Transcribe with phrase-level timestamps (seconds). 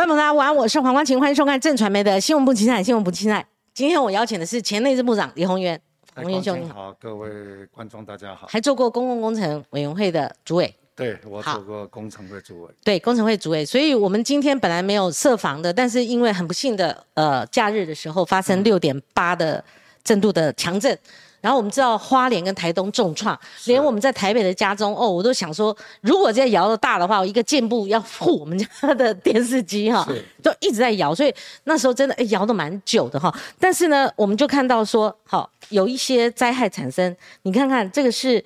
[0.00, 3.46] 观众朋友大家晚，我是黄光琴，欢迎收看正传媒的新闻部精彩新闻部精彩。
[3.74, 5.78] 今天我邀请的是前内政部长李鸿源，
[6.14, 7.28] 鸿源兄你好，各位
[7.70, 8.46] 观众大家好。
[8.46, 19.62] 还做过公共工程委员会的主委，对我做过工程会主委，对工程会主委，所以我们今天本来没有设防的，但是因为很不幸的，呃，假日的时候发生六点八的
[20.02, 20.98] 震度的强震。
[21.40, 30.06] 然后我们知道花莲跟台东重创，连我们在台北的家中，哦，我都想说，如果这摇的大的话，我一个箭步要护我们家的电视机哈，
[30.42, 33.34] 就一直在摇，所以那时候真的哎摇的蛮久的哈。
[33.58, 38.44] 但是呢，我们就看到说，好有一些灾害产生，你看看这个是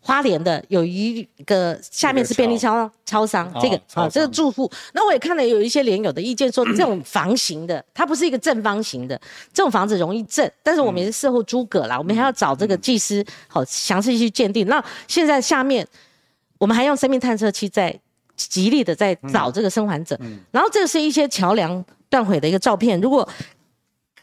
[0.00, 9.20] 花莲的，有一个下面是便利超超商，哦这个超啊这个住户，那我也看了有一些连友的意见说，这种房型的，它不是一个正方形的，
[9.52, 14.66] 这种房子容易震，但是我们也是事后诸葛啦，我们还要找这个技师好详细去鉴定。
[14.66, 15.86] 那现在下面
[16.58, 17.94] 我们还用生命探测器在
[18.34, 20.18] 极力的在找这个生还者，
[20.50, 23.28] 然后这个是一些桥梁断毁的一个照片，如果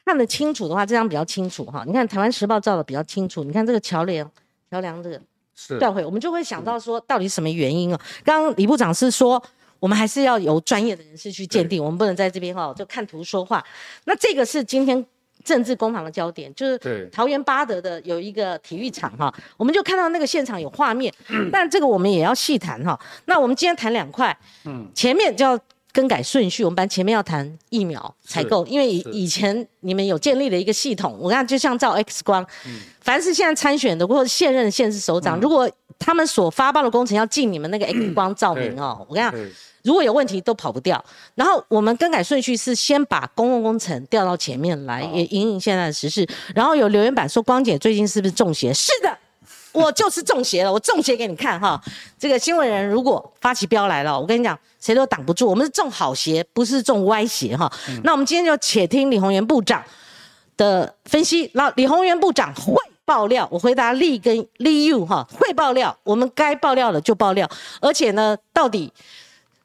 [0.05, 1.83] 看得清楚的话，这张比较清楚哈。
[1.85, 4.29] 你看台湾时报照的比较清楚，你看这个桥梁，
[4.71, 5.19] 桥梁这个
[5.55, 8.01] 是断会，我们就会想到说，到底什么原因啊？
[8.23, 9.41] 刚刚李部长是说，
[9.79, 13.63] 我们还是要由专业的人士去鉴定，我们不能在这边哈就看图说话。
[14.03, 15.05] 那这个是今天
[15.43, 21.13] 政治攻防的焦点，就是桃园八德的有一个体育场哈，我们就看到那个现场有画面，
[21.51, 22.99] 但这个我们也要细谈哈。
[23.25, 25.59] 那我们今天谈两块，嗯，前面就要。
[25.95, 32.45] 更改顺序，我们班前面要谈疫苗采购，因为以以前你们有建立了一个系统，我看就像照 X 光，
[32.99, 39.33] 凡是现在参选的或者现任县市首长，如果他们所发报的工程要进你们那个 X 光照明哦，我跟你讲，
[39.83, 41.01] 如果有问题都跑不掉。
[41.35, 46.27] 然后我们更改顺序是先把公共工程调到前面来，也引领现在的时事。
[46.53, 48.73] 然后有留言板说光姐最近是不是中邪？
[48.73, 49.17] 是的。
[49.75, 51.79] 我就是中邪了，我中邪给你看哈。
[52.17, 55.47] 这个新闻人如果发起飙来了，我跟你讲，谁都挡不住。
[55.47, 57.71] 我们是中好邪，不是中歪邪哈。
[58.03, 59.83] 那我们今天就且听李鸿源部长
[60.55, 61.51] 的分析。
[61.53, 62.73] 那李鸿源部长会
[63.03, 67.49] 爆料，我回答利跟利 you 哈，会爆料，我们该爆料的就爆料，
[67.81, 68.91] 而且呢，到底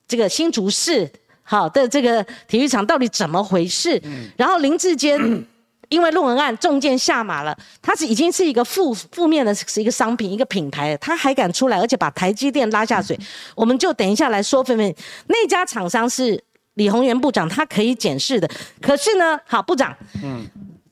[0.08, 1.10] 这个新竹市
[1.42, 4.02] 好的这个体育场到底怎么回事？
[4.36, 5.18] 然后林志坚。
[5.90, 13.18] 因为论文案中箭下马了，它是已经是一个负负面的是一个商品一个品牌，他还敢出来，而且把台积电拉下水，
[13.54, 14.94] 我们就等一下来说分分。
[15.26, 16.42] 那家厂商是
[16.74, 18.48] 李鸿源部长，他可以检视的。
[18.80, 19.92] 可是呢，好部长，
[20.22, 20.46] 嗯，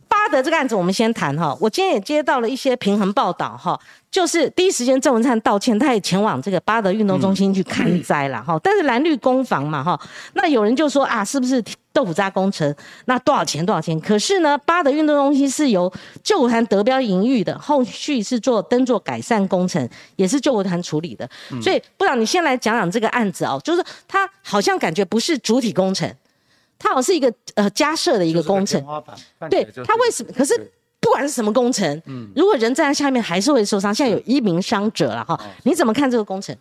[0.08, 1.56] 巴德这个案子我们先谈哈。
[1.60, 3.78] 我今天也接到了一些平衡报道哈，
[4.10, 8.58] 就是第一时间郑文灿道歉，他也前往这个巴德运动中心去看灾了哈。
[8.64, 9.98] 但是蓝绿攻防嘛哈，
[10.34, 11.62] 那有人就说啊，是不是
[11.98, 12.72] 豆腐渣工程？
[13.06, 13.66] 那多少钱？
[13.66, 13.98] 多少钱？
[14.00, 15.92] 可是呢，八德运动中心是由
[16.22, 21.28] 救国团得标营运的，后续是做灯座改善工程，也是救国团处理的。
[21.60, 26.08] 所以部长，你先来讲讲这个案子哦，就是他好像感觉不是主体工程，
[26.78, 28.80] 它好像是一个呃加设的一个工程。
[29.50, 30.32] 对来就是他为什么？
[30.32, 30.54] 可是
[31.00, 33.92] 不管是什么工程，嗯如果人站在下面还是会受伤。
[33.92, 36.56] 现在有一名伤者了哈，你怎么看这个工程？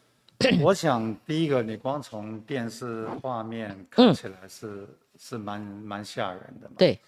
[0.62, 4.88] 我想第一个，你光从电视画面嗯看起来是、
[5.20, 6.76] 是蛮蛮吓人的嘛。。
[6.78, 7.00] 对，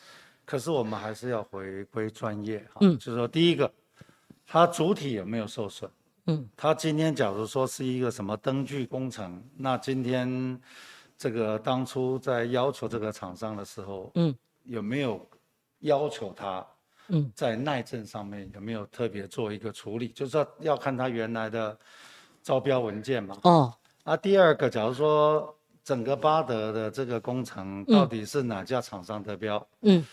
[0.45, 3.71] 可是我们还是要回归专业哈，嗯就是说第一个，
[4.45, 5.89] 它主体有没有受损？
[6.25, 10.59] 嗯，它今天假如说是一个什么灯具工程，那今天
[11.17, 15.27] 这个当初在要求这个厂商的时候，嗯，有没有
[15.79, 16.65] 要求他？
[17.11, 20.09] 嗯，在耐震上面有没有特别做一个处理？
[20.09, 21.75] 就是要要看他原来的
[22.43, 23.35] 招标文件嘛。
[23.41, 25.57] 哦，啊，第二个，假如说
[25.89, 29.67] 整个巴德的这个工程到底是哪家厂商得标？
[29.81, 30.05] 嗯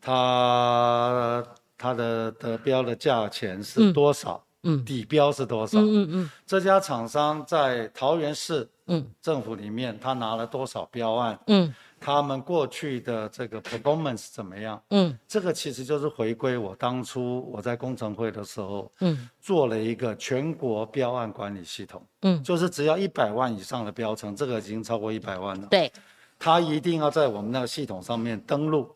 [0.00, 1.44] 它
[1.76, 4.42] 它的得标的价钱是多少？
[4.62, 5.78] 嗯底标是多少？
[5.80, 11.38] 嗯嗯这家厂商在桃园市嗯政府里面，他拿了多少标案？
[11.48, 14.80] 嗯他们过去的这个 performance 怎么样？
[14.90, 15.18] 嗯。
[15.26, 19.28] 这个其实就是回归我当初我在工程会的时候，嗯。
[19.40, 25.90] 做了一个全国标案管理系统，嗯，就是只要一百万以上的标程，这个已经超过一百万了，对，
[26.38, 28.94] 他一定要在我们那个系统上面登录。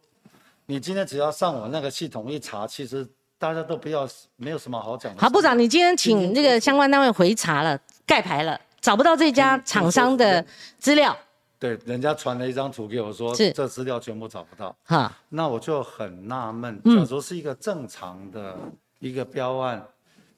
[0.67, 3.09] 你今天只要上我那个系统一查，其实
[3.39, 4.07] 大家都不要，
[4.37, 5.21] 没有什么好讲的。
[5.23, 10.45] 好，部长，你今天请那个相关单位回查了，盖牌了，找不到这家厂商的
[10.79, 11.17] 资料，
[11.63, 16.81] 对，人家传了一张图给我说，是这资料全部找不到，哈，那我就很纳闷。
[16.85, 18.57] 嗯假如是一个正常的
[18.99, 19.87] 一个标案，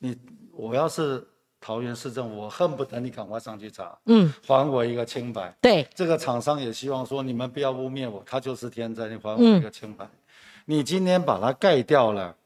[0.01, 0.15] 你
[0.53, 1.27] 我要是
[1.59, 5.57] 桃园市政府，我恨不得你赶快上去查，嗯，还我一个清白。
[5.63, 10.07] 对，这个厂商也希望说，你们不要污蔑我，他就是天灾，你还我嗯一个清白。
[10.67, 12.37] 你今天把它盖掉了，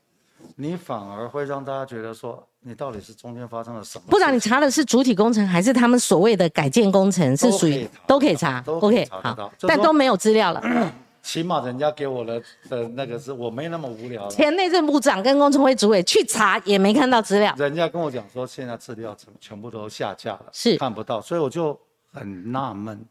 [0.54, 4.04] 你反而会让大家觉得说，你到底是中间发生了什么？
[4.10, 7.36] 部长，你查的是主体工程还是他们所谓的改建工程？
[7.36, 10.62] 是属于都可以查都可以查，但都没有资料了。
[11.22, 14.28] 起码人家给我的的那个是我没那么无聊。
[14.28, 17.54] 前内政部长跟工程会主委去查也没看到资料。
[17.58, 21.78] 人家跟我讲说，现在资料全全部都下架了，是看不到，所以我就
[22.12, 23.04] 很纳闷。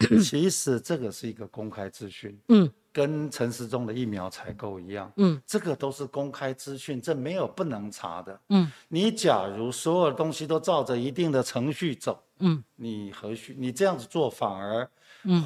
[0.24, 14.88] 其实这个是一个公开资讯，嗯，跟陈时中的疫苗采购一样，嗯，这个都是公开资讯，这没有不能查的，嗯，你假如所有东西都照着一定的程序走，嗯，你何须你这样子做反而。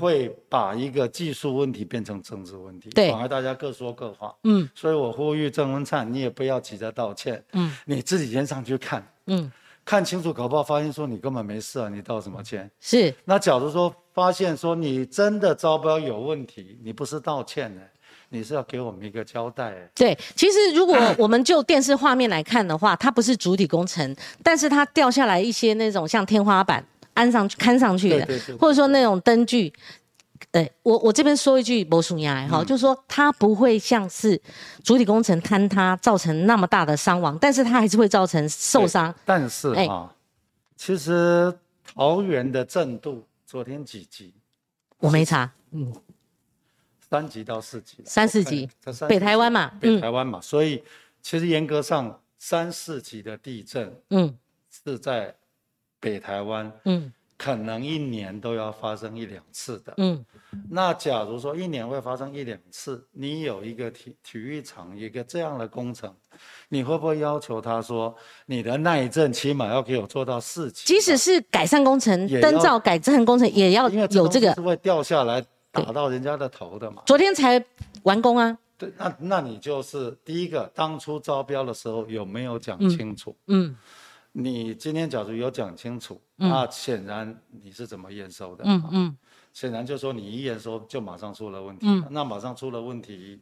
[0.00, 4.32] 会把一个技术问题变成政治问题，对，反而大家各说各话。
[4.44, 7.44] 嗯，所以我呼吁郑文灿，你也不要急着道歉。
[7.54, 9.50] 嗯，你自己先上去看，嗯，
[9.84, 12.70] 看清楚，搞不好发现说你根本没事啊，你道什么歉？
[12.78, 13.12] 是。
[13.24, 17.82] 那假如说发现说你真的招标有问题，你不是道歉呢，
[18.30, 19.74] 你是要给我们一个交代。
[19.94, 26.82] 对，其实如果我们就电视画面来看的话，它不是主体工程，但是它掉下来一些那种像天花板。
[27.16, 28.26] 安上去看上去的，
[28.58, 29.72] 或者说那种灯具，
[30.50, 34.36] 对我我这边说一句不属牙哈，就是说它不会像是
[34.82, 39.14] 主体工程坍塌造成那么大的伤亡，但是它还是会造成受伤。
[39.24, 40.12] 但是啊，
[40.76, 41.56] 其实
[41.94, 44.34] 桃园的震度昨天几级？
[44.98, 45.94] 我没查，嗯，
[47.00, 48.68] 三级到四级，三四级，
[49.08, 50.82] 北台湾嘛，北台湾嘛，所以
[51.22, 54.38] 其实严格上三四级的地震，嗯，
[54.70, 55.34] 是在。
[56.00, 60.24] 北台湾，嗯，可能一年都要发生一两次的，嗯，
[60.70, 66.14] 那假如说一年会发生一两次，你有一个体体育场一个这样的工程，
[66.68, 68.14] 你会不会要求他说，
[68.46, 70.84] 你的耐震起码要给我做到四级？
[70.86, 77.02] 即使是改善工程、灯罩改善工程，也要有这个，是会掉下来打到人家的头的嘛？
[77.06, 77.62] 昨天才
[78.04, 78.56] 完工啊。
[78.78, 83.36] 对，那那你就是第一个，当初招标的时候有没有讲清楚？
[83.48, 83.76] 嗯。
[84.36, 88.64] 你今天假如有讲清楚，那显然你是怎么验收的？
[88.66, 89.18] 嗯嗯，
[89.52, 91.86] 显然就说你一验收就马上出了问题。
[91.86, 93.40] 嗯，那马上出了问题，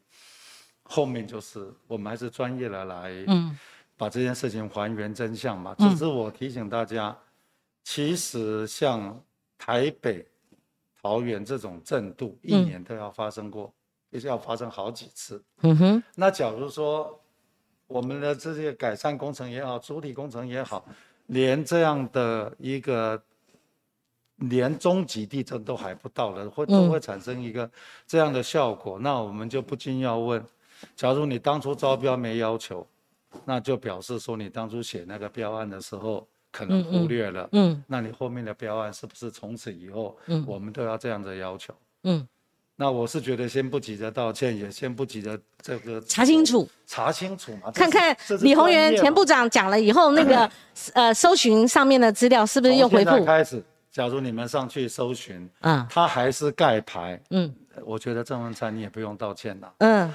[0.82, 3.58] 后面就是我们还是专业的来，嗯，
[3.96, 5.74] 把这件事情还原真相嘛。
[5.78, 7.16] 只是我提醒大家，
[7.82, 9.18] 其实像
[9.56, 10.28] 台北、
[11.00, 13.72] 桃园这种震度，一年都要发生过，
[14.10, 15.42] 也是要发生好几次。
[15.62, 17.18] 嗯哼，那假如说。
[17.92, 20.84] 我们的这些改善工程也好，主体工程也好，
[21.26, 23.22] 连这样的一个
[24.36, 27.70] 连中级地震都还不到的，会都会产生一个
[28.06, 28.98] 这样的效果。
[28.98, 30.42] 那我们就不禁要问：
[30.96, 32.86] 假如你当初招标没要求，
[33.44, 37.48] 那就表示说你当初写那个标案的时候可能忽略了。
[37.52, 41.74] 嗯，那你后面的标案是不是从此以后，嗯，我们都要这样的要求？
[42.04, 42.26] 嗯。
[42.82, 50.50] 那我是觉得先不急着道歉，也先不急着这个查清楚，查清楚嘛，看看李宏源前部长讲了以后，那个
[50.92, 53.24] 呃搜寻上面的资料是不是又回复？
[53.24, 53.62] 开始，
[53.92, 60.12] 假如你们上去搜寻，嗯，他还是盖牌，嗯，我觉得郑文灿你也不用道歉了，嗯，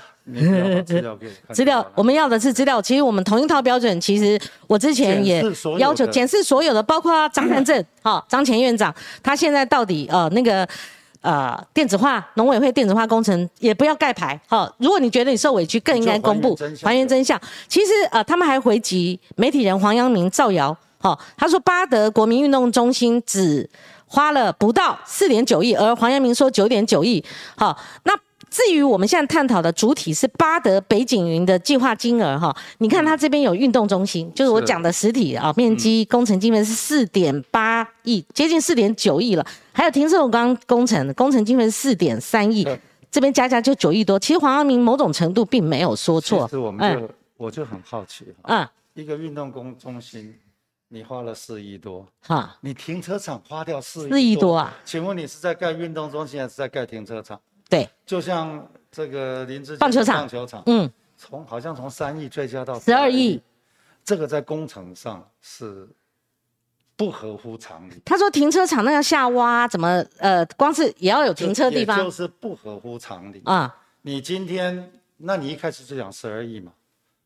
[0.84, 2.82] 资料给 资料，我们要的是资料。
[2.82, 4.38] 其实我们同一套标准，其实
[4.68, 5.42] 我之前也
[5.80, 8.94] 要求检视所有的，包括张汉正， 哈，张前院长，
[9.24, 10.68] 他现在到底呃那个。
[11.28, 17.38] 呃，电子化农委会电子化工程也不要盖牌，好，如果你觉得你受委屈，更应该公布还原真相。
[17.68, 23.70] 其实呃，他们还回击媒体人黄阳明造谣，好，他说巴德国民运动中心只
[24.06, 27.22] 花了不到四点九亿，而黄阳明说九点九亿，
[27.58, 28.14] 好，那。
[28.50, 39.46] 至于我们现在探讨的主体是巴德北景云的计划金额哈，你看它这边有运动中心，就是我讲的实体啊，面积工程经费是四点八亿，接近四点九亿了。
[39.74, 42.68] 还有停车场工程，工程经费是四点三亿，
[43.12, 44.18] 这边加加就九亿多。
[44.18, 46.48] 其实黄耀明某种程度并没有说错。
[46.48, 50.34] 是我们就我就很好奇哈，一个运动工中心，
[50.88, 54.74] 你花了四亿多，哈，你停车场花掉四四亿多啊？
[54.84, 57.40] 请问你是在盖运动中心还是在盖停车场？
[57.70, 63.42] 对，就像这个林志棒球场，棒球场，嗯，从好像从三亿追加到十二亿，
[64.04, 65.88] 这个在工程上是
[66.96, 68.02] 不合乎常理。
[68.06, 73.42] 他说停车场那要下挖，怎么呃，光是也要有停车地方，就是不合乎常理。
[73.46, 73.76] 啊。
[74.02, 76.72] 你今天，那你一开始就讲十二亿嘛，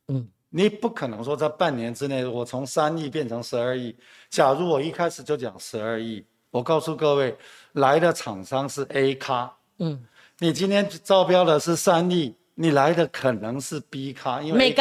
[0.07, 3.95] 嗯，你不可能说在半年之内我从三亿变成十二亿。
[4.29, 7.38] 假如我一开始就讲十二亿，我告诉各位，
[7.74, 9.53] 来的厂商是 A 咖。
[9.77, 10.00] 嗯，
[10.41, 14.75] 你今天招标的是三亿，你来的可能是 B 卡，因为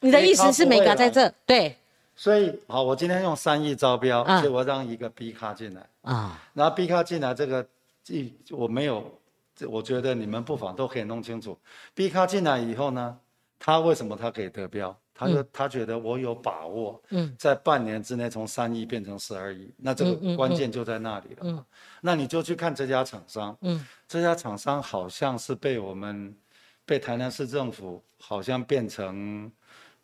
[0.00, 1.32] 你的意思是 mega 在这？
[1.46, 1.74] 对，
[2.14, 7.66] 所以好，我今天用三亿招标，结果让一个 B 卡进来啊，然后 B 卡进来，这个
[8.02, 9.18] 既我没有，
[9.66, 11.58] 我觉得你们不妨都可以弄清楚
[11.94, 13.16] ，B 卡进来以后呢，
[13.58, 14.94] 他为什么他可以得标？
[15.18, 21.36] 他就他觉得我有把握，嗯，在半年之内从三亿变成十二亿，那这个关键就在那里了。
[21.42, 21.64] 嗯，
[22.02, 26.36] 那你就去看这家厂商，嗯，这家厂商好像是被我们
[26.84, 29.50] 被台南市政府好像变成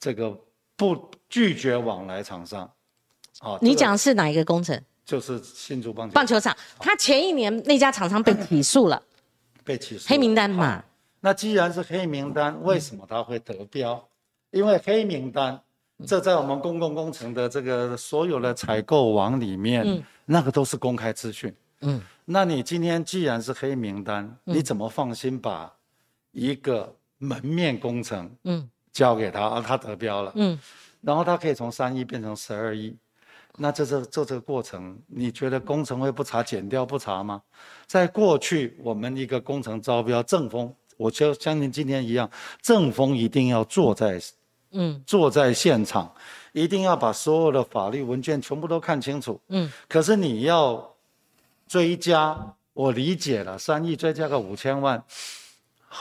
[0.01, 0.35] 这个
[0.77, 2.71] 不拒绝往来厂商。
[3.41, 4.83] 哦，你讲是哪一个工程？
[5.05, 9.03] 就是新竹棒球棒球场，他前一年那家厂商被起诉了，
[9.65, 10.83] 被起诉黑名单嘛。
[11.21, 14.09] 那既然是黑名单，为什么他会得标？
[14.53, 15.61] 因为黑名单，
[16.07, 21.53] 这在我们公共工程的这个所有的采购网里面，那个都是公开资讯。
[21.81, 25.73] 嗯，那你今天既然是黑名单，你怎么放心把
[26.31, 30.59] 一个门面工程，嗯，交给他，而他得标了，嗯，
[31.01, 32.95] 然后他可以从三亿变成十二亿，
[33.57, 37.43] 那这这这这个过程，你觉得工程会不查、减掉不查吗？
[37.87, 42.31] 在过去，我们一个工程招标正风，我就相信今天一样，
[42.61, 44.21] 正风一定要坐在。
[44.73, 46.13] 嗯，坐在现场，
[46.53, 49.41] 一定要把所有的法律文件全部都看清楚。
[49.49, 50.95] 嗯，可是你要
[51.69, 52.37] 追加，
[52.73, 55.03] 我理解了，三亿追加个五千万，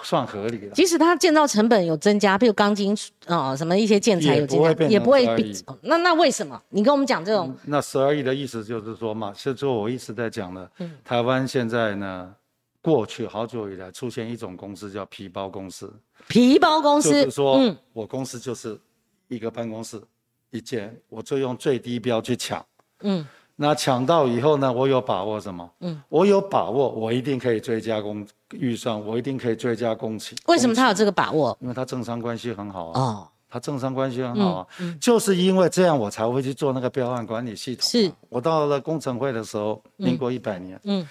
[0.03, 0.73] 算合理了。
[0.73, 2.97] 即使它建造成本有增加，比如钢筋
[3.27, 5.53] 啊什么一些建材有增加，也不会比。
[5.81, 6.61] 那那为什么？
[6.69, 7.53] 你跟我们讲这种？
[7.65, 10.69] 那十二亿的意思就是说嘛，是就我一直在讲的，
[11.03, 12.33] 台湾现在呢，
[12.81, 15.93] 过去好久以来出现一种公司叫皮包公司。
[16.27, 17.59] 皮包公司就是说，
[17.93, 18.79] 我公司就是
[19.27, 20.01] 一个办公室
[20.49, 22.63] 一间，我就用最低标去抢。
[23.01, 25.69] 嗯，那抢到以后呢，我有把握什么？
[25.79, 30.35] 嗯，我有把握，我一定可以追加工预算，我一定可以追加工期。
[30.47, 31.57] 为什么他有这个把握？
[31.61, 33.01] 因为他政商关系很好啊。
[33.01, 34.67] 哦，他政商关系很好啊。
[34.79, 37.87] 嗯，就是因为这样，我才会去做那个标案管理系统。
[37.87, 41.07] 是，我到了工程会的时候，民国一百年，嗯，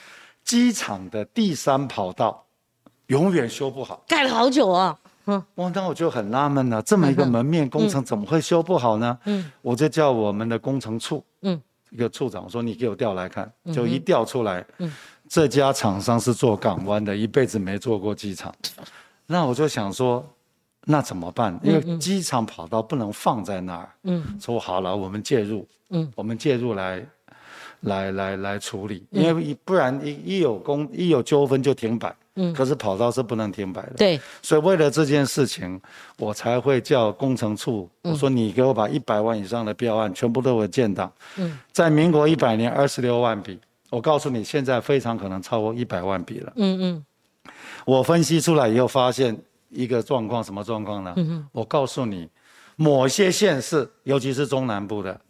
[0.51, 2.45] 机场的第三跑道。
[3.07, 4.99] 永远修不好，盖了好久啊。
[5.27, 9.17] 嗯，哇，那我就很纳闷了，这么一个门面工程怎么会修不好呢？
[9.27, 14.93] 嗯，我就叫我们的工程处，嗯，一个处长我说：“你给我调来看。”就一调出来，嗯，
[15.29, 18.53] 这家厂商是做港湾的，一辈子没做过机场。
[19.27, 20.25] 那我就想说，
[20.85, 21.57] 那怎么办？
[21.63, 23.89] 因为机场跑道不能放在那儿。
[24.03, 25.67] 嗯，说好了，我们介入。
[25.91, 27.05] 嗯，我们介入来，
[27.81, 32.15] 来来来处理，因为不然一一有工一有纠纷就停摆。
[32.37, 33.95] 嗯，可是跑道是不能停摆的。
[33.97, 35.79] 对，所以为了这件事情，
[36.17, 41.13] 我才会叫工程处，我说你给我把一百万以上的标案全部都给建档。
[41.37, 43.59] 嗯，在民国一百年二十六万笔，
[43.91, 46.53] 我告诉你，现在非常可能超过一百万笔了。
[46.55, 47.53] 嗯嗯，
[47.85, 49.37] 我分析出来以后发现
[49.69, 51.13] 一个状况，什么状况呢？
[51.17, 52.29] 嗯我告诉你，
[52.77, 55.21] 某些县市，尤其是中南部的，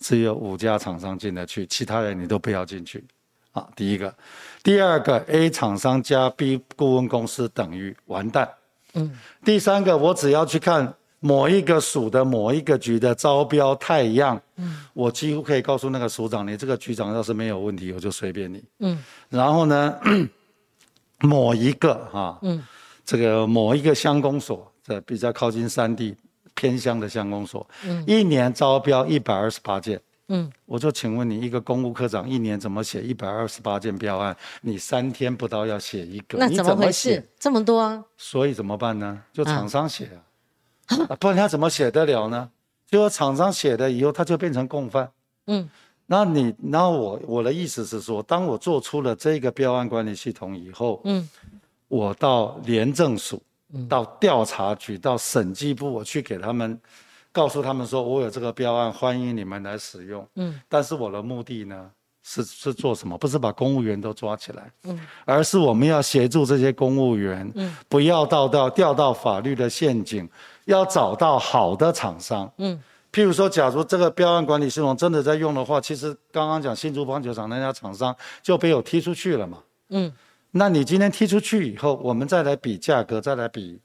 [0.00, 3.04] 只有五家厂商进得去，其他人你都不要进去。
[3.52, 4.14] 啊，第一个，
[4.62, 8.48] 第二个，A 厂商加 B 顾问公司等于完蛋。
[8.94, 9.10] 嗯，
[9.44, 18.62] 第三个，我只要去看某一个署的某一个局的招标太阳，嗯，我几乎可以告诉那个署长，你这个局长要是没有问题，我就随便你。
[18.78, 19.98] 嗯，然后呢，
[21.20, 22.64] 某一个哈，嗯，
[23.04, 26.16] 这个某一个乡公所，这比较靠近山地
[26.60, 29.98] 偏乡的乡公所，嗯，一年招标一百二十八件。
[30.28, 34.36] 嗯，我就请问你，一个公务科长一年怎么写一百二十八件标案？
[34.60, 37.26] 你三天不到要写一个，那怎么回事？
[37.38, 38.04] 这么多啊？
[38.18, 39.22] 所以怎么办呢？
[39.32, 40.10] 就厂商写
[40.86, 42.50] 啊，不然他怎么写得了呢？
[42.86, 45.10] 结果厂商写的以后，他就变成共犯。
[45.46, 45.68] 嗯，
[46.06, 51.28] 那你，那我我的意思是说，当我做出了这个标案管理系统以后，嗯，
[51.88, 53.42] 我到廉政署、
[53.88, 56.80] 到调查局、到审计部，我去给他们。
[57.32, 60.26] 告诉他们说，我有这个标案，欢迎你们来使用。
[60.34, 61.88] 嗯，但是我的目的呢，
[62.24, 63.16] 是是做什么？
[63.16, 70.28] 不是把公务员都抓起来，嗯，而是我们要协助这些公务员，嗯，不要到到掉到法律的陷阱，
[70.64, 72.76] 要找到好的厂商，嗯，
[73.12, 78.12] 譬如说，假如这个标案管理系统真的在用的话，其实刚刚讲新竹棒球场那家厂商
[78.42, 79.58] 就被我踢出去了嘛，
[79.90, 80.12] 嗯，
[80.52, 83.80] 那你今天踢出去以后，我们再来比价格，再来比。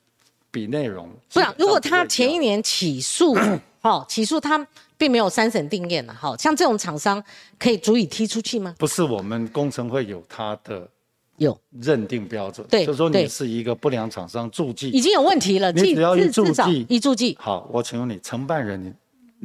[0.51, 3.36] 比内容不是，如果他前一年起诉，
[3.81, 4.65] 好 起诉他
[4.98, 7.22] 并没有三审定验的，好像这种厂商
[7.60, 8.74] 可以足以踢出去吗？
[8.79, 10.89] 不是，我们工程会有他的
[11.36, 17.36] 有认定标准，对，就说你是一个不良厂商注记已经有问题了，你只要一注记一注记。
[17.38, 18.93] 好，我请问你，承办人，你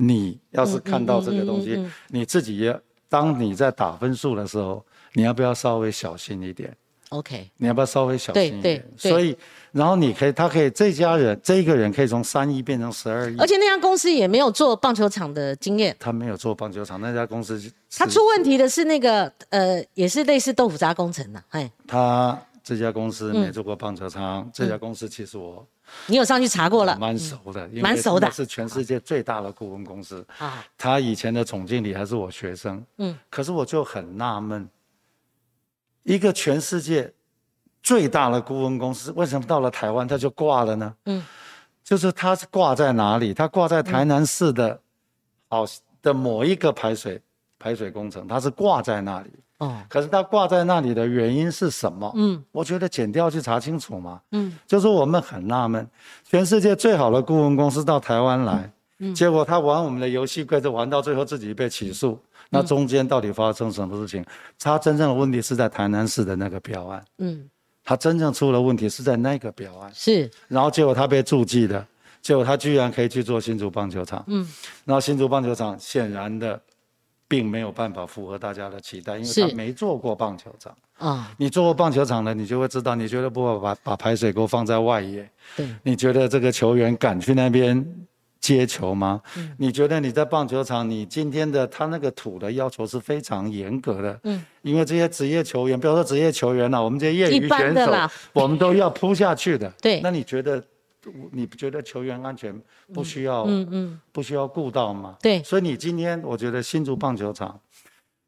[0.06, 6.72] 你要是看到这个东西，你自己也当你在打分数的时候，你要不要稍微小心一点
[7.10, 8.84] ？OK，你要不要稍微小心一点？
[8.96, 9.36] 所以，
[9.72, 13.36] 然后你可以，他可以，这家人这一个人可以从三亿变成十二亿。
[13.38, 15.94] 而且那家公司也没有做棒球场的经验。
[16.00, 17.60] 他没有做棒球场，那家公司。
[17.96, 21.70] 他出问题的是那个呃，也是类似豆腐渣工程的，哎。
[21.86, 25.66] 他这家公司没做过棒球场，这家公司其实我
[26.06, 26.96] 你有上去查过了？
[27.00, 30.64] 蛮熟的，蛮熟的，是全世界最大的顾问公司啊。
[30.78, 34.68] 他以前的总经理还是我学生，嗯，可是我就很纳闷，
[36.02, 37.12] 一个全世界
[37.82, 40.94] 最大的顾问公司，为什么到了台湾它就挂了呢？
[41.06, 41.22] 嗯，
[41.82, 43.32] 就是它是挂在哪里？
[43.32, 44.80] 它挂在台南市的，
[45.48, 45.64] 好
[46.02, 47.20] 的某一个排水
[47.58, 49.30] 排水工程，它是挂在那里。
[49.58, 52.10] 哦，可是它挂在那里的原因是什么？
[52.16, 54.20] 嗯，我觉得剪掉去查清楚嘛。
[54.32, 55.86] 嗯，就是我们很纳闷，
[56.24, 62.18] 全世界最好的顾问公司到台湾来，嗯，结果他玩我们的游戏规则，玩到最后自己被起诉。
[62.50, 64.22] 那中间到底发生什么事情？
[64.58, 67.02] 他真正的问题是在台南市的那个标案。
[67.18, 67.48] 嗯，
[67.82, 69.90] 他真正出了问题是在那个标案。
[69.94, 71.86] 是，然后结果他被注记的，
[72.20, 74.22] 结果他居然可以去做新竹棒球场。
[74.26, 74.46] 嗯，
[74.84, 76.60] 然后新竹棒球场显然的。
[77.30, 81.32] 并没有办法符合大家的期待，因为他没做过棒球场啊。
[81.38, 85.30] 你做过棒球场的，你就会知道，你觉得不会把把排水沟放在外野？
[85.56, 85.68] 对。
[85.84, 87.86] 你觉得这个球员敢去那边
[88.40, 89.20] 接球吗？
[89.36, 89.52] 嗯。
[89.58, 94.20] 你觉得你在棒球场，你今天的他那个土的要求是非常严格的。
[94.24, 94.44] 嗯。
[94.62, 97.92] 因为这些职业球员，不要说职业球员了，我们这些业余选手，
[98.32, 99.68] 我们都要扑下去的。
[99.80, 100.00] 对。
[100.00, 100.62] 那你觉得？
[101.32, 102.54] 你不觉得球员安全
[102.92, 105.16] 不需要，嗯嗯，不需要顾到吗？
[105.22, 107.58] 对，所以你今天我觉得新竹棒球场，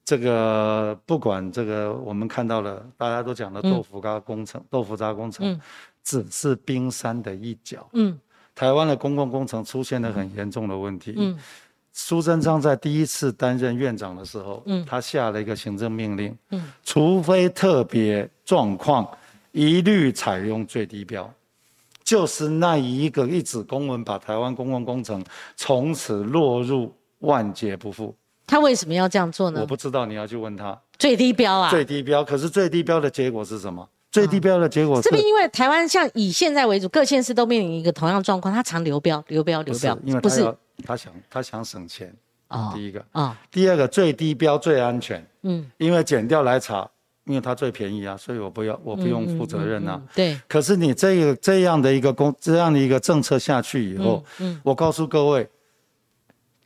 [0.07, 5.61] 这个不管这个我们看到了，大家都讲的豆腐渣工程，豆腐渣工程
[6.03, 7.87] 只是冰山的一角。
[7.93, 8.19] 嗯，
[8.55, 11.15] 台湾的公共工程出现了很严重的问题。
[11.17, 11.39] 嗯，
[11.93, 19.07] 苏贞昌在第一次担任院长的时候，嗯，他下了一个行政命令，嗯，除非特别状况，
[19.53, 21.33] 一律采用最低标。
[22.05, 25.25] 就是那一个一纸公文，把台湾公共工程
[25.57, 28.15] 从此落入万劫不复。
[28.45, 29.61] 他为什么要这样做呢？
[29.61, 30.79] 我不知道，你要去问他。
[30.99, 31.71] 最低标啊！
[31.71, 33.89] 最低标，可是最低标的结果是什么？
[34.13, 40.55] 最低标的结果是，这边因为台湾像以现在为主，各县市都面临一个同样状况，他常流标、流标、流标，因为不是
[40.85, 42.15] 他想他想省钱
[42.47, 42.71] 啊。
[42.73, 46.89] 第一个啊，第二个最低标最安全，嗯，因为减掉来查。
[47.25, 50.03] 因为它最便宜啊，所以我不要，我不用负责任呐。
[50.13, 50.37] 对。
[50.49, 55.49] 可是你这个这样的一个公这样的一个政策下去以后，嗯，我告诉各位，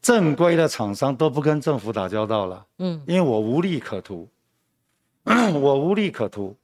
[0.01, 4.27] 正规的厂商都不跟政府打交道了，嗯，因为我无利可图，
[5.61, 6.57] 我无利可图，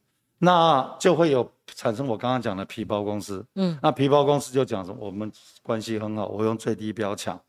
[0.44, 5.30] 那就会有产生我刚刚讲的皮包公司，嗯，那皮包公司就讲说我们
[5.62, 7.40] 关系很好，我用最低标抢，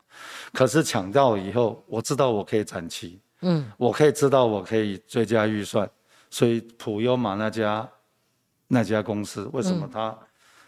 [0.51, 5.89] 可是抢到以后，我知道我可以展期，嗯，我可以知道我可以追加预算。
[6.29, 7.89] 所以普优玛那家
[8.67, 10.15] 那家公司为什么他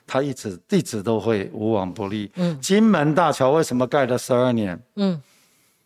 [0.08, 2.32] 他一直一直都会无往不利？
[2.38, 4.82] 嗯，金门大桥为什么盖了十二年？
[4.96, 5.22] 嗯，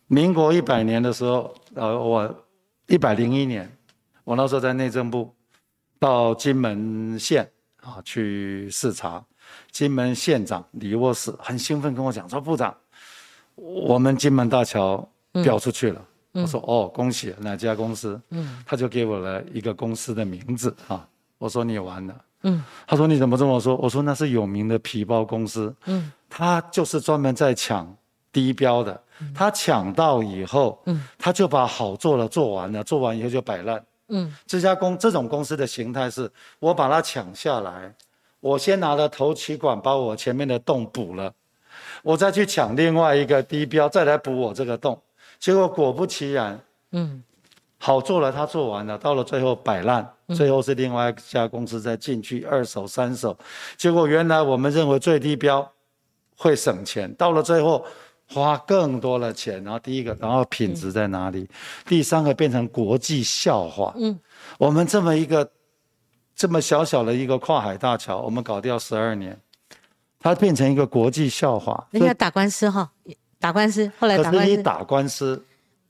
[0.06, 2.34] 民国一百年的时候，呃，我
[2.86, 3.70] 一百零一年，
[4.24, 5.34] 我那时候在内政部
[6.00, 7.48] 到金门县
[7.82, 9.22] 啊去视察，
[9.70, 12.74] 金门县长李沃士很兴奋跟我讲说：“部长，
[13.54, 15.06] 我们金门大桥
[15.44, 18.20] 标出去了。”我说哦，恭喜哪家公司？
[18.30, 21.06] 嗯，他就给我了一个公司的名字啊。
[21.38, 22.24] 我说你完了。
[22.44, 23.76] 嗯，他说你怎么这么说？
[23.76, 25.74] 我说那是有名的皮包公司。
[25.84, 27.94] 嗯，他就是专门在抢
[28.32, 28.98] 低标的。
[29.34, 33.84] 他抢到以后，嗯，他就把好做的做完了，做完以后就摆烂。
[34.10, 37.94] 嗯，这家公这种公司的形态是，我把它抢下来，
[38.40, 41.32] 我先拿了头气管把我前面的洞补了，
[42.02, 45.00] 我再去抢另外一个低标，再来补我这个洞。
[45.38, 46.60] 结果果不其然，
[46.92, 47.22] 嗯，
[47.78, 53.36] 好做了，他做完了，到了最后摆烂，最后是另外一家公司在进去二手、三手，
[53.76, 55.66] 结果原来我们认为最低标
[56.36, 57.84] 会省钱，到了最后
[58.32, 59.62] 花更多的钱。
[59.64, 61.48] 然后第一个，然后品质在哪里？
[61.86, 63.92] 第三个变成国际笑话。
[63.96, 64.18] 嗯，
[64.58, 65.50] 我们这么一个
[66.34, 69.38] 这么小小的一个跨海大桥，我们搞掉十二年，
[70.18, 71.86] 它变成一个国际笑话。
[71.90, 72.90] 人家打官司哈。
[73.42, 75.42] 打官司，后来打官司，打官司，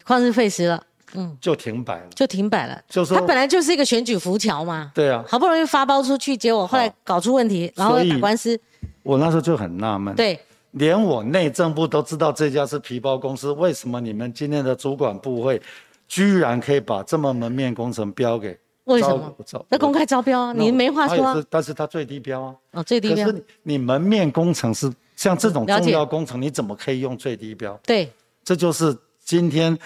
[0.07, 0.81] 旷日费时了，
[1.15, 2.81] 嗯，就停摆了，就停摆了。
[2.89, 8.57] 就说他本来就是一个选举浮桥嘛，对啊，好不容易发包出去，结果后来搞出问题，然后打官司。
[9.03, 10.41] 我那时候就很纳闷，对，
[10.73, 15.61] 连我内政部都知道这家是皮包公司，为什么你们今天的主管部会
[16.07, 18.59] 居然可以把这么门面工程标给？
[18.85, 19.35] 为什么？
[19.69, 21.45] 那公开招标，你没话说。
[21.49, 23.27] 但是它最低标啊，哦，最低标。
[23.27, 24.93] 可是你门面工程是。
[25.17, 27.79] 像这种重要工程，你怎么可以用最低标？
[27.85, 28.11] 对，
[28.43, 29.79] 这就是今天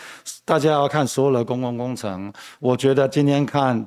[0.44, 2.32] 大家要看所有的公共工程。
[2.60, 3.84] 我觉得今天看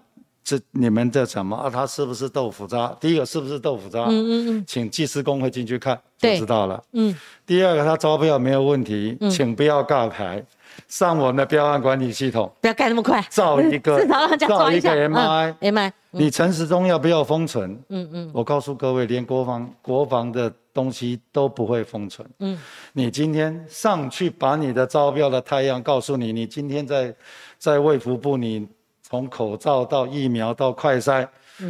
[0.47, 1.69] 这你们这什么啊？
[1.69, 2.87] 它是不是豆腐渣？
[3.01, 4.05] 第一个是不是豆腐渣？
[4.05, 6.81] 嗯嗯嗯，请技师工会进去看就知道了。
[6.93, 7.13] 嗯。
[7.45, 10.41] 第二个，它招标没有问题，请不要挂牌，
[10.87, 12.49] 上我们的标案管理系统。
[12.61, 17.77] 不要盖那么快，造一个， 至少让造一个 MI，MI，你陈时中要不要封存？
[17.89, 22.25] 嗯嗯，我告诉各位，连国防国防的东西都不会封存。
[22.39, 22.57] 嗯，
[22.93, 27.13] 你今天上去把你的招标的太阳告诉你，你今天在
[27.57, 28.65] 在卫福部，你
[29.07, 31.27] 从口罩到疫苗到快筛，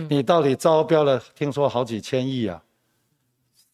[0.10, 1.22] 你到底招标了？
[1.36, 2.62] 听说好几千亿啊，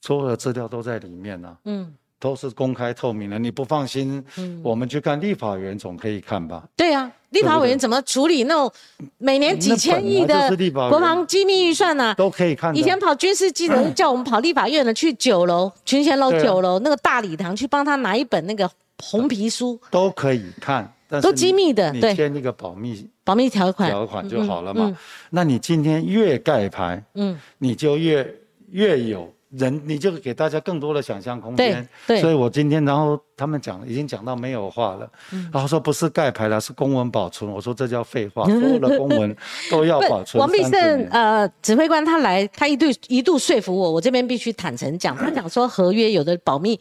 [0.01, 1.57] 所有的资料都在里面呢。
[1.65, 1.93] 嗯。
[2.19, 4.23] 都是公开透明的，你不放心，
[4.63, 6.63] 我们去看立法委员总可以看吧？
[6.73, 8.71] 对啊，立法委员怎么处理那种
[9.17, 10.49] 每年几千亿的
[10.89, 12.15] 国防机密预算呢？
[12.15, 12.73] 都可以看。
[12.73, 20.89] 以前跑军事记者叫我们跑立法院的，去九楼群贤楼九楼那个大礼堂去帮他拿一本那个红皮书，都可以看，
[21.21, 24.95] 都机密的，你，签那个保密保密条款条款就好了嘛。
[25.31, 28.35] 那你今天越盖牌，嗯，你就越
[28.71, 29.31] 越有。
[29.55, 35.07] 人你就给大家更多的想象空间，对，所以我今天然后他们讲已经讲到没有话了，
[35.51, 37.51] 然后说不是盖牌了，是公文保存。
[37.51, 39.37] 我说这叫废话，所有的公文
[39.69, 40.41] 都要保存。
[40.41, 46.79] 王必胜呃指挥官他来，他一度一度说服我，我这边必须坦诚讲，他讲说合约有的保密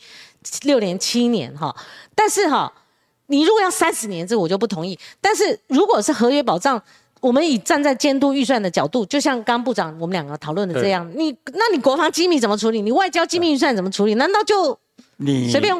[0.63, 1.77] 六年七年哈，
[2.15, 2.73] 但是哈
[3.33, 6.81] 你如果要三十年这我就不同意，但是如果是合约保障。
[7.23, 12.83] 我们以站在监督预算的角度，就像刚部长我们两个讨论的这样，你那你国防机密怎么处理？
[12.83, 14.15] 你外交机密预算怎么处理？
[14.17, 14.77] 难道就
[15.19, 15.73] 你随便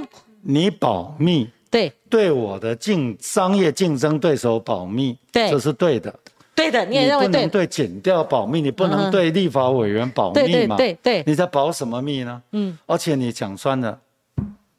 [0.43, 1.51] 你保密？
[1.69, 6.15] 对，对我的竞商业竞争对手保密，对，这是对的。
[6.55, 7.49] 对的，你也认为对？
[7.49, 10.77] 对，减掉保密，你不能对立法委员保密嘛？
[10.77, 12.41] 对对对，你在保什么密呢？
[12.53, 13.99] 嗯，而且你讲穿了，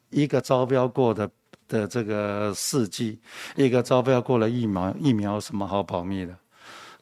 [0.08, 1.28] 一个招标过的
[1.74, 3.18] 的这个事迹，
[3.56, 6.34] 一个招标过了疫苗，疫苗有什么好保密的？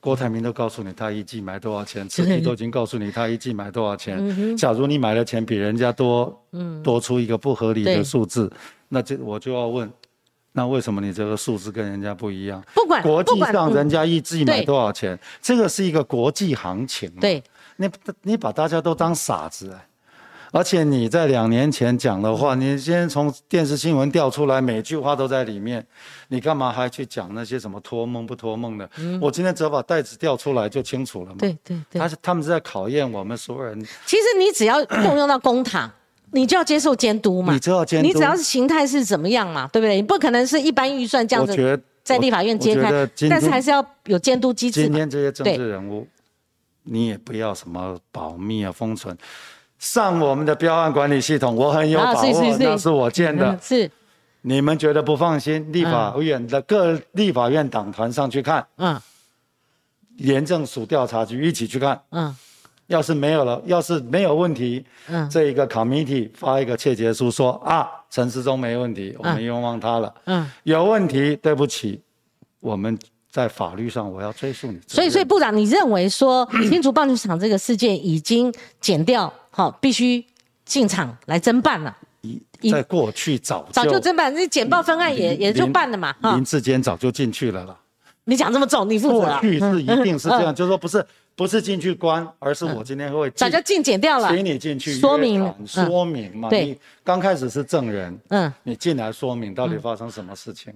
[0.00, 4.56] 郭台铭都告诉你他一季买多少钱， 慈禧都已经告诉你他一季买多少钱。
[4.56, 6.42] 假如你买的钱比人家多，
[6.82, 8.50] 多出一个不合理的数字，
[8.88, 9.88] 那就我就要问，
[10.52, 12.64] 那为什么你这个数字跟人家不一样？
[12.74, 17.08] 不管国际上人家一季买多少钱，这个是一个国际行情。
[17.20, 17.42] 对，
[17.76, 17.88] 你
[18.22, 19.76] 你把大家都当傻子
[20.52, 25.84] 而且你在两年前讲的话，你先从电视新闻调出来，每句话都在里面，
[26.28, 28.88] 你干嘛还去讲那些什么托梦不托梦的？
[29.20, 31.36] 我今天只要把袋子调出来就清楚了嘛。
[31.38, 33.82] 对对对，他是他们是在考验我们所有人。
[34.04, 35.90] 其实你只要动用到公堂，
[36.32, 37.54] 你就要接受监督嘛。
[37.54, 39.96] 你知道监督，你只要是形态是怎么样嘛，对不对？
[39.96, 42.90] 你不可能是一般预算这样子在立法院揭开，
[43.30, 44.82] 但是还是要有监督机制。
[44.82, 46.06] 今天这些政治人物，
[46.82, 49.16] 你也不要什么保密啊、封存。
[49.82, 53.58] 上我们的标案管理系统，我很有把握，那是我建的。
[53.60, 53.90] 是，
[54.42, 58.64] 你们觉得不放心，立法院的各立法院党团上去看。
[58.76, 58.98] 嗯。
[60.18, 62.00] 廉政署调查局一起去看。
[62.10, 62.32] 嗯。
[62.86, 70.14] 要是没有了，要是没有问题，嗯，这一个 committee 发一个切结书说啊，陈世忠没问题，我们冤枉他了。
[70.26, 70.48] 嗯。
[70.62, 72.00] 有问题，对不起，
[72.60, 72.96] 我们
[73.28, 74.78] 在法律上我要追诉你。
[74.86, 79.32] 所以，所以部长，你认为说新竹棒球场这个事件已经减掉？
[79.52, 80.24] 好，必须
[80.64, 81.96] 进场来侦办了。
[82.70, 86.14] 在过去早早就侦办，那简报分案也也就办了嘛。
[86.22, 87.76] 林志坚早就进去了啦。
[88.24, 89.26] 你讲这么重，你负责。
[89.26, 96.48] 过去是一定是这样， 就是说不是不是进去关，而是我今天会早就进检掉了，请你进去说明说明嘛。
[96.52, 100.72] 你，刚开始是证人，嗯，你进来说明到底发生什么事情。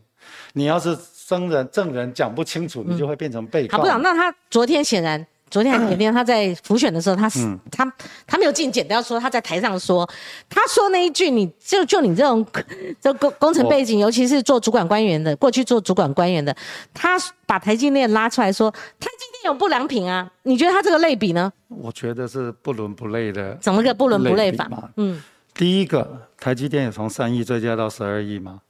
[0.55, 3.79] 你要是证人证人讲不清楚，你就会变成被告。
[3.79, 5.25] 好，部长，那他昨天显然。
[5.49, 7.91] 昨天还前天，他在复选的时候，他是他
[8.27, 10.09] 他没有进检，都要说他在台上说，
[10.49, 12.45] 他说那一句，你就就你这种
[13.01, 16.55] 这工工程背景，尤其是做主管官员的，过去做主管官员的，
[16.93, 21.53] 他把台积电拉出来说，台积电有不良品啊，你觉得他这个类比呢？
[21.69, 24.69] 我觉得是不伦不类的，怎么个不伦不类法？
[24.97, 25.23] 嗯，
[25.55, 28.61] 第一个，台积电也从三亿追加到十二亿吗？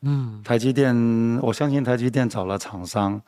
[0.00, 0.94] 嗯，台积电，
[1.42, 3.20] 我相信台积电找了厂商，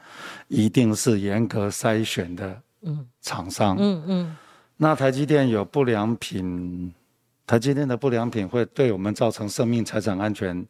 [0.48, 2.60] 一定是严格筛选的。
[2.84, 4.36] 嗯，厂商，嗯嗯，
[4.76, 6.92] 那台积电有不良品，
[7.46, 10.64] 台积电的不良品会对我们造成生命财产安全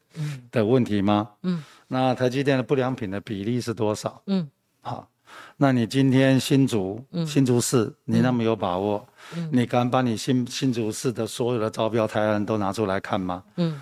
[0.50, 1.28] 的问题吗？
[1.42, 4.22] 嗯，那台积电的不良品的比例是多少？
[4.26, 4.48] 嗯，
[4.80, 5.08] 好，
[5.56, 9.04] 那你今天新竹，新竹市，你那么有把握？
[9.36, 13.42] 嗯，你敢把你新新竹市的所有的招标台案都拿出来看吗？
[13.56, 13.80] 嗯，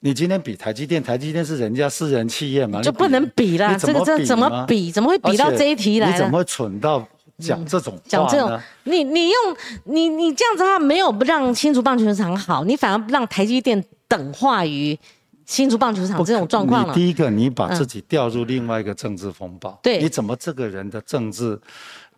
[0.00, 4.90] 你今天比台积电，台积电是人家私人企业嘛，就不能比啦，这个这怎么比？
[4.90, 6.10] 怎么会比到这一题来？
[6.10, 7.06] 你怎么会蠢到？
[7.38, 14.98] 讲这种讲这种，你你用你你这样子的话，没有不让新竹棒球场好，你反而让台积电等化于
[15.46, 16.92] 新竹棒球场这种状况了。
[16.92, 19.78] 第一个，你把自己掉入另外一个政治风暴。
[19.82, 21.58] 对，你怎么这个人的政治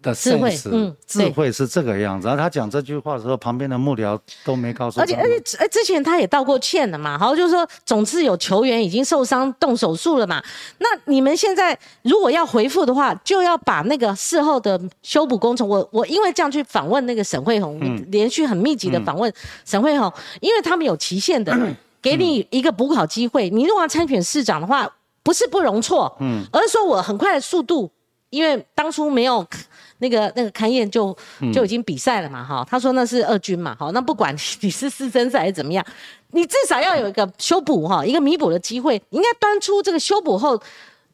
[0.02, 2.26] 的智慧嗯智慧是这个样子。
[2.26, 5.02] 然后他讲这句话的时候，旁边的幕僚都没告诉他。
[5.02, 10.42] 而且而且哎，之前他也道过歉了嘛，好，就是说总之有球员已经受伤动手术了嘛。
[10.78, 19.32] 那你们现在如果要回复的话，就要把那个事后的修补工程，我我因为这样去访问那个沈慧红，嗯连续很密集的访问
[19.64, 21.56] 沈慧红，因为他们有期限的，
[22.00, 23.50] 给你一个补考机会。
[23.50, 24.90] 你如果要参选市长的话，
[25.22, 27.90] 不是不容错，嗯，而是说我很快的速度，
[28.30, 29.46] 因为当初没有。
[30.00, 31.16] 那个那个勘验就
[31.52, 35.84] 就已经比赛了嘛，哈、他说那是二军嘛，好，那不管你 是师生赛还是怎么样，
[36.32, 40.58] 你至少要有一个修补哈，一个弥补的机会，你应该端出这个修补后，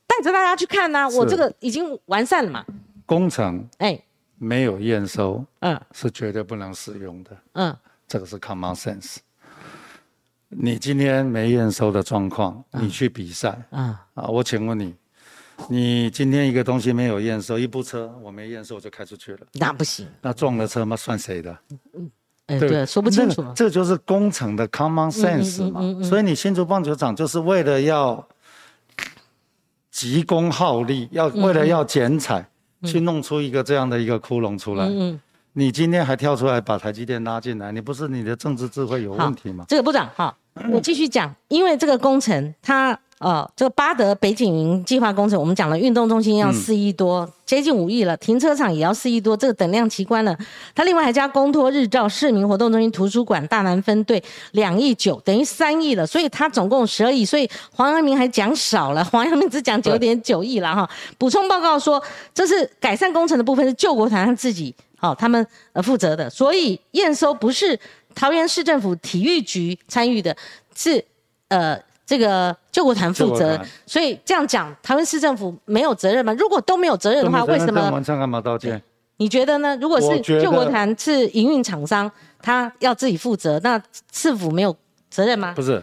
[0.06, 2.64] 带着大家去看呐、我这个已经完善了嘛，
[3.04, 4.00] 工程哎，
[4.38, 5.80] 没有验收嗯。
[5.92, 7.76] 是绝对不能使用的，嗯，
[8.08, 9.16] 这个是 common sense。
[10.48, 14.28] 你今天没验收的状况，你去比赛啊，啊？
[14.28, 14.94] 我请问你，
[15.68, 21.58] 你今天一个东西没有验收，一部车我没验收我就开出去了，那不行，那撞了车嘛算谁的？
[22.46, 25.80] 哎，对对，说不清楚那个这就是工程的 common sense 嘛。
[26.04, 28.24] 所以你新竹棒球场就是为了要
[29.90, 32.48] 急功好利，要为了要剪彩，
[32.84, 34.86] 去弄出一个这样的一个窟窿出来。
[34.86, 35.20] 嗯
[35.58, 39.64] 你今天还跳出来把台积电拉进来，你不是你的政治智慧有问题吗？
[39.66, 40.36] 这个部长哈，
[40.70, 50.36] 我继续讲，因为这个工程它呃，这个巴德北景云计划工程，我们讲了，运动中心要四亿多，接近五亿了，停车场也要四亿多，这个等量齐观了。
[50.74, 60.86] 它另外还加公托、日照、市民活动中心、图书馆、大南分队两亿九，等于三亿了，所以它总共十二亿，所以黄阳明还讲少了，黄阳明只讲九点九亿了哈。
[61.16, 62.02] 补充报告说，
[62.34, 67.80] 这是改善工程的部分是救国团他自己好、他们呃负责的，所以验收不是
[68.14, 70.36] 桃园市政府体育局参与的，
[70.74, 71.02] 是
[71.48, 76.32] 呃这个救国团负责所以这样讲，台湾市政府没有责任吗？
[76.38, 77.90] 如果都没有责任的话，为什么？
[77.90, 78.80] 晚上干嘛道歉？
[79.18, 79.76] 你觉得呢？
[79.80, 84.76] 如果是救国团是营运厂商，他要自己负责，那市府没有
[85.10, 85.52] 责任吗？
[85.56, 85.82] 不是，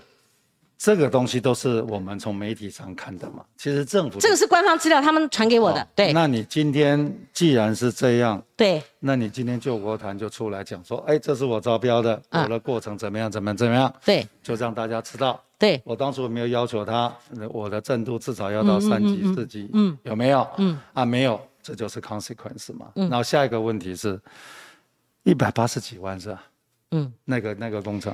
[0.83, 3.45] 这个东西都是我们从媒体上看的嘛。
[3.55, 5.87] 其实政府这个是官方资料，他们传给我的好。
[5.95, 15.41] 对那你今天既然是这样，对，那你今天救国团就出来讲说，哎，这是我招标的，啊我的过程怎么样，怎么样，怎么样，对就让大家知道。
[15.57, 20.45] 对，我当初没有要求他，呃我的震度至少要到三级、四级，嗯有没有？
[20.57, 22.87] 嗯，啊，没有，这就是 consequence 嘛。
[22.95, 24.19] 嗯然后下一个问题是，
[25.23, 26.43] 一百八十几万是吧？
[26.91, 28.13] 嗯，那个那个工程，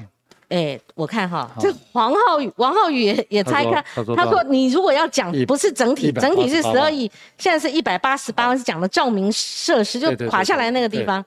[0.49, 3.83] 哎，我看哈，这黄浩宇、王浩宇也也猜看，
[4.15, 11.23] 他说你如果要讲不是整体，整体是万十二亿，现在是一百八十八万，是讲的照明设施，就垮下来那个地方，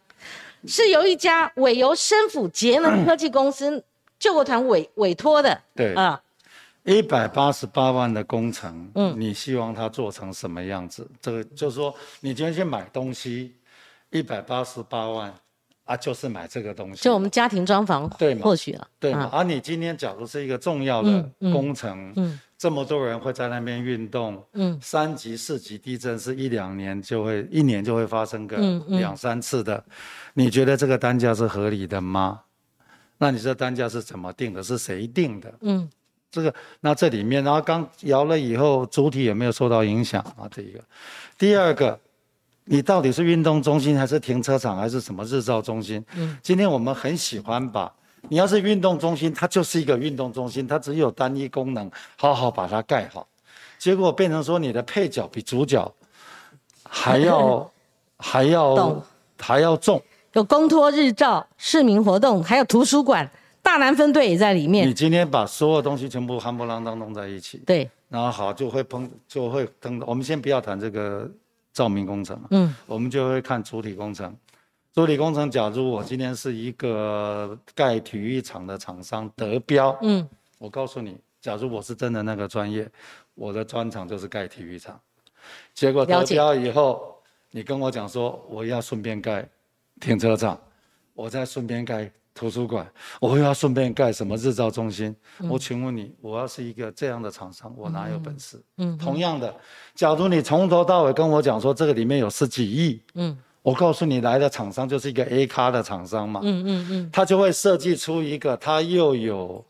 [0.66, 3.82] 是由一家委由深府节能 科技公司
[4.18, 5.94] 救国团委委托的，对。
[5.94, 6.20] 啊，
[6.84, 11.08] 一百八十八万的工程，嗯，你希望它做成什么样子？
[11.20, 13.54] 这个就是说，你今天去买东西，
[14.10, 15.32] 一百八十八万
[15.92, 19.24] 啊，就是买这个东西，就我们家庭装潢，对嘛或许啊，对嘛？
[19.24, 28.56] 啊而、你今天假如是一个重要的工程，嗯这么多人会在那边运动，嗯三级、四级地震是一两年就会，一年就会发生个
[28.88, 29.84] 两三次的，
[30.34, 32.40] 你觉得这个单价是合理的吗？
[33.18, 34.62] 那你这单价是怎么定的？
[34.62, 35.52] 是谁定的？
[35.60, 35.88] 嗯
[36.30, 40.48] 这个，那这里面，然后刚摇了以后，主体有没有受到影响啊？
[40.50, 40.80] 这一个，
[41.36, 42.00] 第二个，
[42.64, 46.04] 你到底是运动中心还是停车场还是什么日照中心？
[46.16, 47.92] 嗯，今天我们很喜欢把，
[48.28, 53.26] 你要是运动中心，它就是一个运动中心，它只有单一功能，好好把它盖好，
[53.78, 55.92] 结果变成说你的配角比主角
[56.88, 57.70] 还要
[58.18, 59.02] 还要懂
[59.40, 60.00] 还要重。
[60.34, 63.28] 有公托、日照、市民活动，还有图书馆，
[63.60, 70.06] 大南分队也在里面你，今天把所有东西全部夯不啷当弄在一起，对，然后好就会碰就会碰到。
[70.06, 71.28] 我们先不要谈这个
[71.72, 74.36] 照明工程，嗯我们就会看主体工程。
[74.92, 82.86] 主体工程，假如我今天是一个盖体育场的厂商得标，嗯我告诉你，假如我是真的那个专业，
[83.34, 85.00] 我的专长就是盖体育场。
[85.72, 87.16] 结果得标以后，
[87.50, 89.48] 你跟我讲说我要顺便盖
[89.98, 90.60] 停车场，
[91.14, 92.90] 我再顺便盖图书馆，
[93.20, 95.14] 我又要顺便盖什么日照中心。
[95.38, 95.48] 嗯。
[95.48, 98.60] 我请问你，我要是一个这样的厂商，我哪有本事？
[98.78, 99.54] 嗯同样的，
[99.94, 103.36] 假如你从头到尾跟我讲说这个里面有十几亿，嗯。
[103.62, 109.64] 我告诉你，来的厂商就是一个 A 咖的厂商嘛，嗯嗯嗯，他就会设计出一个，他又有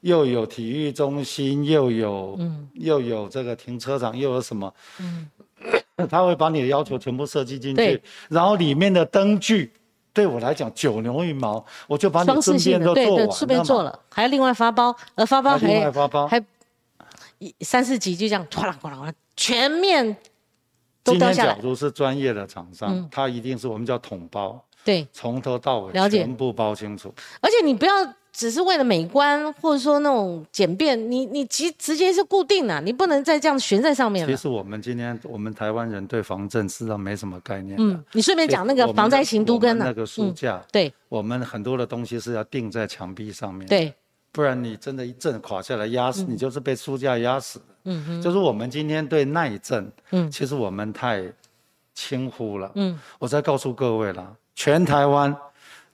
[0.00, 2.68] 又有体育中心，又有、嗯。
[2.74, 4.74] 又有这个停车场，又有什么，
[6.08, 9.72] 他会把你的要求全部设计进去对，然后里面的灯具。
[10.18, 16.44] 对我来讲，九牛一毛，我就把你双顺便都做完顺便做了了，还要另外发包，而，发包嘛，还另还外发包，还
[17.38, 20.04] 一三四级就这样哗啦哗啦哗啦，全面
[21.04, 21.60] 今天都掉下来假。
[21.62, 27.14] 如是专业的厂商，他一定是我们叫统包，对，从头到尾了解全部包清楚。
[27.40, 27.92] 而且你不要
[28.32, 34.32] 只是为了美观，或者说那种简便，你你直直接是固定的，你不能再这样悬在上面了。
[34.32, 37.82] 其实我们今天我们台湾人对防震事实上没什么概念的。
[37.82, 43.92] 嗯，你顺便讲那个防灾型都跟呢、那个书架，对我们很多的东西是要钉在墙壁上面，，对，
[44.30, 47.64] 不然你真的一震垮下来压死，你就是被书架压死的。
[47.84, 51.24] 嗯哼，就是我们今天对耐震，嗯其实我们太
[51.94, 52.70] 轻忽了。
[52.74, 55.34] 嗯，我再告诉各位了，全台湾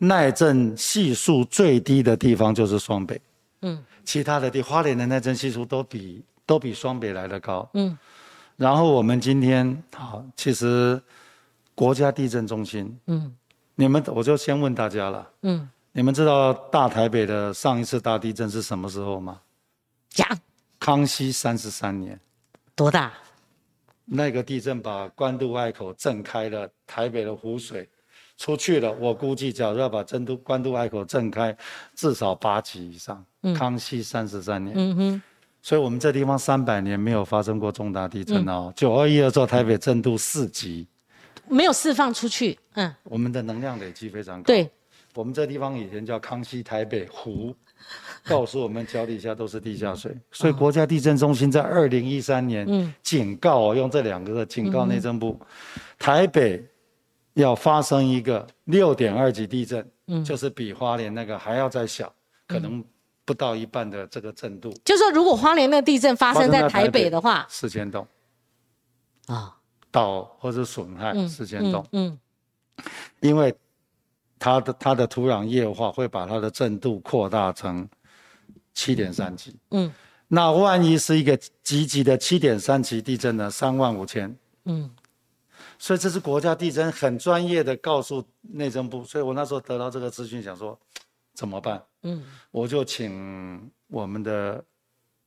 [0.07, 3.21] 耐震系数最低的地方就是双北，
[3.62, 7.69] 嗯其他的地花莲的耐震系数都比都比双北来的高。
[7.75, 7.97] 嗯
[8.57, 11.01] 然后我们今天好，其实
[11.75, 13.35] 国家地震中心，嗯
[13.75, 19.40] 你们我就先问大家了，嗯，你们知道大台北的上一次大地震是什么时候吗？
[20.11, 20.29] 讲
[20.79, 22.19] 康熙三十三年。
[22.77, 23.12] 多大？
[24.05, 27.88] 那个地震把关渡隘口震开了，台北的湖水
[28.37, 28.92] 出去了。
[28.94, 31.57] 我估计，假如要把真都关渡隘口震开，
[31.94, 33.25] 至少八级以上。
[33.55, 35.23] 康熙三十三年，嗯哼，
[35.61, 38.73] 所以我们这地方三百年没有发生过重大地震哦。
[38.75, 40.87] 九二一的时候，台北震度四级，
[41.47, 42.59] 没有释放出去。
[42.73, 44.47] 嗯，我们的能量累积非常高。
[44.47, 44.70] 对，
[45.14, 47.55] 我们这地方以前叫康熙台北湖，
[48.25, 55.38] 告诉我们脚底下都是地下水，所以国家地震中心在二零一三年警告哦，用这两个字警告内政部，
[55.99, 56.64] 台北
[57.35, 59.88] 要发生一个六点二级地震，
[60.25, 62.12] 就是比花莲那个还要再小，
[62.47, 62.83] 可能
[63.25, 68.07] 不到一半的这个震度，就说如果花莲那个地震发生在台台北北的话，四千栋。
[69.27, 69.57] 啊，
[69.90, 72.18] 倒或者损害四千栋，嗯
[73.20, 73.55] 因为
[74.38, 77.88] 它的它的土壤液化会把它的震度扩大成
[78.75, 79.57] 七点三级。
[79.70, 79.92] 嗯。
[80.29, 83.51] 那万一是一个级级的七点三级地震呢？
[83.51, 84.37] 三万五千。
[84.64, 84.90] 嗯
[85.85, 90.79] 所以这是国家地震很专业的告诉内政部，所以我那时候得到这个资讯，想说
[91.37, 91.83] 怎么办？
[92.05, 94.64] 嗯我就请我们的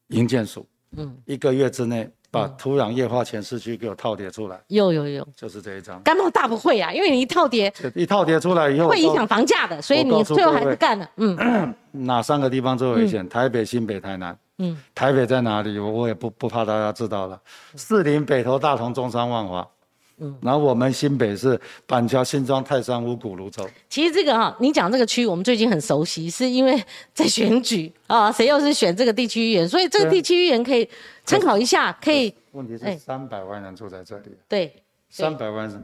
[0.07, 0.65] 营建署
[0.97, 6.01] 嗯，一个月之内把土壤液化前市区给我套叠出来，有有有，就是这一张。
[6.01, 11.07] 干冒大不会啊，因为你一套叠一套叠出来以后，会影响房价的，所以你最后还是干了。
[11.17, 11.71] 嗯
[12.03, 13.29] 哪三个地方最危险？
[13.29, 14.35] 台北、新北、台南。
[14.57, 15.77] 嗯台北在哪里？
[15.77, 17.39] 我我也不不怕大家知道了。
[17.75, 19.69] 士林、北投、大同、中山、万华。
[20.19, 23.67] 嗯，然后我们新北是板桥、新庄、泰山、五股、泸州。
[23.87, 30.89] 其实这个哈、你讲这个区，我们最近很熟悉，是因为在选举 啊，谁又是选这个地区议员，所以这个地区议员可以
[31.23, 34.73] 参考一下，可以问题哎是三百万人住在这里，对
[35.09, 35.83] 三百万人。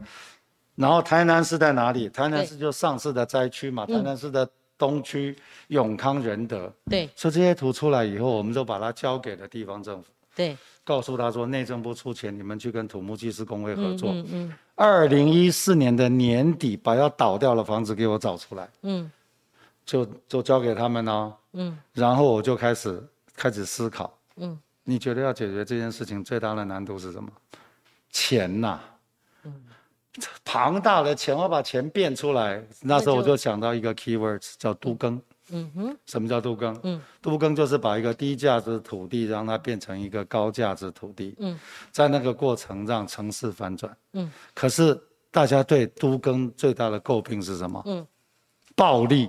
[0.74, 2.08] 然后台南市在哪里？
[2.08, 5.36] 台南市就上市的灾区嘛，台南市的东区
[5.68, 6.72] 永康仁德。
[6.90, 14.10] 对所以这些图出来以后，我们就把它交给了地方政府，对，告诉他说，内政部出钱，你们去跟土木技师工会合作。
[14.10, 19.10] 嗯嗯二零一四年的年底，把要倒掉的房子给我找出来，嗯
[19.86, 21.32] 就就交给他们哦。
[21.52, 23.02] 嗯然后我就开始
[23.36, 27.30] 开始思考，嗯你觉得要解决这件事情最大的难度是什么？
[28.10, 28.80] 钱呐、
[30.44, 32.62] 庞大的钱，我把钱变出来。
[32.80, 35.14] 那时候我就想到一个 keywords 叫都更。
[35.14, 35.22] 嗯
[35.74, 36.78] 哼什么叫都更？
[36.82, 41.34] 嗯，都更就是把一个低价值土地让它变成一个高价值土地。
[41.38, 41.58] 嗯，
[41.90, 43.94] 在那个过程让城市反转。
[44.14, 44.98] 嗯，可是
[45.30, 47.82] 大家对都更最大的诟病是什么？
[47.86, 48.06] 嗯，
[48.74, 49.28] 暴利，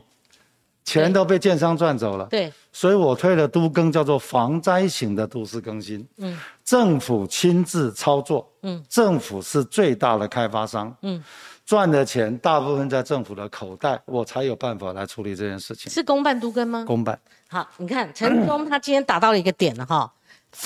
[0.84, 2.28] 钱都被建商赚走了。
[2.28, 6.08] 对所以我推的都更叫做防灾型的都市更新。
[6.18, 8.52] 嗯，政府亲自操作。
[8.64, 10.96] 嗯，政府是最大的开发商。
[11.04, 11.24] 嗯，
[11.66, 15.92] 赚的钱大部分在政府的口袋，我才有办法来处理这件事情。
[15.92, 16.84] 是公办都跟吗？
[16.86, 17.20] 公办。
[17.48, 20.12] 好，你看陈志忠他今天打到了一个点了哈，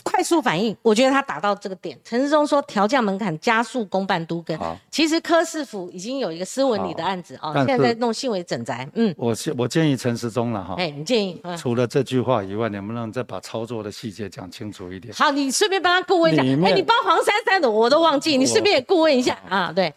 [0.03, 1.97] 快速反应，我觉得他打到这个点。
[2.03, 4.59] 陈志忠说调降门槛，加速公办都跟。
[4.91, 8.85] 其实柯市府已经有一个斯文里的案子哦，但是现在在弄新委整宅。
[8.95, 10.75] 嗯，我建我建议陈时中了哈。
[10.77, 11.39] 哎，你建议？
[11.45, 15.13] 嗯，除了这句话以外，能不能再把操作的细节讲清楚一点？
[15.13, 16.43] 好，你顺便帮他顾问一下。
[16.43, 19.71] 哎，你帮黄珊珊的我都忘记，你顺便也顾问一下啊。
[19.73, 19.93] 对，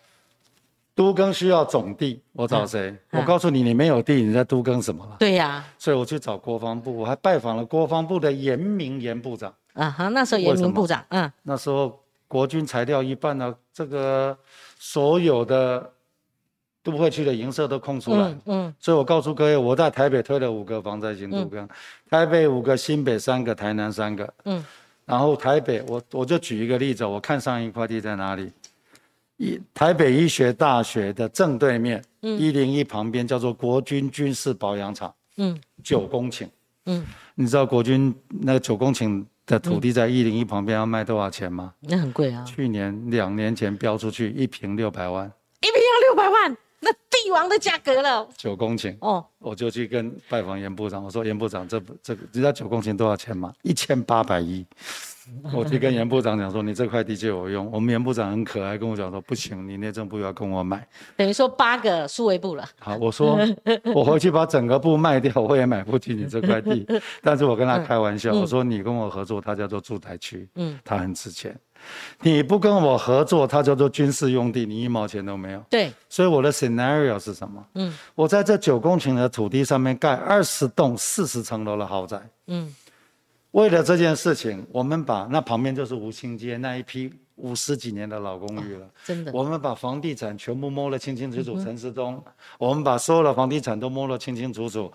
[0.94, 2.90] 都更需要总地，我找谁？
[3.10, 5.16] 嗯我告诉你，你没有地，你在都更什么了？
[5.18, 9.52] 对呀，所以我去找国防部，我还拜访了国防部的严明严部长。
[9.72, 14.36] 啊哈，那时候严明部长，嗯那时候国军裁掉一半呢，这个
[14.78, 15.90] 所有的
[16.82, 18.28] 都会区的营舍都空出来。
[18.28, 21.66] 嗯嗯所以我告诉各位，我在台北推了五个防灾型都更，
[22.10, 24.30] 台北五个，新北三个，台南三个。
[24.44, 24.62] 嗯
[25.04, 28.50] 然后台北，我我就举一个例子，我看上一块地在哪里？
[29.42, 36.46] 一台北医学大学的正对面，一零一旁边叫做国军军事保养厂，嗯九公顷。
[36.86, 41.74] 嗯你知道国军那个九公顷的土地在一零一旁边要卖多少钱吗？
[41.80, 45.26] 那很贵啊，去年两年前标出去一平六百万，
[45.60, 48.28] 一平要六百万，那帝王的价格了。
[48.36, 53.52] 九公顷，哦，我就去跟拜访严部长，我说严部长，这这个你知道九公顷多少钱吗？
[53.62, 54.64] 一千八百亿。
[55.52, 57.70] 我去跟严部长讲说，你这块地借我用。
[57.72, 60.86] 我们严部长很可爱，跟我讲说，不行，你内政部要跟我买。
[61.16, 62.68] 等于说八个数位部了。
[62.78, 63.38] 好，我说
[63.94, 66.86] 我回去把整个部卖掉，我也买不起你这块地。
[67.22, 71.58] 但是我跟他开玩笑，我说你跟我合作，他叫做住宅区，嗯，它很值钱。
[72.20, 75.60] 你不跟我合作，它叫做军事用地，你一毛钱都没有。
[75.68, 75.92] 对。
[76.08, 77.64] 所以我的 scenario 是什么？
[77.74, 82.20] 嗯，我在这九公顷的土地上面盖二十栋四十层楼的豪宅。
[82.46, 82.72] 嗯。
[83.52, 88.86] 为了这件事情，我们把那旁边就是吴兴街那一批五十几年的老公寓了。
[89.04, 91.62] 真的，我们把房地产全部摸得清清楚楚。
[91.62, 92.22] 陈世忠，
[92.58, 94.90] 我们把所有的房地产都摸得清清楚楚，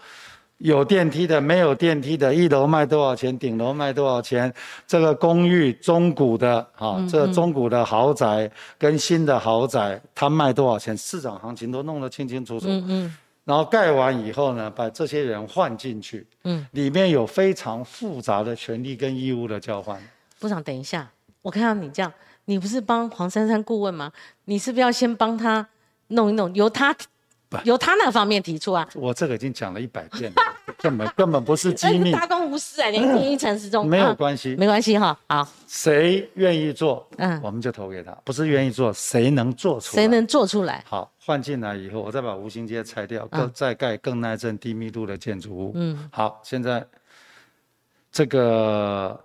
[0.58, 4.52] 有电梯的，没有电梯的，一楼卖多少钱，顶楼卖多少钱，
[4.88, 8.50] 这个公寓中古的啊，这中古的豪宅
[8.80, 12.66] 跟新的豪宅，它卖多少钱，市场行情都弄得清清楚楚。
[12.68, 13.18] 嗯嗯。
[13.48, 19.98] 然后盖完以后呢，把这些人换进去，嗯，里面有非常复杂的权利跟义务的交换。
[20.38, 21.10] 部长，等一下，
[21.42, 22.12] 我看到你这样，
[22.44, 24.12] 你不是帮黄珊珊顾问吗？
[24.44, 25.66] 你是不是要先帮他
[26.08, 26.94] 弄一弄，由他？
[27.64, 30.36] 由他那方面提出啊，我这个已经讲了一百遍了，
[30.78, 35.18] 根本根本不是机密，大公无私哎，连第一层之中没有关系，没关系哈。
[35.28, 38.12] 好，谁愿意做，嗯，我们就投给他。
[38.24, 40.04] 不是愿意做，谁能做出来？
[40.04, 40.84] 谁能做出来？
[40.86, 45.72] 好，换进来以后，我再把吴兴街拆掉，更再盖更耐震、低密度的建筑物。
[45.76, 46.86] 嗯，好，现在
[48.12, 49.20] 这个。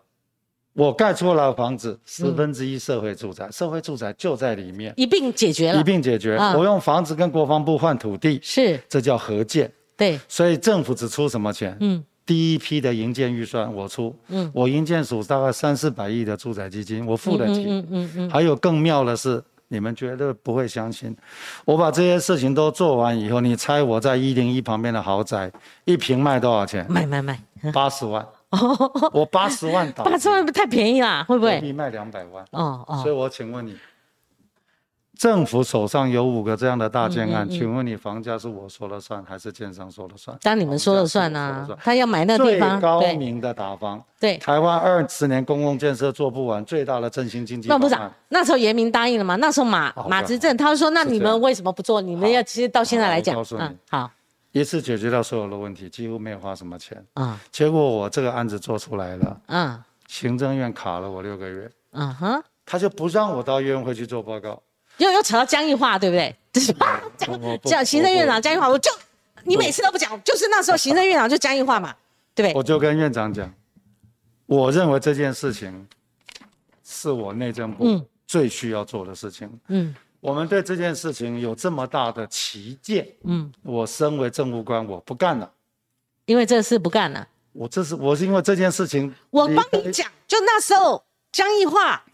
[0.74, 6.38] 我盖出了房子，十分之一社会住宅，社会住宅就在里面，一并解决了，一并解决。
[6.56, 9.70] 我用房子跟国防部换土地，是，这叫合建。
[10.02, 11.76] 对，所以政府只出什么钱？
[11.80, 17.64] 嗯，第一批的营建预算我出，嗯，我营建署大概三四百亿的住宅基金，我付得起。
[17.68, 18.30] 嗯嗯嗯。
[18.30, 21.16] 还有更妙的是，你们绝对不会相信，
[21.64, 25.50] 我把这些事情都做完以后，你猜我在一零一旁边的豪宅
[25.84, 26.84] 一平卖多少钱？
[26.90, 27.40] 卖卖卖，
[27.72, 28.26] 八十万。
[29.14, 31.58] 我八十万打，八十万太便宜啦，会不会？
[31.60, 32.44] 可以卖两百万。
[32.50, 33.00] 哦哦。
[33.02, 33.74] 所以我请问你，
[35.18, 40.36] 政府手上有五个这样的大建案，请问你房价是我说了算，还是建商说了算？
[40.42, 41.68] 当你们说了算啊。
[41.82, 42.80] 他要买那地方。
[42.80, 44.02] 最高明的打方。
[44.18, 44.36] 对。
[44.38, 47.68] 台湾二十年公共建设做不完，最大的振兴经济。
[47.68, 49.36] 那部长，那时候严明答应了吗？
[49.36, 52.00] 那时候马马执政，他说：“那你们为什么不做？
[52.00, 54.10] 你们要其实到现在来讲，嗯，好。”
[54.52, 57.40] 一次解决掉所有的问题，几乎没有花什么钱啊。
[57.50, 64.62] 结果我这个案子做出来了，嗯，行政院卡了我六个月，嗯哼，他就不让我到院会去做报告，
[64.98, 66.34] 又又扯到江义化，对不对？
[67.64, 68.90] 讲行政院长江义化，我就
[69.44, 71.94] 你每次都不讲，就是那时候行政院长就江义化嘛，
[72.34, 72.56] 对不对？
[72.56, 73.52] 我就跟院长讲，
[74.46, 75.86] 我认为这件事情
[76.84, 79.94] 是我内政部最需要做的事情，嗯。
[80.20, 85.50] 我们对这件事情有这么大的旗舰，嗯，我身为政务官，我不干了，
[86.26, 87.26] 因为这事不干了。
[87.50, 92.04] 我这是我是因为这件事情，我帮你讲，就那时候江义化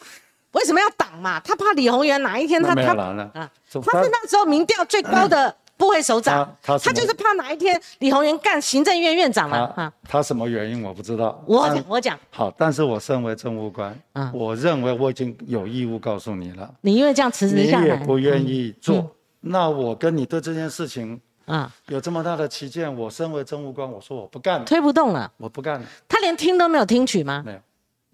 [0.59, 1.41] 为什么要挡嘛？
[1.41, 5.55] 他怕李宏源哪一天他他啊，他是那时候民调最高的。
[5.79, 9.93] 部会首长，他他就是怕哪一天李宏源干行政院院长了啊？
[10.09, 11.41] 他什么原因我不知道。
[11.47, 16.69] 我讲我讲好，但是我身为政务官，啊，我认为我已经有义务告诉你了。
[16.81, 25.87] 你因为这样辞职下来，你也不愿意做，那我跟你对这件事情啊有这么大的旗舰，我身为政务官，我说我不干了，推不动了，我不干了。
[26.09, 27.45] 他连听都没有听取吗？
[27.47, 27.59] 没有，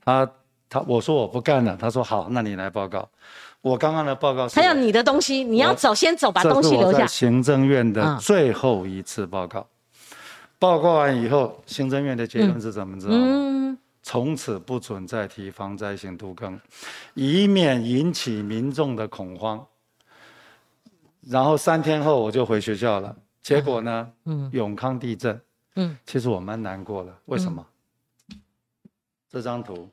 [0.04, 0.30] 他
[0.74, 3.08] 他我说我不干了，他说好，那你来报告。
[3.60, 7.06] 我刚刚的报告，还有你的东西，你要走先走，把东西留下。
[7.06, 9.64] 行政院的最后一次报告，
[10.58, 13.78] 报告完以后，行政院的结论是怎么知道吗？
[14.02, 16.58] 从此不准再提防灾型都更，
[17.14, 19.64] 以免引起民众的恐慌。
[21.20, 24.10] 然后三天后我就回学校了，结果呢？
[24.24, 25.40] 嗯，永康地震。
[25.76, 27.64] 嗯，其实我蛮难过的，为什么？
[29.30, 29.88] 这张图，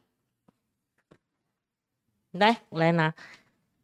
[2.32, 3.14] 来，我来拿。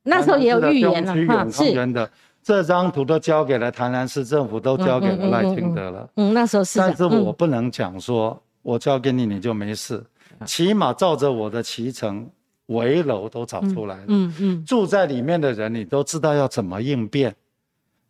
[0.03, 2.09] 那时候也有预言了哈，是
[2.41, 6.09] 这张图都交给了台南市政府，都交给了赖清德了。
[6.15, 6.79] 嗯，那时候是。
[6.79, 10.01] 但是我不能讲说，我交给你你就没事，
[10.45, 12.29] 起码照着我的脐程，
[12.67, 14.03] 围楼都找出来了。
[14.07, 14.65] 嗯嗯。
[14.65, 17.35] 住在里面的人，你都知道要怎么应变，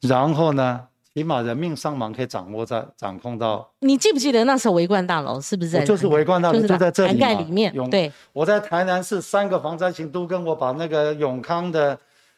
[0.02, 0.88] 然后呢？
[1.18, 3.68] 起码人命伤亡可以掌握在掌控到。
[3.80, 5.84] 你记不记得那时候围观大楼是不是在？
[5.84, 7.74] 就是围观大楼就在这里面。
[7.90, 8.12] 对。
[8.32, 11.98] 我在台南市三个防灾型都跟我把那个永康的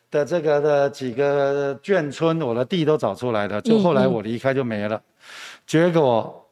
[0.09, 3.59] 的这个的几个眷村，我的地都找出来了。
[3.59, 5.01] 就后来我离开就没了。
[5.67, 6.49] 结果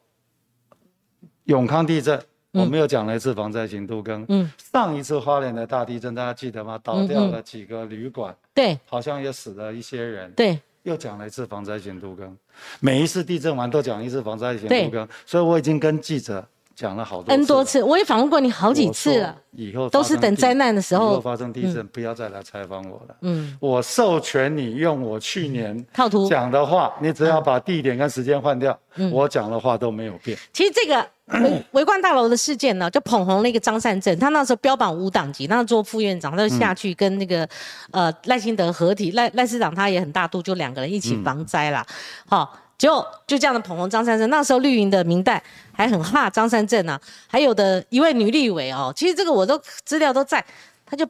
[1.44, 2.20] 永康地震，
[2.52, 4.22] 我们又讲了一次防灾型都更。
[4.28, 6.78] 嗯，上一次花莲的大地震，大家记得吗？
[6.84, 10.30] 倒掉了几个旅馆，对，好像也死了一些人。
[10.32, 12.36] 对，又讲了一次防灾险度更，
[12.80, 16.46] 每一次地震完都讲一次防灾险度更，所以我已经跟记者。
[16.78, 19.36] 讲了好多 N 多次，我也访问过你好几次了。
[19.50, 23.16] 以后都是等灾难的时候，以后发生地震，不要再来采访我了。
[23.22, 28.78] 嗯，我授权你用我去年套图讲的话，你只要把地点跟时间换掉，
[29.10, 30.38] 我讲的话都没有变。
[30.52, 31.04] 其实这个
[31.42, 37.48] 围围观大楼的事件呢，就捧红了一个张善政，他那时候标榜无党籍，那做副院长，他就下去跟那个
[37.90, 41.84] 呃赖清德合体，赖赖市长他也很大度，就两个人一起防灾啦。
[42.28, 42.56] 好。
[42.78, 50.42] 就就这样的捧红张三正，那时候绿营的明代还很怕张三正呢，还有的一位女立委哦，其实这个我都资料都在，
[50.86, 51.04] 他就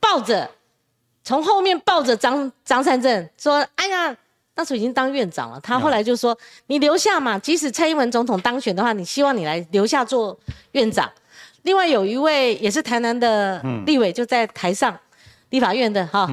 [0.00, 0.50] 抱着
[1.22, 4.16] 从后面抱着张张三正说：“哎呀，
[4.54, 6.36] 那时候已经当院长了。”他后来就说
[6.68, 10.38] ：“你留下嘛，即使蔡英文总统当选的话，你希望你来留下做
[10.72, 11.10] 院长。”
[11.62, 14.98] 另外有一位也是台南的立委就在台上，
[15.50, 16.26] 立法院的哈。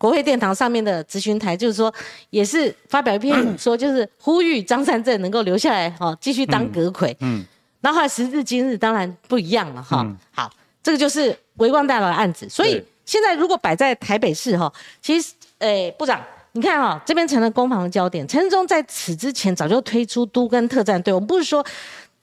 [0.00, 1.92] 国会殿堂上面的咨询台，就是说，
[2.30, 7.14] 也是发表一篇 说，就是呼吁张善政能够留下来，哈，继续当阁魁。
[7.20, 7.44] 嗯，
[7.82, 10.06] 那后来时至今日，当然不一样了，哈。
[10.32, 10.50] 好，
[10.82, 12.48] 这个就是维光大楼的案子。
[12.48, 14.72] 所以现在如果摆在台北市，哈，
[15.02, 16.18] 其实，诶，部长，
[16.52, 18.26] 你看哈，这边成了攻防的焦点。
[18.26, 21.62] 陈世忠在此之前早就推出都跟特战队，我们不是说。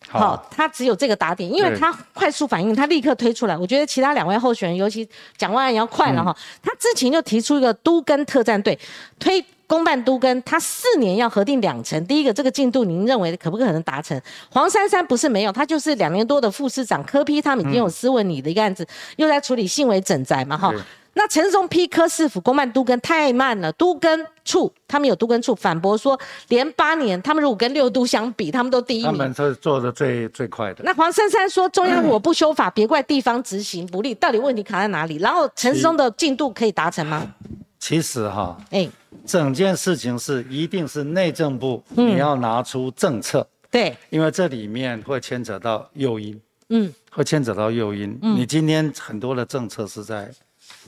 [0.09, 3.57] 好，他只有这个打点，因为他快速反应，他立刻推出来。
[3.57, 6.35] 我觉得其他两位候选人，尤其蒋万安也要快了哈。
[6.63, 8.77] 他之前就提出一个都跟特战队，
[9.19, 12.03] 推公办都跟，他四年要核定两成。
[12.05, 14.19] 第一个，这个进度您认为可不可能达成？
[14.49, 18.87] 黄珊珊不是没有，他就是两年多的副市长柯批，他们已经有斯文你的一个案子，
[19.17, 20.73] 又在处理信维整宅嘛哈。
[21.17, 26.17] 那陈松批科市府公办都跟太慢了，都跟处他们有都跟处反驳说，
[26.49, 29.11] 连八年他们如果跟六都相比，他们都第一名。
[29.11, 30.83] 他们是做的最最快的。
[30.83, 35.17] 那黄珊珊说，中央如果不修法，别怪地方执行不力，到底问题卡在哪里？
[35.17, 37.33] 然后陈松的进度可以达成吗？
[37.79, 38.87] 其实哈，哎，
[39.25, 46.39] 整件事情是一定是内政部你要拿出政策，对，因为这里面会牵扯到诱因，
[46.69, 48.15] 嗯，会牵扯到诱因。
[48.21, 50.29] 你今天很多的政策是在。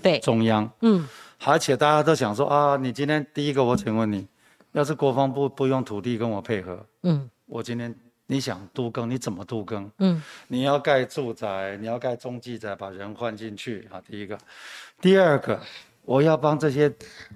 [0.01, 0.19] 对。
[0.19, 1.07] 中央，嗯，
[1.45, 4.27] 而且大家都想说啊，你今天第一个，我请问你，
[4.71, 7.93] 要是国防部不用土地跟我配合，嗯，我今天
[8.27, 9.89] 你想都更，你怎么都更？
[9.99, 14.37] 嗯，你要盖住宅，你要盖中继宅，把人换进去啊，第一个，
[15.01, 15.59] 第二个，
[16.03, 16.91] 我要帮这些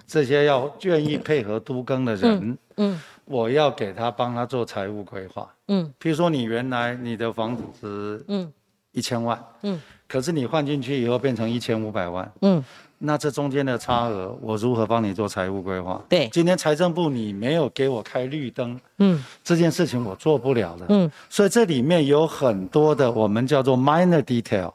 [0.06, 8.52] 这些要愿意配合都更的人，嗯，我要给他帮他做财务规划，嗯，比如说你原来你的房子是，嗯，
[8.92, 9.82] 一千万，嗯。
[10.14, 12.64] 可是你换进去以后变成一千五百万，嗯，
[13.00, 16.00] 那这中间的差额我如何帮你做财务规划？
[16.08, 24.72] 对，今天财政部你没有给我开绿灯，嗯，这件事情我做不了的，嗯，所以这里面有很多的我们叫做 minor detail，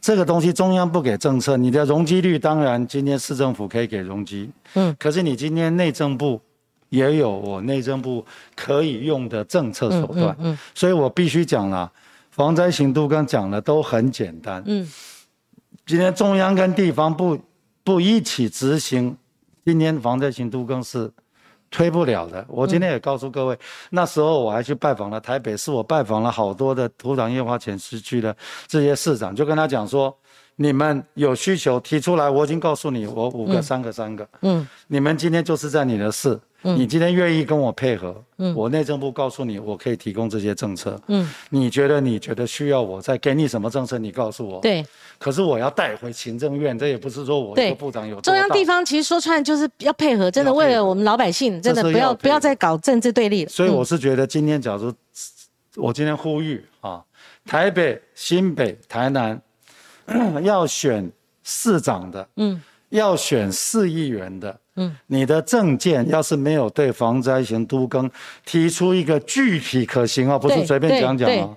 [0.00, 6.40] 这个东西中央不给政策，你的容积率当然今天市政府可以给容积，嗯，可是你今天内政部
[6.88, 11.88] 也有我内政部可以用的政策手段，嗯，所以我必须讲了。
[12.36, 14.86] 防灾行动刚讲的都很简单，嗯，
[15.86, 17.38] 今天中央跟地方不
[17.82, 19.16] 不一起执行，
[19.64, 21.10] 今天防灾行动更是
[21.70, 22.44] 推不了的。
[22.46, 23.58] 我今天也告诉各位，
[23.88, 30.14] 那时候我还去拜访了台北市，我拜访了好多的土壤液化前市区的这些市长，就跟他讲说，
[30.56, 36.38] 你们有需求提出来，我已经告诉你，我五个、三个、三个，嗯，你们今天就是在你的市。
[36.62, 43.98] 你今天愿意跟我配合，嗯，我内政部告诉你，我可以提供这些政策，嗯，你觉得你觉得需要我再给你什么政策？
[43.98, 44.84] 你告诉我，对。
[45.16, 48.20] 可是我要带回行政院，这也不是说我一个部长有。
[48.20, 53.46] 中央地方其实说穿就是要配合，真的为了我们老百姓，真的不要不要再搞政治对立。
[53.46, 54.92] 所以我是觉得今天假如
[55.76, 57.00] 我今天呼吁啊，
[57.44, 59.40] 台北、新北、台南
[60.42, 61.10] 要选
[61.42, 64.58] 市长的，嗯，要选市议员的。
[64.76, 68.10] 嗯，你的证件要是没有对防灾型都更
[68.44, 71.56] 提出一个具体可行啊，不是随便讲讲啊。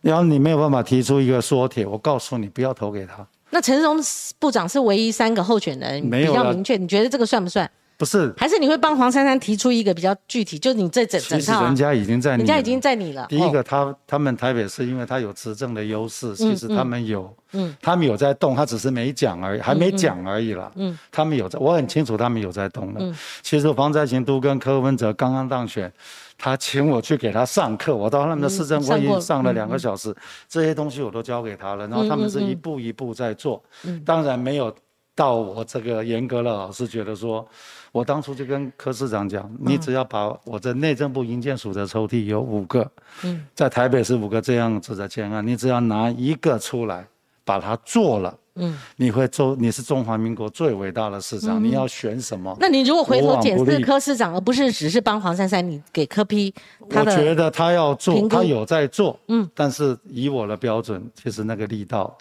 [0.00, 3.26] 然后你没有办法提出一个缩帖，我告诉你不要投给他。
[3.50, 3.96] 那陈荣
[4.40, 7.70] 部长是唯一三个候选人比较明确，你觉得这个算不算？
[7.98, 11.64] 不是，还是你会帮黄珊珊提出一个比较具体，就是你这整整套。
[11.64, 13.26] 人家已经在，人家已经在你了。
[13.26, 20.70] 第一个，他他们台北市，因为他有执政的优势，其实他们有，嗯，他们有在动，他只是没讲而已，还没讲而已了。
[20.74, 23.00] 嗯，他们有在，我很清楚他们有在动的。
[23.00, 25.90] 嗯，其实黄在行都跟柯文哲刚刚当选，
[26.36, 30.14] 他请我去给他上课，我到他们的市政会议上了两个小时，
[30.46, 33.62] 这些东西我都交给他了，然后他们是一步一步在做，
[34.04, 34.74] 当然没有。
[35.16, 37.44] 到我这个严格的老师觉得说，
[37.90, 42.88] 我当初就跟柯市长讲，你只要把我的内政部营建署的抽屉有五个，
[43.24, 47.04] 嗯，在台北是五个这样子的建案，你只要拿一个出来，
[47.44, 48.38] 把它做了。
[48.58, 52.56] 嗯，你会做，你是中华民国最伟大的市长，你要选什么？
[52.58, 62.16] 那你如果回头检视柯市长，而不是只是帮黄珊珊，你给柯批，我觉得他要做，他有在做，嗯，但是以我的标准，其实那个力道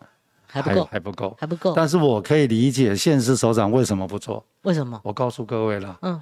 [0.62, 1.74] 还不够，还不够，还不够。
[1.76, 4.44] 但是我可以理解县市首长为什么不做？
[4.64, 5.00] 为什么？
[5.04, 6.22] 我告诉各位了，嗯，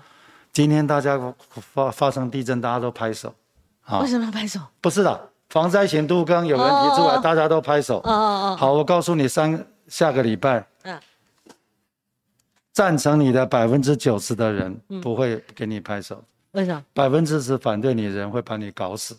[0.52, 1.20] 今天大家
[1.54, 3.34] 发发生地震，大家都拍手，
[3.84, 4.60] 啊，为什么要拍手？
[4.82, 9.66] 不是的，防灾型都刚有人提出来，大家都拍手，哦哦哦，好，我告诉你三。
[9.90, 10.98] 下个礼拜，嗯，
[12.72, 16.84] 赞成你的百分之九十的人不会给你拍手，为什么？
[16.94, 19.16] 百分之十反对你的人会把你搞死，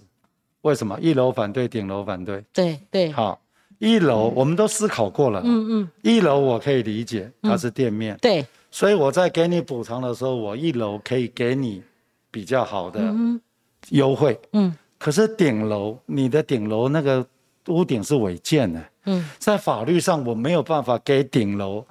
[0.62, 0.99] 为什么？
[1.01, 3.12] 一楼反对，顶楼反对，对对。
[3.12, 3.39] 好，
[3.79, 11.83] 一楼我们都思考过了，嗯嗯，一楼我可以理解，它是店面，对，所以我在给你补偿的时候，我一楼可以给你
[12.31, 13.14] 比较好的
[13.91, 17.27] 优惠，嗯，可是顶楼，你的顶楼那个
[17.68, 18.83] 屋顶是违建的。
[19.07, 21.85] 嗯，在法律上我没有办法给顶楼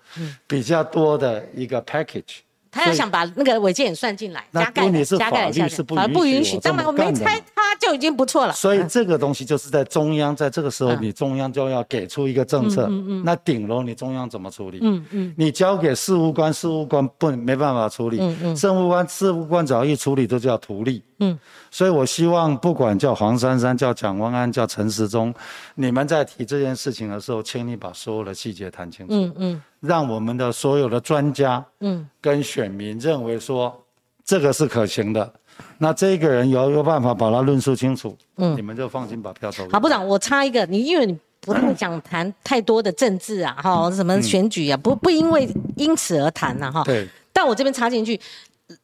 [0.47, 2.39] 比较多的一个 package。
[2.74, 6.57] 他要想把那个违建也算进来，加盖加盖一下，反不允许。
[6.57, 8.53] 当然我没猜他就已经不错了。
[8.53, 12.88] 所以这个东西就是在中央，在这个时候你中央就要给出一个政策。
[12.89, 13.24] 嗯嗯。
[13.24, 14.80] 那顶楼你中央怎么处理？
[14.82, 15.34] 嗯嗯。
[15.38, 18.17] 你交给事务官，事务官不没办法处理。
[18.19, 18.55] 嗯嗯。
[18.55, 21.03] 政务官，事务官只要一处理，都叫图利。
[21.19, 21.38] 嗯。
[21.74, 25.34] 所以我希望不管叫黄珊珊、叫蒋万安、叫陈时中，
[25.74, 29.13] 你们在提这件事情的时候，请你把所有的细节谈清楚。
[29.15, 29.61] 嗯嗯。
[29.80, 33.76] 让我们的所有的专家，嗯，跟选民认为说
[34.24, 35.34] 这个是可行的，
[35.80, 39.67] 那这个人有一个办法把它论述清楚，嗯，你们就放心把票投。
[39.69, 46.84] 好，部长，我插一个，你因为你不太想谈太多的政治啊，哈，什么选举啊，不不因为因此而谈呐，哈。
[46.84, 47.09] 对。
[47.34, 48.21] 但我这边插进去，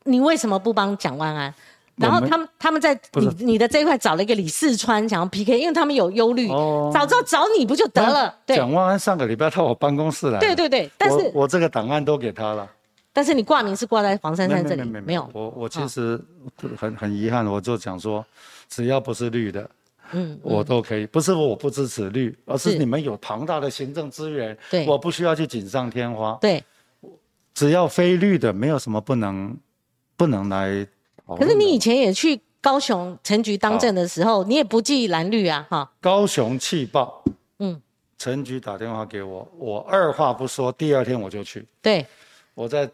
[0.05, 1.53] 你为什么不帮蒋万安？
[1.99, 8.33] 然后他们他们在你你的这一块找了一个李四川想要 PK，因为他们有忧虑，早知道找你不就得了？
[8.45, 12.67] 对蒋万安上个礼拜到我办公室来，对对对，但是我这个档案都给他了。
[13.11, 15.29] 但是你挂名是挂在黄珊珊这里，没有。
[15.33, 16.17] 我我其实
[16.77, 18.25] 很很遗憾，我就讲说，
[18.69, 19.69] 只要不是绿的，
[20.13, 21.05] 嗯，我都可以。
[21.05, 26.37] 不是我不支持绿，而是你们有庞大的行政资源，对，我不需要去锦上添花。
[26.39, 26.63] 对，
[27.53, 29.57] 只要非绿的，没有什么不能
[30.15, 30.87] 不能来。
[31.37, 35.91] 可是你以前也去高雄陈局当政的时候，你也不计蓝绿啊，哈。
[36.01, 37.23] 高雄气爆，
[37.59, 37.81] 嗯，
[38.17, 41.65] 陈局打电话给我，我二话不说，第二天我就去。
[41.81, 42.05] 对，
[42.53, 42.89] 我在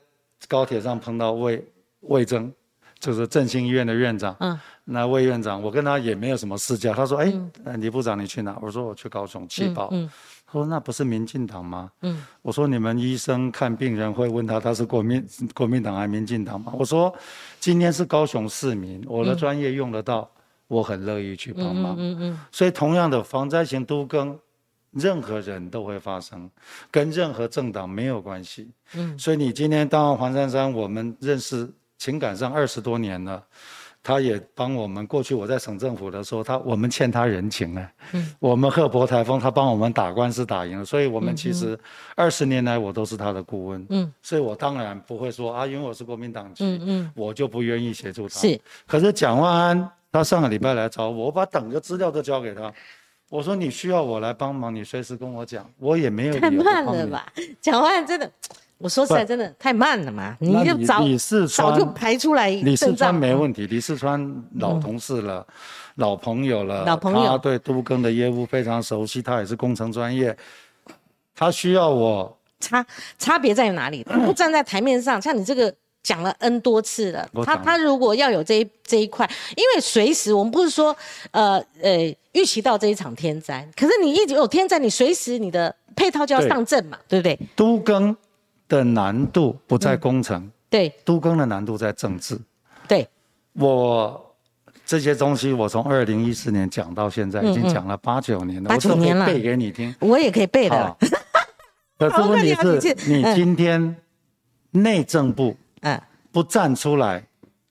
[0.47, 1.63] 高铁上碰到魏
[2.01, 2.53] 魏征，
[2.99, 4.35] 就是振兴医院的院长。
[4.39, 6.93] 嗯，那魏院长，我跟他也没有什么私交。
[6.93, 7.33] 他说：“哎，
[7.77, 10.09] 李部长你去哪？”我说：“我去高雄气爆。”嗯。
[10.51, 11.91] 说那不是民进党吗？
[12.01, 16.71] 嗯，我说你们医生看病人会问他他是国民国民党还是民进党吗？
[16.77, 17.13] 我说
[17.59, 20.29] 今天是高雄市民，我的专业用得到，
[20.67, 21.95] 我很乐意去帮忙。
[21.97, 24.39] 嗯嗯所以同样的防灾型都更，
[24.91, 26.49] 任何人都会发生，
[26.89, 28.71] 跟任何政党没有关系。
[28.93, 33.43] 嗯，所以你今天当黄珊珊，我们认识情感上二十多年了。
[34.07, 37.89] 他也帮我们过去我在省政府的时候，他我们欠他人情呢。
[38.11, 41.75] 嗯，我们赫伯台风，他帮我们打官司打赢了，所以我们其实
[42.15, 43.83] 二十年来我都是他的顾问。
[43.89, 48.39] 嗯，所以我当然不会说啊，因为我是国民党籍，嗯嗯，我就不愿意协助他。
[48.39, 52.71] 是，可是蒋万安他上个礼拜来找我，我把整个资料都交给他，
[53.29, 57.33] 我说你需要我来帮忙，你随时跟我讲，我也没有太慢了吧？
[57.59, 58.31] 蒋万安真的。
[58.77, 60.35] 我说实在，真的太慢了嘛！
[60.39, 61.01] 你就早
[61.47, 62.49] 早就排出来。
[62.49, 65.45] 李四川没问题，李四川老同事了，
[65.95, 70.35] 老朋友了，老朋友，他对都更的业务非常熟悉，他也是工程专业。
[71.33, 72.85] 他需要我差
[73.17, 74.03] 差别在哪里？
[74.11, 75.73] 他不站在台面上，像你这个
[76.03, 77.25] 讲了 N 多次了。
[77.45, 80.95] 他他如果要有这一这一块，因为随时我们不是说
[81.31, 87.39] 呃呃预期到这一场天灾，可是你一直有天灾，你随时你的配套就要上阵嘛，对不对？
[87.55, 88.13] 都更。
[88.67, 92.39] 的难度不在工程，对，都更的难度在政治，
[92.87, 93.07] 对，
[93.53, 94.35] 我
[94.85, 100.97] 这些东西我从二零一四年讲到现在，已经讲了八九年了，八九年了，背给你听，我也可以背的。
[101.97, 103.95] 可是问题是， 你今天
[104.71, 106.01] 内政部嗯。
[106.31, 107.25] 不站出来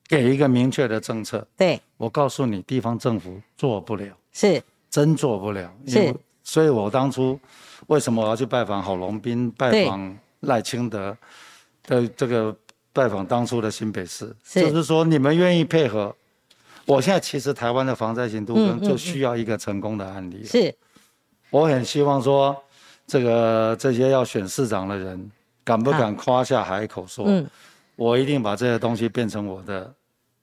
[0.08, 4.62] 给一个明确的政策，对，我告诉你，地方政府做不了，是。
[4.88, 7.38] 真做不了，是，所以我当初
[7.88, 10.16] 为什么我要去拜访郝龙斌，拜访。
[10.44, 11.16] 赖清德
[11.86, 12.54] 的这个
[12.92, 16.14] 拜访当初的新北市，就是说你们愿意配合。
[16.86, 20.44] 我现在其实台湾的防灾型都更就需要一个成功的案例。
[20.44, 20.74] 是，
[21.50, 22.56] 我很希望说，
[23.06, 25.30] 这个这些要选市长的人，
[25.64, 27.26] 敢不敢夸下海口说，
[27.96, 29.92] 我一定把这些东西变成我的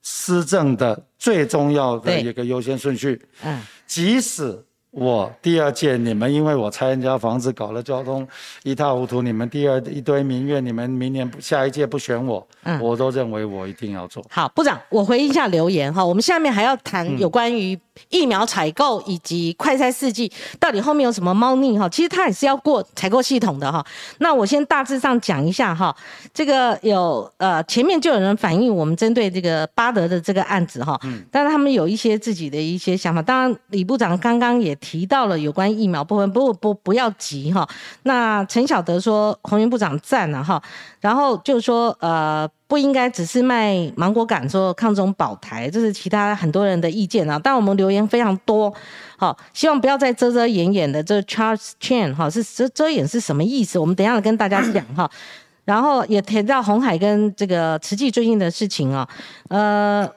[0.02, 3.22] 施政的最重要的一个优先顺序。
[3.44, 4.64] 嗯，即使。
[4.92, 8.28] 我第二届，你们因为我拆人家房子，搞了交通
[8.64, 12.46] 一塌糊涂，你们第二一堆民怨，你们明年下一届不选我，
[12.82, 14.50] 我都认为我一定要做好。
[14.50, 17.80] 部长，我回应一下留言哈，我们下面还要谈有关于
[18.10, 20.30] 疫苗采购以及快筛试剂
[20.60, 23.86] 到底后面有什么猫腻哈，其实它也是要过采购系统的哈。
[24.18, 25.96] 那我先大致上讲一下哈，
[26.34, 34.78] 这个有呃前面就有人反映我们针对这个巴德的这个案子哈，嗯，但是他们有一些自己的一些想法，当然李部长刚刚也。
[34.82, 37.66] 提到了有关疫苗部分，不不不要急哈。
[38.04, 40.62] 那陈晓德说，洪云部长赞了哈。
[41.00, 47.40] 然后就是说，呃，不应该只是卖芒果干说抗中保台，这是其他很多人的意见啊。
[47.42, 48.74] 但我们留言非常多，
[49.18, 51.02] 好，希望不要再遮遮掩掩的。
[51.02, 53.80] 这 Charles Chan 哈是遮遮掩是什么意思？
[53.80, 55.10] 我们等下跟大家讲哈。
[55.64, 59.08] 然后也提到红海跟这个慈济最近的事情啊，
[59.50, 60.10] 呃。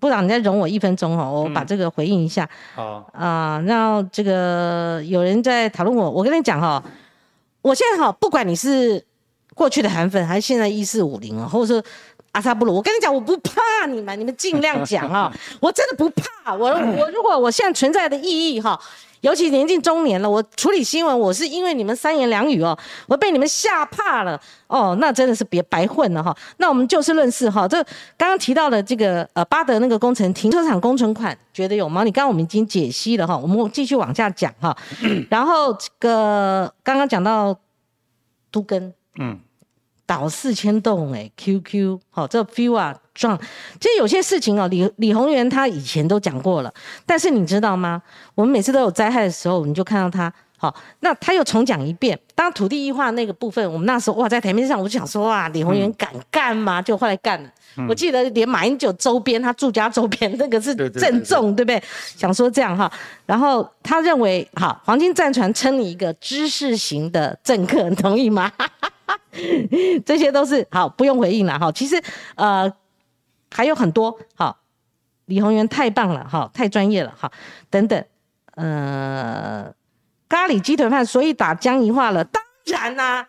[0.00, 2.48] 部长，你再容我一分钟哦，我把这个回应一下。
[2.74, 6.82] 好啊，然后这个有人在讨论我，我跟你讲哈，
[7.62, 9.04] 我现在哈，不管你是
[9.54, 11.82] 过去的韩粉，还是现在一四五零啊，或者说
[12.32, 16.54] 阿萨布鲁，我跟你讲，我不怕你们，你们尽量讲啊，我真的不怕。
[16.54, 18.80] 我我如果我现在存在的意义哈。
[19.24, 26.36] 尤其年近中年了，我处理新闻，我是因为你们三言两语哦，我被你们吓怕了哦，那真的是别白混了哈。
[26.58, 27.82] 那我们就事论事哈，这
[28.18, 32.04] 刚刚提到的这个呃巴德那个工程停车场工程款，觉得有吗？
[32.04, 34.76] 你刚刚我们已经解析了哈，我们继续往下讲哈。
[35.30, 37.58] 然后这个刚刚讲到
[38.50, 39.40] 都根，嗯。
[40.06, 43.38] 倒四千栋哎，QQ 好，这 feel 啊撞，
[43.80, 46.72] 其实有些事情哦，李李宏源他以前都讲过了，
[47.06, 48.02] 但是你知道吗？
[48.34, 52.18] 我们每次都有灾害的时候，你就看到他好，那他又重讲一遍。
[52.34, 56.82] 当土地异化那个部分，我们那时候哇，在台面上我就想说哇，李宏源敢干吗？
[56.82, 57.48] 就后来干了。
[57.88, 61.82] 我记得连马英九周边，他住家周边那个是郑重，对不对？
[62.16, 62.90] 想说这样哈，
[63.26, 68.50] 然后他认为好，黄金战船称你一个知识型的政客，同意吗？
[70.06, 71.70] 这些都是好，不用回应了哈。
[71.72, 72.00] 其实
[72.36, 72.72] 呃
[73.56, 74.58] 还有很多好，
[75.26, 77.30] 李宏源太棒了哈，太专业了哈，
[77.70, 78.04] 等等
[78.56, 79.72] 呃
[80.28, 82.24] 咖喱鸡腿饭，所以打僵一化了。
[82.24, 83.22] 当然啦，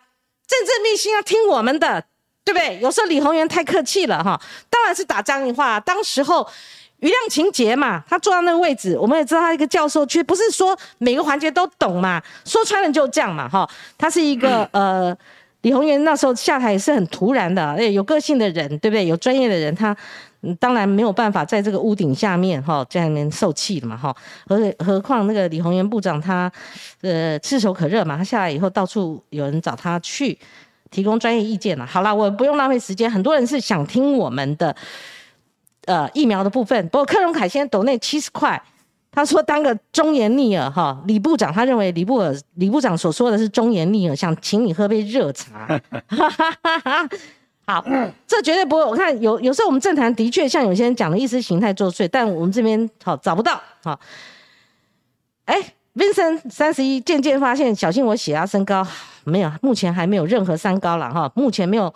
[0.48, 2.02] 政治秘辛要听我们的，
[2.44, 2.80] 对不对？
[2.80, 5.78] 有时候李宏源太客气了哈，当然是打僵一化。
[5.78, 6.48] 当时候
[6.98, 13.70] 余量情节嘛，他坐到那个位置，我们也知道他一个教授，却不是说每个环节都懂嘛，说穿了就这样嘛哈。
[13.96, 15.16] 他是一个呃。
[15.66, 19.04] 李宏源那时候下台也是很突然的，哎，有个性的人，对不对？
[19.04, 19.94] 有专业的人，他
[20.60, 24.14] 当然没有办法在这个屋顶下面哈，在里面受气的嘛哈。
[24.46, 26.48] 何何况那个李宏源部长他，
[27.00, 30.38] 呃，炙手可热嘛，他下来以后到处有人找他去
[30.92, 31.84] 提供专业意见了。
[31.84, 34.76] 好了，我不用浪费时间，很多人是想听我们的
[35.86, 36.88] 呃疫苗的部分。
[36.90, 38.62] 不过克隆凯先抖内七十块。
[39.16, 45.80] 他说：“当个忠言逆耳，哈，李部长，他认为李部尔李部长所说的是忠言逆耳，想请你喝杯热茶。
[47.66, 47.82] 好，
[48.26, 48.84] 这绝对不会。
[48.84, 53.58] 我看有有时候我们政坛的确像有些人讲的意识形态作祟，但我们这边好找不到。
[53.82, 53.98] 好，
[55.46, 55.56] 哎
[55.94, 58.86] ，Vincent 三十一渐渐发现，小心我血压升高，
[59.24, 61.90] 没有，目前还没有任何三高了哈，目前没有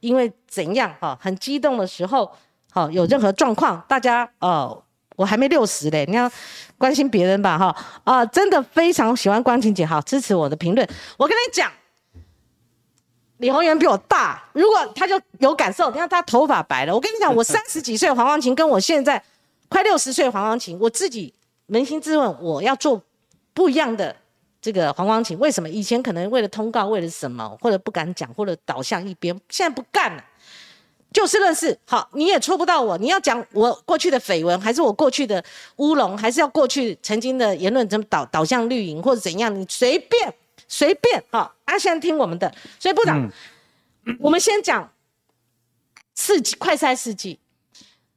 [0.00, 2.32] 因为怎样哈，很激动的时候
[2.72, 4.82] 好有任何状况，大家哦。”
[5.16, 6.30] 我还没六十嘞，你要
[6.76, 10.88] 关心别人吧，哈啊，真的非常喜欢关婷姐，好支持我的评论。
[11.16, 11.70] 我跟你讲，
[13.38, 16.94] 李宏源比我大，如果他就有感受，你看他头发白了。
[16.94, 19.22] 我跟你讲，我三十几岁黄光琴，跟我现在
[19.68, 21.32] 快六十岁黄光琴，我自己
[21.68, 23.00] 扪心自问，我要做
[23.52, 24.14] 不一样的
[24.60, 25.68] 这个黄光琴，为什么？
[25.68, 30.24] 以前可能为了通告，为了什么，或者不敢讲，或者倒向一边，现在不干了。
[31.14, 32.98] 就事论事，好，你也戳不到我。
[32.98, 35.42] 你要讲我过去的绯闻，还是我过去的
[35.76, 39.54] 乌龙，还是要过去曾经的言论怎么导导向绿营或者怎样？
[39.54, 40.34] 你随便
[40.66, 42.52] 随便，好，阿先听我们的。
[42.80, 43.30] 所以部长，
[44.18, 44.90] 我们先讲
[46.16, 47.38] 四季快筛四季，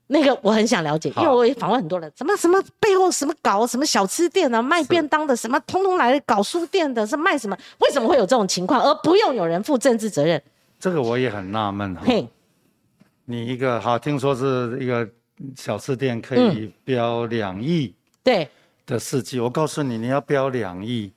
[0.07, 7.55] 那个我很想了解，因为我也访问很多人，什么什么背后什么搞什么小吃店啊卖便当的，什么通通来搞书店的，是卖什么？
[7.77, 10.41] 为什么会有这种情况，而不用有人负政治责任？
[10.79, 12.01] 这个我也很纳闷哈。
[13.30, 15.05] 你一个好，听说是一个
[15.53, 18.47] 小吃店可以标两亿，对
[18.86, 19.38] 的事迹。
[19.38, 21.11] 我告诉你，你要标两亿，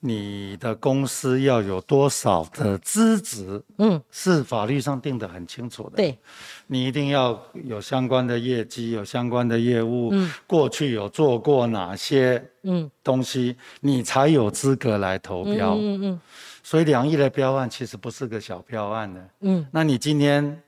[0.00, 3.62] 你的公司要有多少的资质？
[3.78, 5.90] 嗯，是法律上定的很清楚的。
[5.98, 6.18] 对，
[6.66, 15.76] 你一定要有相关的业绩，有相关的业务，嗯，过去有做过哪些嗯东西，你才有资格来投标。
[15.76, 16.20] 嗯嗯。
[16.64, 19.28] 所以两亿的标案其实不是个小标案的。
[19.42, 20.60] 嗯，那你今天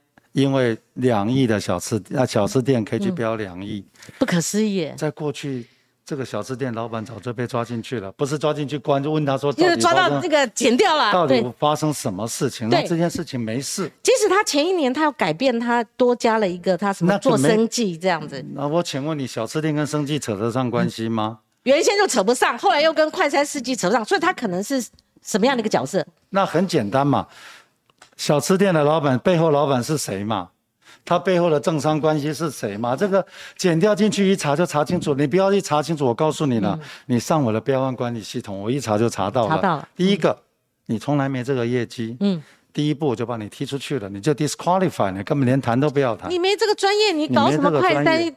[0.43, 3.85] 因为两亿的小吃啊小吃店可以去标两亿，
[4.19, 4.91] 不可思议。
[4.97, 5.67] 在过去。
[6.09, 12.67] 这个小吃店老板早就被抓进去了，不是抓进去关，就问他说，就是抓到这个剪掉了，到底发生什么事情？
[12.71, 13.93] 那这件事情没事。
[14.03, 18.43] 即使他前一年他要改变，他多加了一个他什么做生计这样子。
[18.55, 21.41] 那我请问你，小吃店跟生计扯得上关系吗？
[21.65, 24.83] 原先就扯不上，后来又跟快餐司机扯上，所以他可能是
[25.23, 26.03] 什么样的一个角色？
[26.31, 27.27] 那很简单嘛，
[28.19, 30.51] 小吃店的老板背后老板是谁嘛？
[31.05, 32.95] 他背后的政商关系是谁嘛？
[32.95, 33.25] 这个
[33.57, 35.15] 剪掉进去一查就查清楚。
[35.15, 39.49] 你不要一查清楚，我告诉你了，你上我的标案管理系统，我一查就查到了。
[39.49, 39.89] 查到了。
[39.97, 40.37] 第一个，
[40.85, 42.17] 你从来没这个业绩。
[42.21, 42.43] 嗯。
[42.71, 46.31] 第一步我就把你踢出去了，你就 disqualify，你根本连谈都不要谈。
[46.31, 48.35] 你没这个专业，你搞什么快单？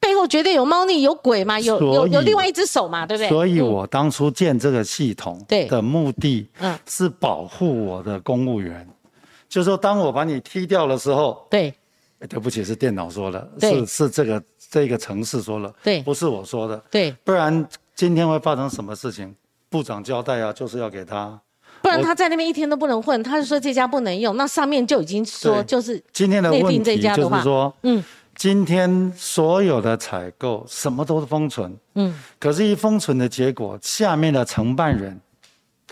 [0.00, 1.60] 背后绝对有猫腻、有鬼嘛？
[1.60, 3.06] 有有有另外一只手嘛？
[3.06, 3.28] 对不对？
[3.28, 8.86] 所以我当初建这个系统的目的，嗯，是保护我的公务员，
[9.54, 11.72] 就是说，当我把你踢掉的时候，对。
[12.26, 19.34] 对不起，是电脑说的，是是这个这个城市说了，对，不是我说的，对，不然今天会发生什么事情？
[19.68, 21.38] 部长交代啊，就是要给他，
[21.82, 28.02] 不然他在那边一天都不能混，他就说这家不能用，那上面就已经说就是今天的问题就是说，嗯，
[28.36, 35.20] 今天所有的采购什么都是封存，嗯，可是，一封存的结果，下面的承办人。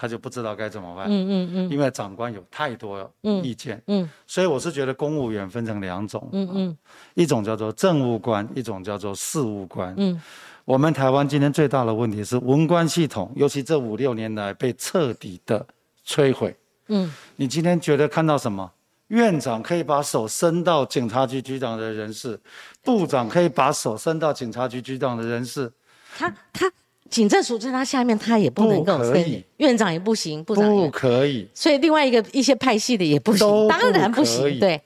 [0.03, 6.77] 他就不知道该怎么办，嗯嗯嗯，因为长官有太多意见，嗯，所以我是觉得公务员分成两种，嗯嗯，
[7.15, 10.21] 一种叫做政务官，一种叫做事务官，嗯，
[10.65, 15.65] 我们台湾今天最大的问题是文官系统，尤其这五六年来被彻底的
[16.05, 16.57] 摧毁，
[16.89, 18.69] 嗯，你今天觉得看到什么？
[19.07, 22.41] 院长可以把手伸到警察局局长的人事，
[22.83, 25.73] 部长可以把手伸到警察局局长的人事，
[26.19, 26.69] 他他。
[27.13, 34.59] 警政署在他下面，他也不能够，可以，院长也不行，部长不可以，所以另外一个一些派系的也不行，当然不行。
[34.59, 34.81] 对，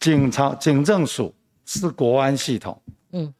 [0.00, 1.32] 警察警政署
[1.64, 2.76] 是国安系统，
[3.12, 3.32] 嗯，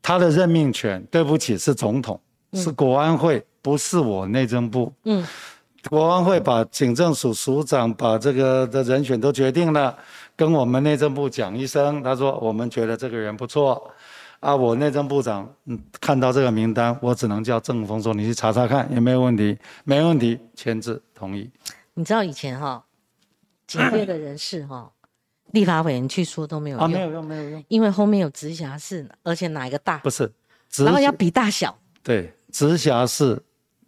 [0.00, 2.18] 他的任命权，对不起，是总统，
[2.52, 5.26] 是国安会，不是我内政部，嗯，
[5.88, 9.98] 国安会把警政署署长把这个的人选都决定了，
[10.36, 13.90] 跟我们内政部讲一声，他说我们觉得这个人不错。
[14.40, 21.50] 啊，我内政部长，嗯，看到这个名单，我只能叫郑峰说，你去查查看有没有问题，没问题，签字同意。
[21.92, 22.82] 你知道以前哈，
[23.66, 24.90] 警界的人士哈，
[25.52, 29.98] 立法委员去说都没有用，啊，没有用，没有用，因为后面有直辖市，而且哪一个大？
[29.98, 30.32] 不是，
[30.78, 31.78] 然后要比大小。
[32.02, 33.38] 对，直辖市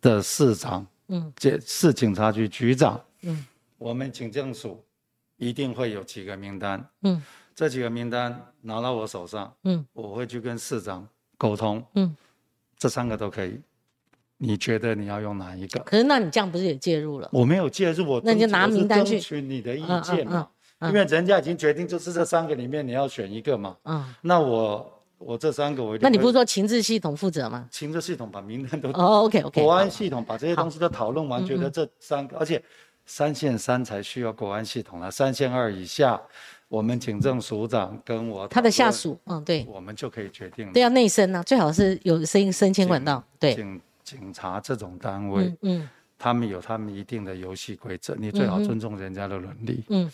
[0.03, 3.47] 的市长，嗯，这市警察局局长，嗯，
[3.79, 4.85] 我们警政署
[5.39, 7.23] 一定会有几个名单，嗯。
[7.55, 12.17] 这几个名单拿到我手上，嗯，我会去跟市长沟通，嗯，
[12.79, 13.61] 这三个都可以。
[14.45, 15.79] 你觉得你要用哪一个？
[15.85, 17.29] 可是那你这样不是也介入了？
[17.33, 20.49] 我没有介入，我那你就拿名单去争取你的意见嘛，
[20.81, 27.69] 因为人家已经决定就是这三个里面你要选一个嘛，嗯，那我我这三个我那你不是说情治系统负责吗？
[27.71, 32.61] 情治系统把名单都哦，OK OK， 国安系统把这些东西都讨论完，觉得这三个，而且
[33.07, 36.21] 三线三才需要国安系统了，三线二以下。
[36.73, 40.73] 我们警政署长跟我他的下属，嗯，对，我们就可以决定。
[40.73, 43.23] 对，要内升呢，最好是有升升迁管道。
[43.39, 45.87] 对，警警察这种单位，嗯，
[46.19, 49.85] 他们有他们一定的游戏规则，你最好尊重人家的伦理。
[49.91, 50.11] 嗯，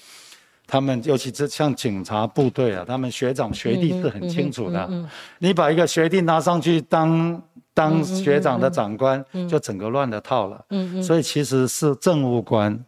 [0.67, 4.85] 他们尤其是像警察部队啊，他们学长学弟是很清楚的。
[4.91, 7.41] 嗯，你把一个学弟拿上去当
[7.73, 10.65] 当学长的长官，就整个乱了套了。
[10.71, 12.85] 嗯嗯，所以其实是政务官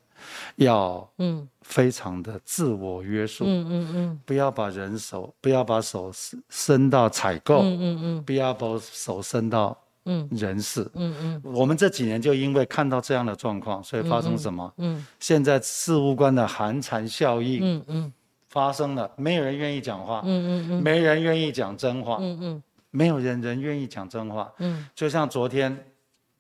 [0.57, 1.47] 要嗯。
[1.71, 10.29] 非常的自我约束，嗯嗯嗯，不要把人手，不要把手伸伸到采购，嗯嗯嗯，不要把手伸到嗯。
[10.33, 14.73] 人事，嗯嗯，我们这几年就因为看到这样的状况，所以发生什么？
[14.79, 18.13] 嗯，现在事务官的寒蝉效应，嗯嗯，
[18.49, 25.87] 发生了，没有人愿意讲话，嗯嗯嗯，没人愿意讲真话，嗯嗯，没有人人愿意讲真话，嗯，就像昨天，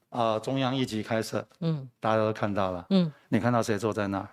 [0.08, 4.28] 啊，中央一级开设，嗯，大家都看到了，嗯，你看到谁坐在那儿？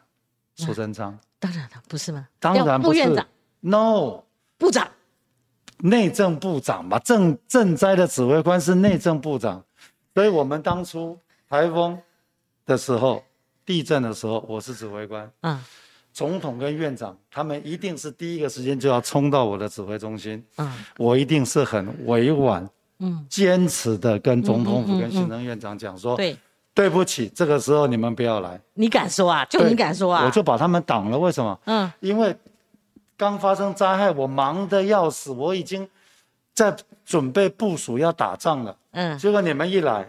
[0.57, 2.27] 苏贞昌，当然了，不是吗？
[2.39, 3.25] 当然不是。
[3.59, 4.23] No，
[4.57, 4.87] 部长，
[5.79, 9.63] 内政部长嘛，赈赈灾的指挥官是内政部长。
[10.15, 11.99] 所以我们当初台风
[12.65, 13.23] 的时候、
[13.65, 15.31] 地震的时候，我是指挥官。
[15.41, 15.59] 嗯。
[16.11, 20.43] 总统跟院长他们一定是第一个时间就要冲到我的指挥中心。
[20.57, 20.73] 嗯。
[20.97, 26.17] 我一定是很委婉、嗯，坚持的跟总统府跟行政院长讲说。
[26.17, 26.35] 对。
[26.77, 28.61] 对不起，这个时候你们不要来。
[28.75, 29.43] 你敢说啊？
[29.45, 30.23] 就你敢说啊？
[30.23, 31.17] 我就把他们挡了。
[31.17, 31.59] 为什么？
[31.65, 32.37] 嗯，因为
[33.17, 35.89] 刚发生灾害，我忙得要死，我已经
[36.53, 38.77] 在准备部署要打仗了。
[38.91, 40.07] 嗯，结果你们一来，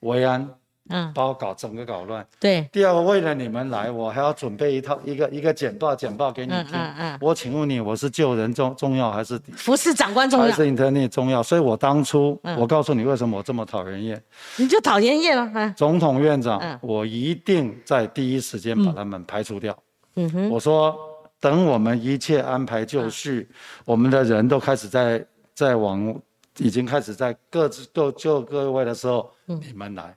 [0.00, 0.48] 维安
[0.88, 2.26] 嗯，把我搞整个搞乱。
[2.38, 2.68] 对。
[2.72, 6.72] 第二个，为了你们来，我还要准备一套一个一个简报，简报给你听。
[6.72, 7.18] 嗯嗯。
[7.20, 10.46] 我请问你，我是救人重重要还是服侍长官重要？
[10.46, 11.42] 还是 Internet 重要？
[11.42, 14.22] 所以我当初，我告诉你为什么我这么讨人厌。
[14.56, 15.74] 你就讨人厌了。
[15.76, 19.76] 总统院长，我一定在第一时间把他们排除掉。
[20.14, 20.50] 嗯哼。
[20.50, 20.96] 我说，
[21.40, 23.48] 等我们一切安排就绪，
[23.84, 26.14] 我们的人都开始在在往。
[26.58, 30.16] 已经开始在各自都就各位的时候，你们来，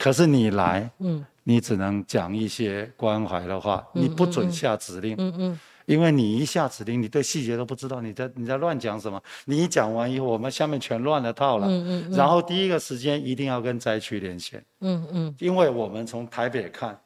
[0.00, 16.98] 可是你来，嗯，你只能讲一些关怀的话，你不准下指令，嗯嗯，因为你一下指令，你对细节都不知道，你在你在乱讲什么，你一讲完以后，我们下面全乱了套了，嗯嗯，然后第一个时间一定要跟灾区连线，嗯嗯，因为我们从台北看。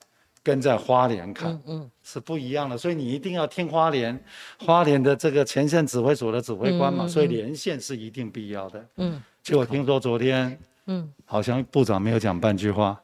[0.47, 4.23] 跟在花莲看，嗯，是不一样的，所以你一定要听花莲，
[4.59, 9.23] 花莲的这个前线指挥所的指挥官嘛，所以连线是一定必要的，嗯。
[9.43, 13.01] 结果听说昨天，嗯，好像部长没有讲半句话，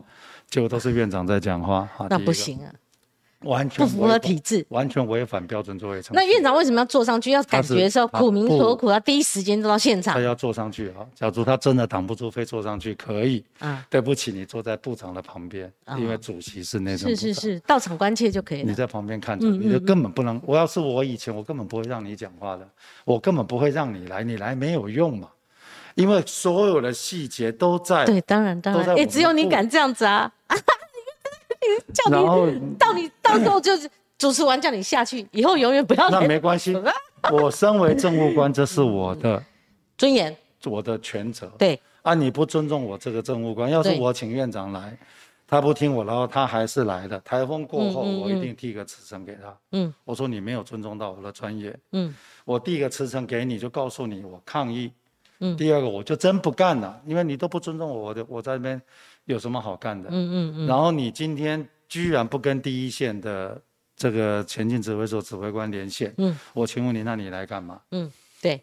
[0.48, 2.72] 结果都是院长在讲话， 那不行啊。
[3.44, 7.30] 完全不符合体制，完全违反标准座位程那院长为什么要坐上去？
[7.30, 10.12] 要感觉说苦民所苦，要第一时间到现场。
[10.12, 10.96] 他要坐上去啊！
[11.14, 13.42] 假如他真的挡不住，非坐上去可以。
[13.58, 17.08] 啊，对不起，你坐在部长的旁边，因为主席是那种。
[17.08, 18.68] 是是是，到场关切就可以了。
[18.68, 20.38] 你在旁边看着，你就根本不能。
[20.44, 22.68] 我要是我以前，我根本不会让你讲话的，
[23.06, 25.30] 我根本不会让你来，你来没有用嘛，
[26.01, 28.05] 因为所有的细节都在。
[28.05, 30.30] 对，当然当然，也只有你敢这样子啊！
[31.92, 36.09] 叫你到你到时候就是 主持完叫你下去，以后永远不要。
[36.09, 36.74] 那没关系，
[37.30, 39.42] 我身为政务官，这是我的
[39.98, 40.34] 尊严，
[40.64, 41.46] 我的权责。
[41.59, 44.96] 对啊，你不尊重我这个政务官，要是我请院长来，
[45.46, 47.20] 他不听我，然后他还是来的。
[47.20, 49.55] 台风过后，我一定递个辞呈给他。
[49.72, 51.78] 嗯，我说你没有尊重到我的专业。
[51.92, 52.14] 嗯，
[52.46, 54.90] 我递个辞呈给你，就告诉你我抗议。
[55.41, 58.80] 嗯，第二个我就真不干了，因为你都不尊重我，我的我在那边。
[59.26, 60.09] 有什么好干的？
[60.11, 60.66] 嗯嗯嗯。
[60.66, 63.61] 然后你今天居然不跟第一线的
[63.95, 66.12] 这个前进指挥所指挥官连线？
[66.16, 66.36] 嗯。
[66.53, 67.80] 我请问你，那你来干嘛？
[67.93, 68.11] 嗯，
[68.41, 68.61] 对。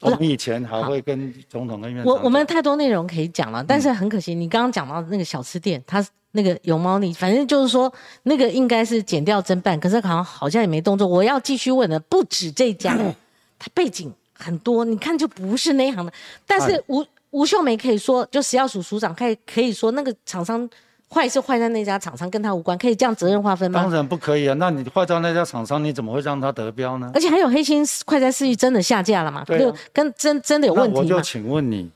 [0.00, 2.12] 我们以前还会跟总统跟院长。
[2.12, 7.92] 我我们太多内容可以讲了，但是很可惜，你刚刚讲到那个小吃店，它那个有猫腻，反正就是说
[8.24, 11.06] 那个应该是减掉侦办，可是好像好像也没动作。
[11.06, 12.96] 我要继续问的不止这家，
[13.58, 16.12] 它背景很多，你看就不是那行的，
[16.46, 17.04] 但是吴。
[17.30, 20.66] 吴秀梅可以说，就食药署署长可以可以说，那个厂商
[21.10, 23.82] 坏是坏在那家厂商，跟他无关，可以这样责任划分吗？
[23.82, 24.54] 当然不可以啊！
[24.54, 27.10] 那你坏在那家厂商，你怎么会让他得标呢？
[27.12, 29.44] 而且还有黑心快餐事业真的下架了嘛？
[29.44, 31.90] 对，跟真真的有问题我就请问你，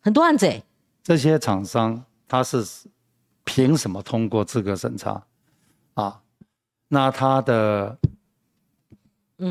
[0.00, 0.62] 很多案子哎，
[1.02, 2.64] 这些厂商他是
[3.44, 5.22] 凭什么通过资格审查
[5.92, 6.18] 啊？
[6.88, 7.94] 那他的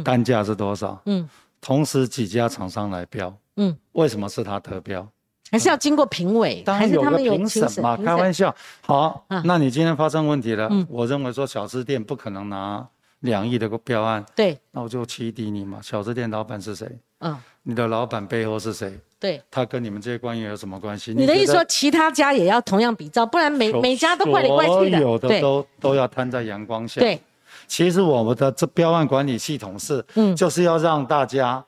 [0.03, 0.99] 单价是多少？
[1.05, 1.30] 嗯，
[1.66, 3.36] 同时几家厂商来标？
[3.55, 5.07] 嗯，为什么是他得标？
[5.49, 6.61] 还是要经过评委？
[6.63, 8.53] 当然有个评审嘛，开玩笑。
[8.82, 12.88] 好，那你今天发生问题了，我认为说小吃店不可能拿
[13.22, 14.24] 两亿的个标案。
[14.36, 15.80] 对，那我就起底你嘛。
[15.82, 16.88] 小吃店老板是谁？
[17.22, 18.99] 嗯，你的老板背后是谁？
[19.20, 21.16] 对，他跟你们这些官员有什么关系？
[21.16, 24.99] 你的意思说其他家也要同样比照，不然每每家都怪里怪气的。
[24.99, 27.01] 所有的都都要摊在阳光下。
[27.01, 27.20] 对，
[27.68, 31.66] 其实我们的这标案管理系统是，嗯，就是要让大家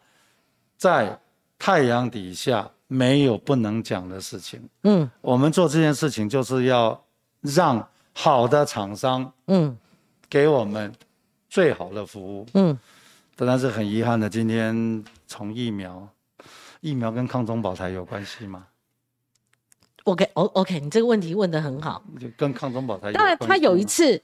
[0.78, 1.20] 在。
[1.60, 4.62] 太阳底下没有不能讲的事情。
[4.84, 7.04] 嗯，我们做这件事情就是要
[7.42, 7.84] 让
[8.14, 9.76] 好的厂商，嗯，
[10.30, 10.94] 给我们
[11.50, 12.46] 最好的服务。
[12.54, 12.78] 嗯，
[13.36, 16.08] 但是很遗憾的，今天从疫苗，
[16.82, 18.68] 疫苗跟抗中保台有关系吗
[20.04, 22.04] ？OK，O OK，你这个问题问得很好。
[22.38, 23.12] 跟抗中保台。
[23.12, 24.22] 当然，他有一次，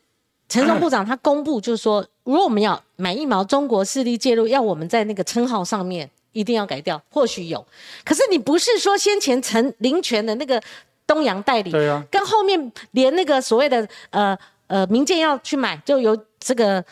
[0.53, 6.09] 陈松部长他公布就是说， 如果我们要买疫苗，中国势力介入，要我们在那个称号上面。
[6.35, 7.63] 一定要改掉，或许有，
[8.03, 10.59] 可是你不是说先前陈林权的那个
[11.05, 14.35] 东洋代理，对啊，跟后面连那个所谓的呃
[14.65, 16.83] 呃民间要去买，就由这个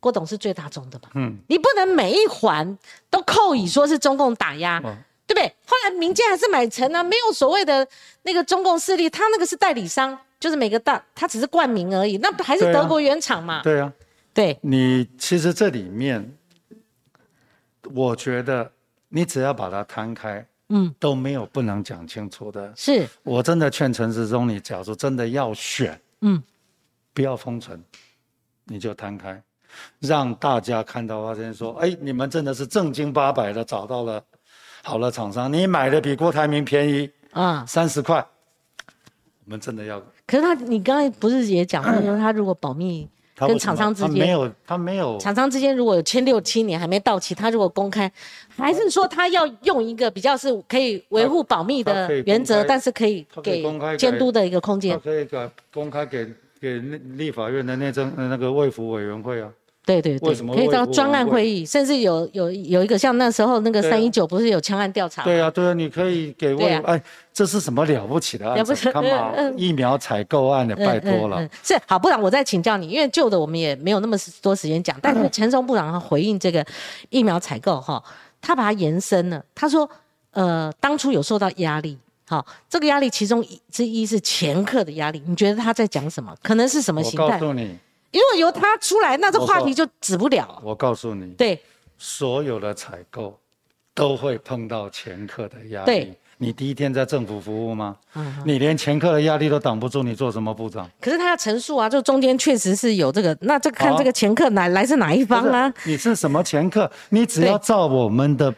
[0.00, 2.76] 郭董是最大宗的嘛，嗯，你不能每一环
[3.08, 4.80] 都扣以说是中共打压，
[5.28, 5.46] 对不对？
[5.64, 7.86] 后来民间还是买成啊，没有所谓的
[8.22, 13.90] 那个中共势力，他那个是代理商，就是每个大它只是冠名而已，那还是德国原厂嘛，对啊，
[14.34, 16.36] 对，你其实这里面。
[17.94, 18.70] 我觉得
[19.08, 22.70] 你只要把它摊开，嗯，都没有不能讲清楚的。
[22.76, 26.42] 是我真的劝陈时中，你假如真的要选，嗯，
[27.14, 27.82] 不要封存，
[28.64, 29.42] 你就摊开，
[29.98, 34.22] 让大家看到发现说，哎，你们真的是正经八百的找到了
[34.82, 38.26] 好了厂商，你买的比郭台铭便宜啊，三十块，
[39.44, 40.02] 我们真的要。
[40.26, 43.08] 可是他，你刚才不是也讲过说，他如果保密？
[43.36, 48.10] 跟厂商之间没有他没有厂商之间如果有签六七年还没到期，他如果公开，
[48.56, 53.60] 还是说他要用一个比较是可以维护保密的原则，但是可以给
[53.98, 55.00] 监督的一个空他间？
[55.00, 59.50] 可以给公开给给立立法院的内政呃那个卫福委员会啊。
[59.86, 65.22] 对对对可以到专案委会议，甚至有有有一个像那时候那个三一九不是有枪案调查？
[65.24, 68.74] 对啊，对啊，你可以给问哎，这是什么了不起的案子？
[68.90, 70.74] 干嘛嗯嗯疫苗采购案的？
[70.76, 71.46] 拜托了。
[71.62, 76.64] 是好，部长，我再请教你，因为旧的我们也没有那么多时间讲， 但是陈松部长他回应这个
[77.10, 78.02] 疫苗采购哈，
[78.40, 79.88] 他把它延伸了，他说，
[80.30, 86.34] 呃，当初有受到压力，好，这个压力其中一之一是前客的压力，你觉得他在讲什么？
[86.42, 87.38] 可能是什么我形态？
[87.38, 87.76] 告诉你，
[88.14, 90.60] 如果由他出来，那这话题就止不了。
[90.62, 91.60] 我告诉你，对
[91.98, 93.38] 所有的采购
[93.94, 95.86] 都会碰到前客的压力。
[95.86, 97.96] 对，你第一天在政府服务吗？
[98.14, 100.88] 嗯你连前客的压力都挡不住，你做什么部长？
[101.00, 105.72] 可是他要陈述啊，就中间确实是有这个，那这个看好这个前客哪来自哪一方啊？
[105.84, 106.90] 你是什么前客？
[107.10, 108.54] 你只要照我们的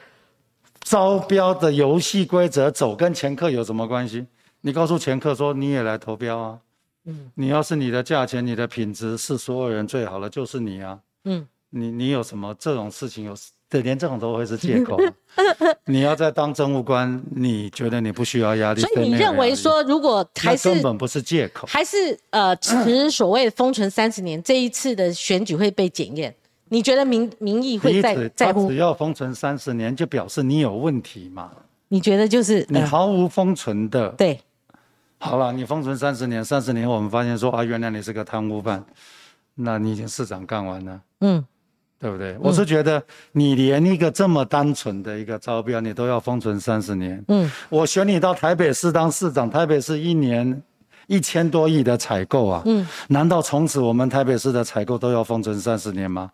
[0.81, 4.27] 招标的游戏规则走，跟前客有什么关系？
[4.63, 6.59] 你告诉前客说你也来投标啊。
[7.07, 10.99] 嗯，你要是你的价钱、你的品质是所有人最好的，就是你啊。
[11.25, 13.35] 嗯，你你有什么这种事情有？
[13.69, 14.97] 对，连这种都会是借口。
[15.87, 18.81] 你要在当政务官，你觉得你不需要压力？
[18.81, 21.67] 所以你认为说，如果那还是根本不是借口？
[21.67, 26.33] 还是呃持所谓封存三十年，这一次的选举会被检验？
[26.69, 28.77] 你觉得民民意会在，在乎他只？
[28.77, 31.51] 要封存三十年，就表示你有问题嘛。
[31.89, 34.41] 你觉得就是你呃毫无封存的，对
[35.19, 38.85] 好了，你封存三十年，三十年后我们发现说啊，原来你是个贪污犯，
[39.55, 41.45] 那你已经市长干完了，嗯
[41.99, 42.37] 对不对？
[42.39, 43.03] 我是觉得
[43.33, 47.25] 你连一个这么单纯的一个招标，你都要封存三十年。
[47.29, 50.63] 嗯，我选你到台北市当市长，台北市一年
[51.07, 56.31] 一千多亿的采购啊，嗯，难道从此我们台北市的采购都要封存三十年吗？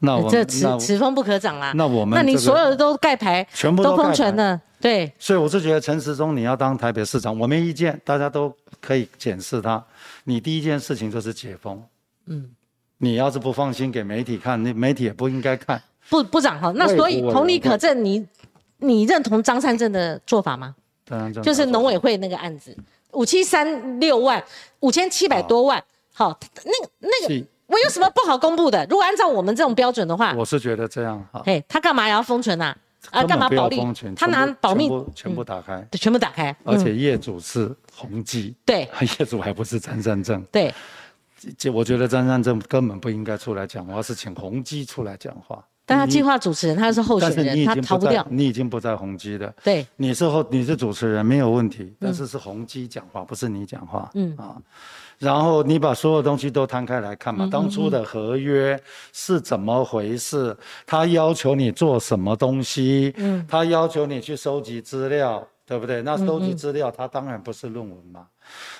[0.00, 1.72] 那我这此此风不可长啦。
[1.74, 9.82] 那我们那你所有的都盖牌，全部都都封存了，对，所以我是觉得陈时中你要当台北市长，我没意见，大家都可以检视他。
[10.24, 11.80] 你第一件事情就是解封，
[12.26, 12.50] 嗯，
[12.98, 15.80] 你要是不放心给媒体看，那媒体也不应该看。
[16.08, 18.26] 不部长哈，那所以同理可证，你
[18.78, 20.74] 你认同张善政的做法吗？
[21.08, 22.76] 当然就是农委会那个案子，
[23.16, 24.42] 五七三六万，
[24.80, 28.86] 五千七百多万，好，那个那个我有什么不好公布的？
[28.90, 32.76] 如果按照我们这种标准的话，我是觉得这样哈，嘿，他干嘛也要封存啊？
[33.10, 33.80] 啊，干嘛保密？
[34.14, 38.88] 他拿保密全部打开，对全部打开，嗯而且业主是宏基，对
[39.18, 40.42] 业主还不是张善正。
[40.52, 40.72] 对，
[41.56, 45.64] 这我觉得张善正根本不应该出来讲话，是请宏基出来讲话。
[45.86, 48.26] 你但他计划主持人，他是候选人，他逃不掉。
[48.28, 49.54] 你已经不在宏基了。
[49.62, 54.10] 对，你是后你是主持人没有问题，但是是宏基讲话，不是你讲话。
[54.14, 54.56] 嗯啊，
[55.18, 58.76] 然后你把所有东西都摊开来看嘛，当初的合约
[59.12, 60.56] 是怎么回事？
[60.84, 63.14] 他要求你做什么东西？
[63.16, 66.02] 嗯，他要求你去收集资料，对不对？
[66.02, 68.26] 那收集资料，他当然不是论文嘛，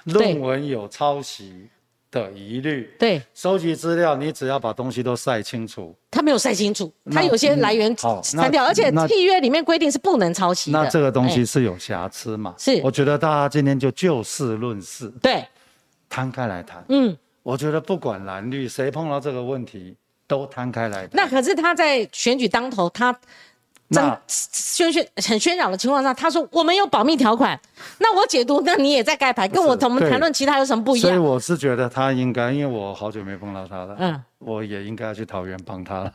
[0.07, 1.69] 论文有抄袭
[2.11, 2.91] 的疑虑。
[2.99, 10.79] 对收集资料，你只要把东西都晒清楚，他没有晒清楚，他有些来源删掉，而且契约里面规定是不能抄袭的。
[10.79, 12.55] 那这个东西哎是有瑕疵嘛？
[12.59, 15.45] 是我觉得大家今天就就事论事，对，
[16.09, 16.85] 摊开来谈。
[16.89, 19.97] 嗯，我觉得不管蓝绿，谁碰到这个问题
[20.27, 21.11] 都摊开来谈。
[21.13, 23.21] 那可是他在选举当头，他真
[23.89, 27.59] 那宣宣很喧嚷的情况下，他说我们有保密条款，
[27.99, 31.11] 那我解读，那你也在盖牌，跟我是对我们谈论其他有什么不一样？
[31.11, 36.12] 所以我是觉得他应该，因为我好久没碰到他了，嗯，我也应该去桃园帮他了。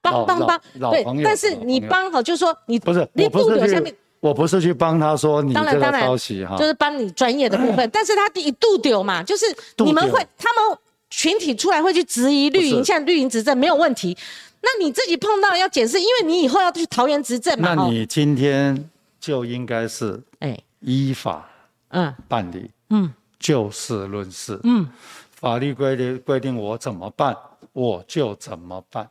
[0.00, 9.44] 帮帮帮，对但是你帮好，就是说你不是，你我不是下面，，我不是去帮他说你这个当然当然抄袭哈就，是帮你专业的部分， 但是他一度丢嘛，就是
[9.78, 10.78] 你们会他们
[11.10, 14.16] 群体出来会去质疑绿营，不是现在绿营执政没有问题，
[14.60, 18.90] 那你自己碰到要检视，因为你以后要去桃园执政嘛，哦那你今天
[19.20, 20.58] 就应该是哎。
[20.80, 21.48] 依法
[21.88, 22.14] 嗯。
[22.28, 23.12] 办理，嗯。
[23.38, 24.84] 就事论事，嗯，
[25.30, 27.36] 法律规定规定我怎么办，
[27.72, 29.08] 我就怎么办。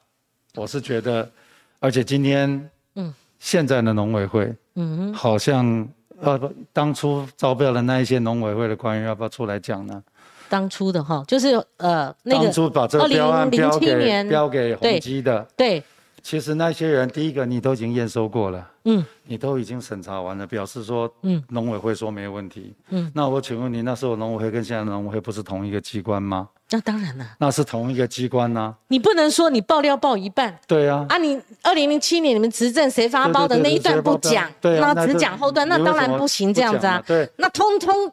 [0.56, 1.30] 我是觉得，
[1.80, 5.88] 而且今天，嗯，现在的农委会，嗯，好像
[6.20, 10.04] 呃，不当初招标的那一些农委会的官员，要不要出来讲呢？
[10.50, 15.84] 当初的哈，就是呃那当个初把这个标案标2007给年标给宏基的，对。
[16.24, 19.06] 其实那些人，第一个你都已经验收过了，嗯。
[19.24, 26.50] 你都已经审查完了，表示说，嗯，农委会说没问题，嗯，那我请问你，那时候农委会跟现在的农委会不是同一个机关吗？
[26.70, 30.58] 那当然了，那是同一个机关呐、你不能说你爆料爆一半。
[30.68, 37.02] 对啊，啊，你二零零七年你们执政谁发包的那一段不讲，对啊那只讲后段，那当然不行这样子啊。
[37.08, 38.12] 对，那通通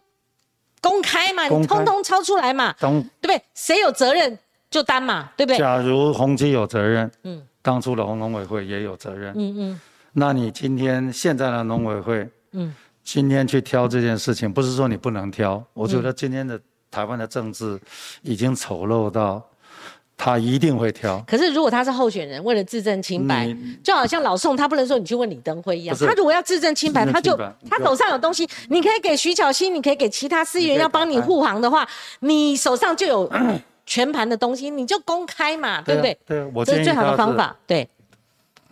[0.84, 3.42] 公开嘛，你通通抄出来嘛，当对不对？
[3.54, 4.38] 谁有责任？
[4.70, 5.58] 就担嘛，对不对？
[5.58, 9.80] 假如宏基有责任，嗯，当初的红农委会也有责任，嗯嗯，
[10.12, 17.80] 那你今天现在的农委会，嗯，今天去挑这件事情，不是说你不能挑，我觉得今天的台湾的政治
[18.22, 19.42] 已经丑陋到。
[20.16, 21.22] 他一定会挑。
[21.26, 25.96] 可是如果他是候选人，为了自证清白，就好像老宋，他不能说你去问李登辉一样。
[25.98, 27.36] 他如果要自证清白，他就
[27.68, 31.86] 他手上有东西，你可以给徐巧芯，你可以给其他司员要帮你护航的话，
[32.20, 33.30] 你手上就有
[33.84, 36.16] 全盘的东西，你就公开嘛，对不对？
[36.24, 37.54] 对，我这是最好的方法。
[37.66, 37.86] 对，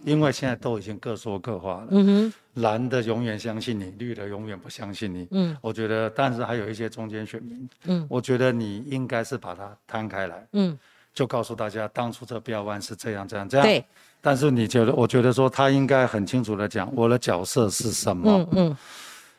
[0.04, 1.88] 因为现在都已经各说各话了。
[1.90, 5.28] 嗯哼，蓝的永远相信你，绿的永远不相信你。
[5.32, 7.68] 嗯，我觉得，但是还有一些中间选民。
[7.84, 10.46] 嗯，我觉得你应该是把它摊开来。
[10.52, 10.78] 嗯。
[11.14, 13.66] 就告诉大家，当初这标案是这样这样这样。
[13.66, 13.84] 对。
[14.24, 18.30] 但是你觉得，我觉得说他应该很清楚的讲，我的角色是什么。
[18.30, 18.76] 嗯嗯。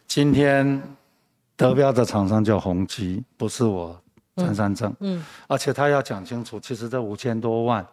[0.06, 0.82] 今天
[1.56, 3.98] 德标的厂商叫宏基，不是我
[4.36, 4.94] 陈三正。
[5.00, 5.24] 嗯。
[5.48, 7.86] 而且他要讲清楚，其实这五千多万，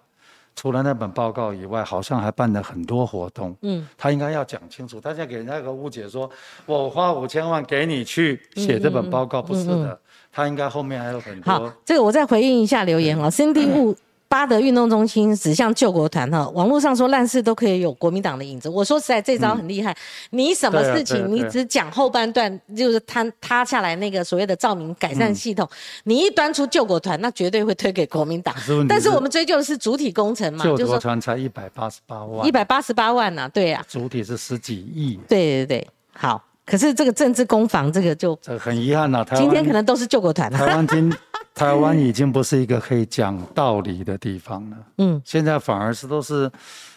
[0.57, 3.57] 除了那本报告以外，好像还办了很多活动。
[3.63, 3.87] 嗯。
[3.97, 6.29] 他应该要讲清楚，大家给人家一个误解，说
[6.67, 10.01] 我花五千万给你去写这本报告，不是的。
[10.33, 11.53] 他应该后面还有很多。
[11.53, 13.31] 好，这个我再回应一下留言哦。
[13.31, 13.97] 新地物
[14.29, 18.69] 巴德运动中心指向救国团哈，网络上说烂事都可以有国民党的影子。
[18.69, 19.93] 我说实在，这招很厉害。
[20.31, 25.69] 你什么事情你只讲后半段，就是塌塌下来那个所谓的照明改善系统，
[26.05, 28.55] 你一端出救国团，那绝对会推给国民党。
[28.89, 33.85] 但是我们追究的是主体工程嘛，救国团才一百八十八万，一百八十八万呐，对呀。
[33.89, 35.19] 主体是十几亿。
[35.29, 36.41] 对对对，好。
[36.67, 39.25] 可是这个政治攻防，这个就这很遗憾呐。
[39.35, 40.51] 今天可能都是救国团。
[40.51, 41.13] 台湾今
[41.55, 44.77] 台湾已经不是一个可以讲道理的地方了。
[44.99, 46.51] 嗯，现在反而是都是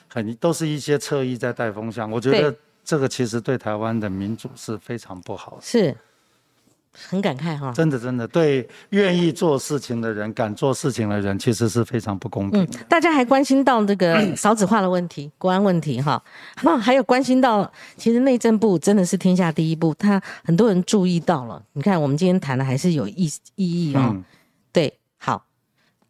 [0.07, 2.09] 很都是一些侧翼在带风向。
[2.11, 5.57] 我觉得这个其实对台湾的民主是非常不好的。
[5.61, 5.95] 是。
[7.09, 12.67] 很感慨哈，真的真的，对愿意做事情的人、敢做事情的人，其实是非常不公平。
[12.87, 16.21] 大家还关心到这个 少子化的问题、国安问题哈，
[16.61, 21.61] 那 还有关心到，其实内政部真的是天下第一部，他很多人注意到了。
[21.73, 24.15] 你看，我们今天谈的还是有意意义哦。
[24.71, 25.43] 对，好，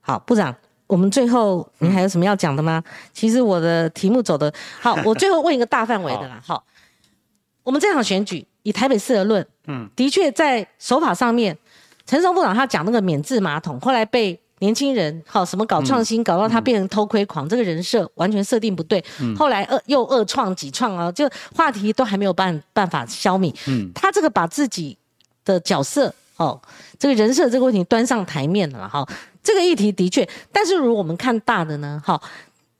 [0.02, 0.54] 好，部长，
[0.88, 2.84] 我们最后你还有什么要讲的吗？
[3.14, 6.42] 其实我的题目走的好，我最后问一个大范围的啦。
[6.46, 6.66] 好，
[7.64, 8.46] 我们这场选举。
[8.64, 11.58] 以台北市而论，嗯，的确在手法上面，
[12.06, 19.04] 陈松部长他讲那个免治马桶，后来被年轻人好什么搞创新，搞到他变成偷窥狂，这个人设完全设定不对。
[19.38, 23.54] 后来恶又恶创几创啊，就话题都还没有办办法消弭。
[23.68, 24.98] 嗯，他这个把自己
[25.44, 26.60] 的角色哦，
[26.98, 29.06] 这个人设这个问题端上台面了哈。
[29.44, 32.22] 这个议题的确，但是如果我们看大的呢，好，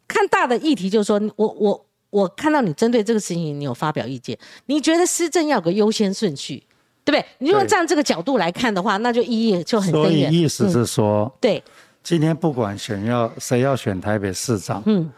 [0.08, 1.86] 看大的议题就是说我我。
[2.14, 4.38] 我看到你针对这个事情，你有发表意见。
[4.68, 6.64] 你觉得施政要有个优先顺序，
[7.04, 7.26] 对不对？
[7.40, 11.62] 你如果站这个角度来看的话，那就意义就很所以意思是说，对，
[12.04, 15.12] 今天不管选要谁要选台北市长，嗯，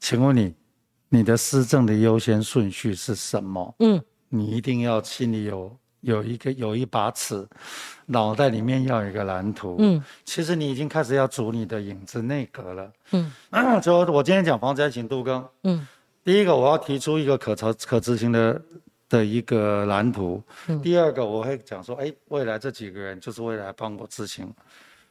[0.00, 0.54] 请问你，
[1.10, 3.74] 你的施政的优先顺序是什么？
[3.80, 4.00] 嗯，
[4.30, 7.46] 你一定要心里有有一个有一把尺，
[8.06, 9.76] 脑袋里面要有一个蓝图。
[9.80, 12.90] 嗯，其实你已经开始要组你的影子内阁了。
[13.10, 13.30] 嗯，
[13.82, 15.46] 就我今天讲防灾型杜更。
[15.64, 15.86] 嗯。
[16.28, 18.60] 第一个，我要提出一个可操可执行的
[19.08, 20.42] 的一个蓝图。
[20.82, 24.46] 第二个，我会讲说，哎，未来这几个人就是未来帮我执行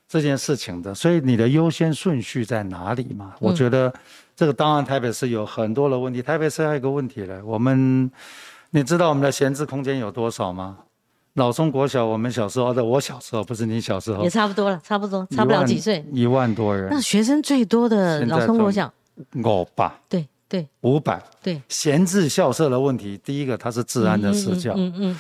[0.08, 0.94] 这件事情的。
[0.94, 3.34] 所以你的优先顺序在哪里嘛？
[3.40, 3.92] 我觉得
[4.36, 6.22] 这个当然台北市有很多的问题。
[6.22, 8.12] 台北市还有一个问题呢，我们
[8.70, 10.78] 你知道我们的闲置空间有多少吗？
[11.34, 16.90] 老中国小，我们小时候的，我小时候不是你小时候，也差不多了，差不多，差不了几岁，一万多人。
[16.92, 18.94] 那学生最多的老中国小，
[19.44, 20.00] 我吧。
[20.08, 20.24] 对。
[20.50, 21.22] 对，五百。
[21.42, 25.20] 对，闲置校舍的问题，第一个它是治安的死角，嗯嗯，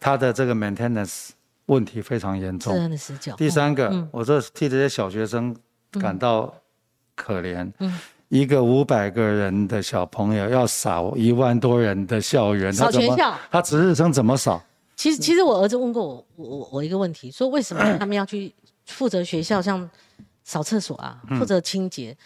[0.00, 1.30] 它的这个 maintenance
[1.66, 2.74] 问题非常严重。
[2.74, 3.36] 治安的死角。
[3.36, 5.54] 第三个，我这替这些小学生
[5.92, 6.52] 感到
[7.14, 7.70] 可怜。
[7.78, 7.98] 嗯，
[8.28, 14.60] 一个五百个人的小朋友要扫一万多人的校园，扫全校，他值日生怎么扫？
[14.96, 18.52] 其实，其实我儿子问过我，我我一个问题，说为什么他们要去
[18.86, 19.88] 负责学校像
[20.44, 22.16] 扫厕所啊，负责清洁？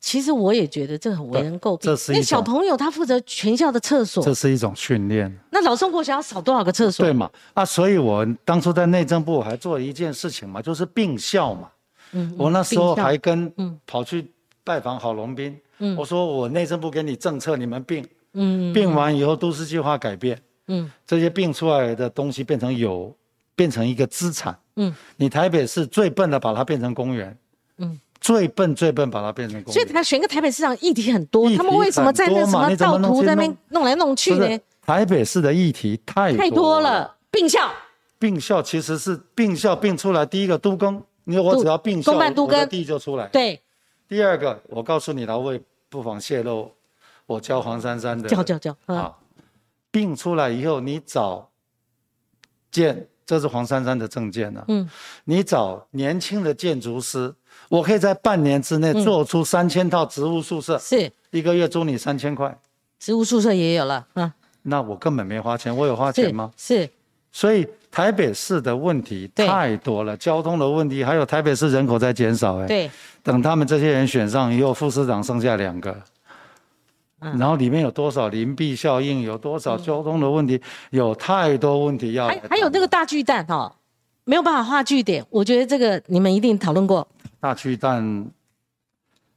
[0.00, 1.92] 其实我也觉得这很为人诟病。
[2.14, 5.36] 那小朋友他负责全校的厕所，这是一种训练。
[5.50, 7.04] 那老宋国小要扫多少个厕所？
[7.04, 7.28] 对嘛？
[7.54, 11.68] 啊，所以我当初在内政部还做了一件事情嘛，就是并校嘛。
[12.12, 12.32] 嗯。
[12.38, 13.52] 我那时候还跟
[13.86, 14.30] 跑去
[14.62, 15.58] 拜访郝龙斌。
[15.78, 15.96] 嗯。
[15.96, 18.06] 我说我内政部给你政策，你们并。
[18.34, 18.72] 嗯。
[18.72, 20.40] 并完以后，都市计划改变。
[20.68, 20.88] 嗯。
[21.04, 23.12] 这些并出来的东西变成有，
[23.56, 24.56] 变成一个资产。
[24.76, 24.94] 嗯。
[25.16, 27.36] 你台北市最笨的，把它变成公园。
[27.78, 27.98] 嗯。
[28.28, 34.60] 最笨最笨，把它变成公所以他选个台北市长议题很多，他们为什么在那什么盗图在那边弄来弄去呢？
[34.82, 37.70] 台北市的议题太太多了，并校，
[38.18, 43.26] 并校其实是并校并出来，第一个都更你我只要并校，公办都我的跟地就出来。
[43.28, 43.58] 对，
[44.06, 46.70] 第二个，我告诉你了，我也不妨泄露，
[47.24, 48.98] 我教黄珊珊的叫叫叫，嗯。
[48.98, 49.16] 啊，
[49.90, 51.48] 并出来以后，你找
[52.70, 54.86] 建，这是黄珊珊的证件呢、嗯，
[55.24, 57.34] 你找年轻的建筑师，
[57.68, 61.10] 我可以在半年之内做出三千套植物宿舍，是。
[61.30, 62.58] 一个月租你三千块，
[62.98, 66.50] 植物宿舍也有了，嗯，那我根本没花钱，我有花钱吗？
[66.56, 66.88] 是，
[67.30, 72.90] 所以台北市的问题太多了，交通的问题，还有台北市人口在减少、哎，对，
[73.22, 75.94] 等他们这些人选上以后，副市长剩下两个，
[77.20, 77.38] 嗯。
[77.38, 80.58] 然后里面有多少邻避效应，有多少交通的问题，
[80.88, 83.70] 有太多问题要还还有那个大巨蛋哈，
[84.24, 87.06] 没有办法画据点，我觉得这个你们一定讨论过，
[87.40, 88.30] 大巨蛋，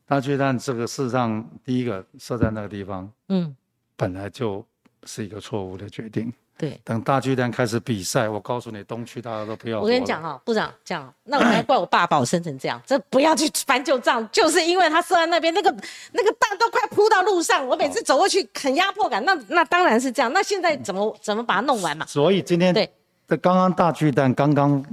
[0.05, 3.55] 大巨蛋这个事实上第一个设在那个地方嗯，
[3.95, 4.65] 本来就
[5.03, 6.31] 是一个错误的决定。
[6.57, 6.79] 对。
[6.83, 9.81] 等大巨蛋开始比赛，我告诉你，东区大家都不要。
[9.81, 15.69] 我跟你讲，哈，部长这样，那我还怪我爸把我生成这样，这不要去翻旧账，就是因为他设在那边，那个
[16.11, 19.23] 那个蛋都快铺到路上，我每次走过去很压迫感。
[19.25, 22.05] 那那当然是这样，那现在怎么怎么把它弄完嘛？
[22.05, 22.91] 所以今天对，
[23.27, 24.83] 这刚刚大巨蛋刚刚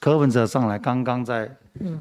[0.00, 1.50] 柯文哲上来，刚刚在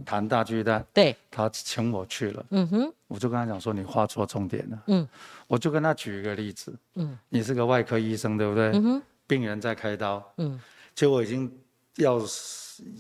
[0.06, 5.08] 谈大巨蛋，对，他请我去了，嗯哼，我就跟他讲说你画错重点了，嗯。
[5.48, 7.18] 我就跟他举一个例子，嗯。
[7.30, 8.72] 你是个外科医生对不对？
[8.74, 10.60] 嗯哼，病人在开刀，嗯。
[10.94, 11.50] 结果已经
[11.98, 12.22] 要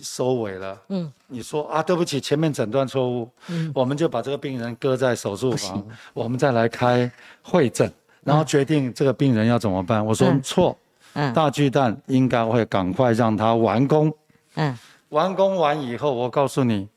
[0.01, 3.71] 收尾了，嗯，你说啊，对不起，前面诊断错误，嗯。
[3.75, 7.91] 我们就把这个病人搁在手术房，我们再来开会诊，
[8.23, 10.05] 然后决定这个病人要怎么办。
[10.05, 10.41] 我说嗯。
[10.41, 10.77] 错，
[11.13, 11.33] 嗯。
[11.33, 14.13] 大巨蛋应该会赶快让他完工，
[14.55, 14.77] 嗯
[15.09, 16.87] 完工完以后，我告诉你，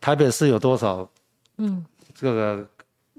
[0.00, 1.08] 台北市有多少
[1.56, 1.84] 嗯
[2.14, 2.66] 这个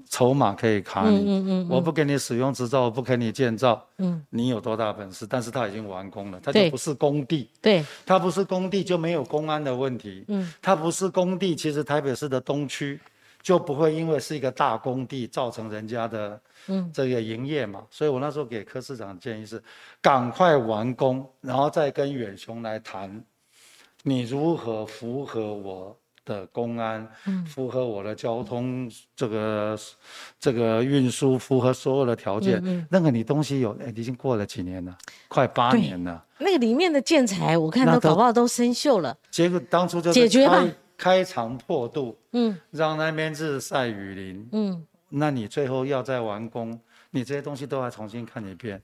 [0.08, 1.18] 筹码可以卡嗯你。
[1.18, 5.26] 嗯嗯我不给你使用执照，我不给你建造，嗯，你有多大本事？
[5.26, 10.24] 但是它已经完工了，它就不是工地，对，它不是工地就没有公安的问题。
[10.28, 12.98] 嗯，它不是工地，其实台北市的东区
[13.42, 17.82] 就不会因为是一个大工地造成人家的嗯这个营业嘛。
[17.90, 19.62] 所以我那时候给柯市长建议是，
[20.02, 23.22] 赶快完工，然后再跟远雄来谈，
[24.02, 25.96] 你如何符合我。
[26.22, 29.76] 的公安，嗯符合我的交通这个
[30.38, 32.60] 这个运输，符合所有的条件。
[32.62, 34.96] 嗯那个你东西有，哎，已经过了几年了，
[35.28, 36.22] 快八年了。
[36.38, 39.16] 那个里面的建材，我看都搞不好都生锈了。
[39.30, 40.62] 结果当初就是解决吧
[40.96, 44.48] 开开肠破肚，嗯让那边日晒雨淋。
[44.52, 46.78] 嗯，那你最后要再完工，
[47.10, 48.80] 你这些东西都要重新看一遍，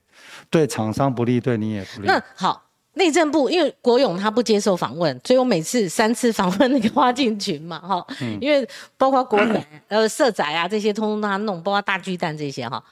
[0.50, 2.08] 对厂商不利，对你也不利。
[2.08, 2.65] 那好。
[2.96, 8.38] 内政部因为国勇他不接受访问，所以我每次三次访问那个花进群嘛，哈，嗯。
[8.40, 8.66] 因为
[8.96, 12.82] 包括国美、呃社宅啊这些，通通都他弄，包括大巨蛋这些哈。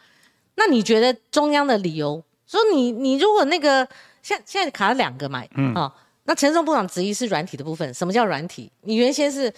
[0.56, 2.22] 那你觉得中央的理由？
[2.46, 3.88] 说你你如果那个
[4.22, 5.90] 现现在卡了两个嘛，嗯，哦，
[6.24, 8.70] 那陈松部长质疑是软体的部分，什么叫软体？
[8.82, 9.52] 你原先是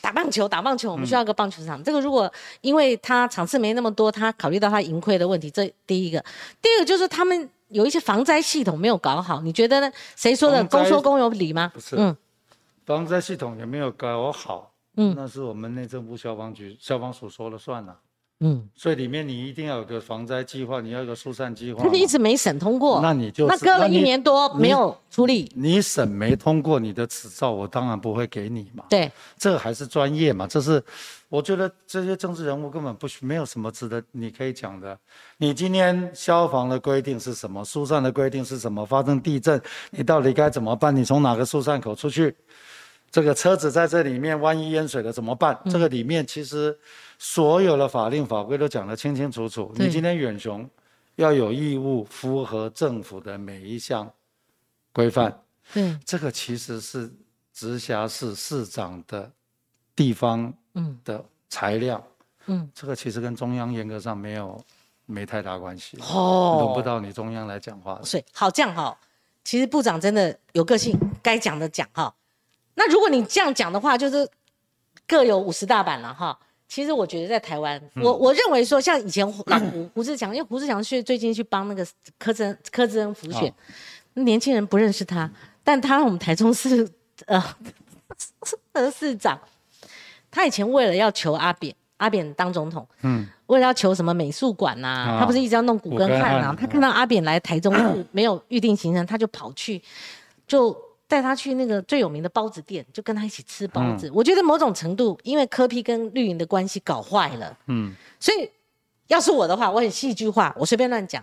[0.00, 2.30] 打棒球，打棒球我们需要一个棒球场，这个如果
[2.60, 6.22] 因为他场次没那么多，他考虑到他盈亏的问题，这第一个，
[6.60, 9.90] 第二个就是他们有一些防灾系统没有搞好，你觉得呢？
[10.14, 10.62] 谁说的？
[10.64, 11.70] 公说公有理吗？
[11.72, 11.96] 不是。
[11.96, 12.16] 嗯。
[12.84, 15.14] 防灾系统也没有搞好，嗯。
[15.16, 17.98] 那是我们内政部消防局消防署说了算了。
[18.46, 21.88] 嗯，所以里面你一定要有个防灾计划，你要有个疏散计划嘛。
[21.88, 28.84] 可是一直没审通过，那你就那是那你搁了一年多没有出力，你审没通过你的执照，我当然不会给你嘛。
[28.90, 30.82] 对，这个还是专业嘛，这是
[31.30, 34.98] 我觉得这些政治人物根本不需没有什么值得你可以讲的。
[35.38, 37.64] 你今天消防的规定是什么？
[37.64, 38.84] 疏散的规定是什么？
[38.84, 39.58] 发生地震，
[39.90, 40.94] 你到底该怎么办？
[40.94, 42.36] 你从哪个疏散口出去？
[43.10, 45.56] 这个车子在这里面，万一淹水了怎么办？
[45.70, 46.76] 这个里面其实
[47.26, 49.72] 所有的法令法规都讲得清清楚楚。
[49.76, 50.68] 你今天远雄
[51.14, 54.12] 要有义务符合政府的每一项
[54.92, 55.42] 规范。
[55.72, 57.10] 对，这个其实是
[57.50, 59.32] 直辖市市长的
[59.96, 62.04] 地方嗯的裁量，
[62.44, 64.62] 嗯，这个其实跟中央严格上没有
[65.06, 68.04] 没太大关系，哦，轮不到你中央来讲话的。
[68.04, 68.94] 所以好这样哈，
[69.42, 72.14] 其实部长真的有个性，该讲的讲哈。
[72.74, 74.28] 那如果你这样讲的话，就是
[75.08, 76.38] 各有五十大板了哈。
[76.74, 79.30] 其实我觉得在台湾，我我认为说，像以前老
[79.60, 81.86] 胡 胡志强，因为胡志强去最近去帮那个
[82.18, 83.54] 柯志恩柯志恩辅选，
[84.14, 85.30] 年轻人不认识他，
[85.62, 86.84] 但他我们台中市
[87.26, 87.40] 呃
[88.72, 89.38] 的市长，
[90.32, 96.42] 他以前为了要求阿扁阿扁当总统，嗯，为了要求什么美术馆呐、啊他不是一直要弄古根汉古根汉？
[96.42, 99.80] 啊他看到阿扁来台中市 没有预定行程，他就跑去，
[100.44, 100.76] 就
[101.06, 104.10] 带他去那个最有名的包子店，就跟他一起吃包嗯子。
[104.14, 108.50] 我觉得某种程度，因为柯批跟绿营的关系搞坏了，嗯，所以
[109.08, 111.22] 要是我的话，我很戏剧化，我随便乱讲。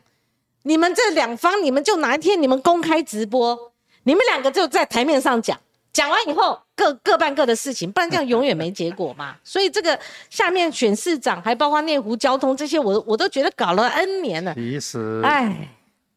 [0.63, 5.59] 你们这两方，你们就哪一天你们公开直播，你们两个就在台面上讲，
[5.91, 9.35] 讲完以后各各办各的事情，不然这样永远没结果嘛。
[9.43, 9.99] 所以这个
[10.29, 14.53] 下面选市长，还包括内湖交通这些，我我都觉得搞了 N 年了。
[14.53, 15.67] 其实，哎，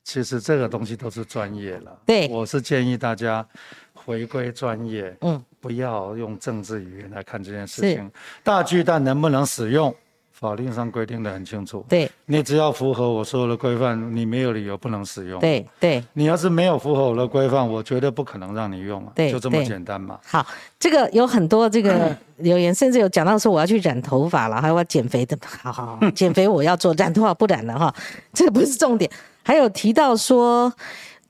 [0.04, 1.98] 其实这个东西都是专业了。
[2.06, 3.44] 对，我是建议大家
[3.92, 8.08] 回归专业，嗯，不要用政治语言来看这件事情。
[8.42, 9.92] 大巨蛋能不能使用？
[10.36, 15.40] 法律上规定的很清楚，对，你只要符合我所有的规范，你没有理由不能使用。
[15.40, 19.12] 对对，你要是没有符合我的规范，我绝对不可能让你用啊。
[19.14, 20.18] 对，就这么简单嘛。
[20.26, 20.44] 好，
[20.78, 25.38] 这个有很多这个 留言，甚至有讲到说我要去染头发了，还有我减肥的。
[25.46, 27.94] 好好好，减肥我要做，染头发不染了哈，
[28.34, 29.08] 这个不是重点。
[29.44, 30.72] 还有提到说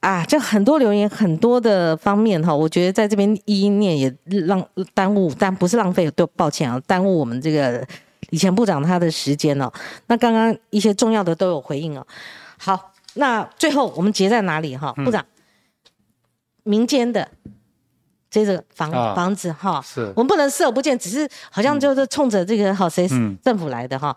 [0.01, 4.17] 啊，就很多留言，很多的方面哈，我觉得在这边一一念也
[4.47, 7.87] 浪耽误，但不是浪费，对，抱歉啊，耽误我们这个。
[8.31, 9.71] 以前部长他的时间哦，
[10.07, 12.05] 那刚刚一些重要的都有回应哦。
[12.57, 14.93] 好，那最后我们结在哪里哈？
[15.05, 15.25] 部长，
[16.65, 17.29] 民间的
[18.31, 23.07] 这个房房子哈，是我们不能视而不见，只是好像就是冲着这个好谁
[23.43, 24.17] 政府来的哈。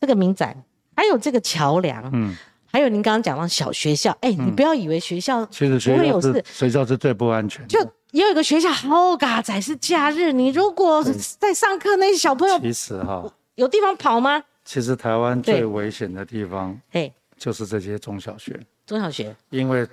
[0.00, 0.56] 这个民宅，
[0.96, 2.34] 还有这个桥梁，嗯，
[2.74, 7.78] 还有您刚刚讲到小学校，哎，你不要以为学校其实学校是学校是最不安全，就。
[8.10, 11.02] 也有一个学校好嘎仔是假日，你如果
[11.38, 13.24] 在上课，那些小朋友其实哈
[13.56, 14.42] 有地方跑吗？
[14.64, 18.60] 其实台湾最危险的地方，哎，就是这些中小学。
[18.86, 19.84] 中小学，因为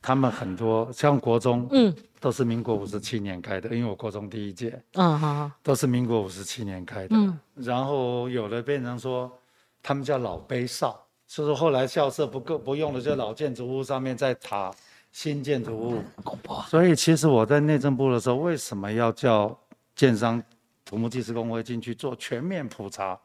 [0.00, 9.30] 他们很多像国中，嗯，都是民国五十七年开的，因为我国中第一届，嗯好，都是民国五十七年开的，嗯，然后有的变成说
[9.82, 14.72] 他们叫老碑少，就是后来校舍不够不用了，就老建筑物上面再塔。
[15.12, 16.02] 新建筑物，
[16.68, 19.58] 所以其实我在内政部的时候，为什么要叫
[19.94, 20.42] 建商
[20.84, 23.18] 土木技师工会进去做全面普查？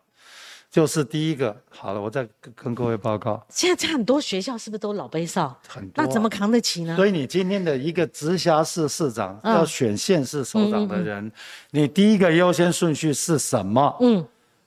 [0.70, 2.26] 就是第一个，好了，我再
[2.56, 3.46] 跟各位报告。
[3.50, 5.54] 现在很多学校是不是都老杯少？
[5.68, 6.96] 很多，那怎么扛得起呢？
[6.96, 11.30] 所以你今天的一个直辖市市长要选县市首长的人，
[11.72, 13.98] 你第一个优先顺序是什么？
[14.00, 14.26] 嗯，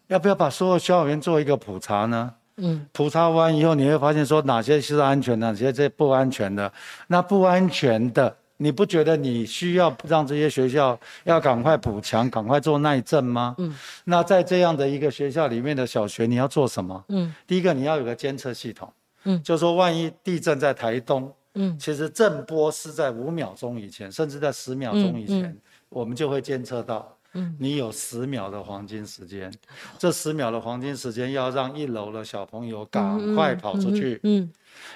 [0.09, 2.35] 要不要把所有校园做一个普查呢？
[2.57, 6.73] 嗯，普查完以后，你会发现说哪些是安全的，哪些是不安全的。
[7.09, 13.57] 那不安全的，你不觉得你需要让这些学校要赶快补强、赶快做耐震吗？
[13.59, 13.75] 嗯，
[14.05, 17.05] 那在这样的一个学校里面的小学，你要做什么？
[17.09, 18.93] 嗯，第一个你要有个监测系统。
[19.25, 25.57] 嗯，就说万一地震在台东，嗯，其实震波是在五秒钟以前，甚至在十秒钟以前，
[25.89, 27.17] 我们就会监测到。
[27.59, 29.53] 你有十秒的黄金时间，
[29.99, 34.51] 这十秒的黄金时间要让一楼的小朋友赶快跑出去，嗯，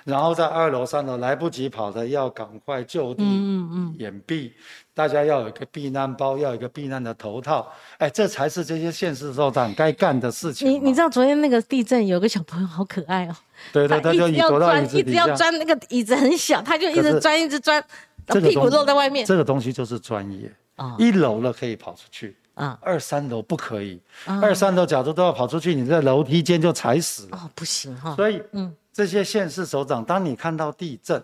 [0.04, 3.22] 然后在二楼、三楼来不及跑的要赶快就地
[3.98, 4.52] 掩蔽，
[4.94, 10.70] 大家要有一个避难包，要有一个避难的头套，哎，这才是这些县市首长该干的事情。
[10.70, 13.34] 你你知道昨天那个地震，有个小朋友好可爱哦，
[13.72, 17.82] 对对，他就要钻，一直要钻那个椅子很小，他就一直钻，一直钻，
[18.26, 19.26] 屁股露在外面。
[19.26, 20.52] 这个东西就是专业。
[20.98, 24.00] 一楼了可以跑出去，啊，二三楼不可以。
[24.26, 27.36] 二三楼假如都要跑出去，你在楼梯间就踩死了。
[27.36, 28.14] 哦，不行哈。
[28.14, 31.22] 所以，嗯，这些县市首长，当你看到地震，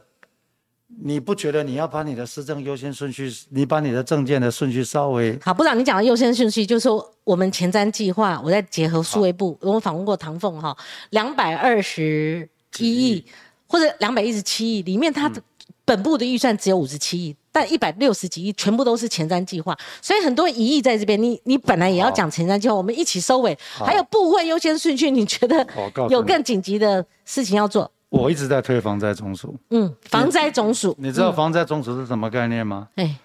[1.03, 5.39] 你不觉得你要把你的施政优先顺序，你把你的政见的顺序稍微……
[5.43, 10.77] 好，部长，你讲的优先顺序，就是说我们前瞻计划，我在结合数位部，我访问过唐凤哈，
[11.11, 12.49] 两百二十
[12.79, 13.25] 一亿
[13.67, 15.43] 或者两百一十七亿里面，它的
[15.85, 17.35] 本部的预算只有五十七亿。
[17.55, 21.23] 但一百六十几亿全部都是前瞻计划，所以很多疑义在这边。
[21.23, 23.57] 你你本来也要讲前瞻计划，我们一起收尾。
[23.79, 25.65] 还有部会优先顺序，你觉得
[26.11, 27.89] 有更紧急的事情要做？
[28.09, 29.57] 我一直在推防灾总署。
[29.71, 30.97] 嗯，防灾总署。
[30.99, 32.89] 你知道防灾总署是什么概念吗？
[32.97, 33.21] 哎，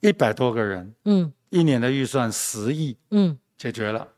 [0.00, 4.08] 一百多个人，嗯，一年的预算十亿，嗯，解决了。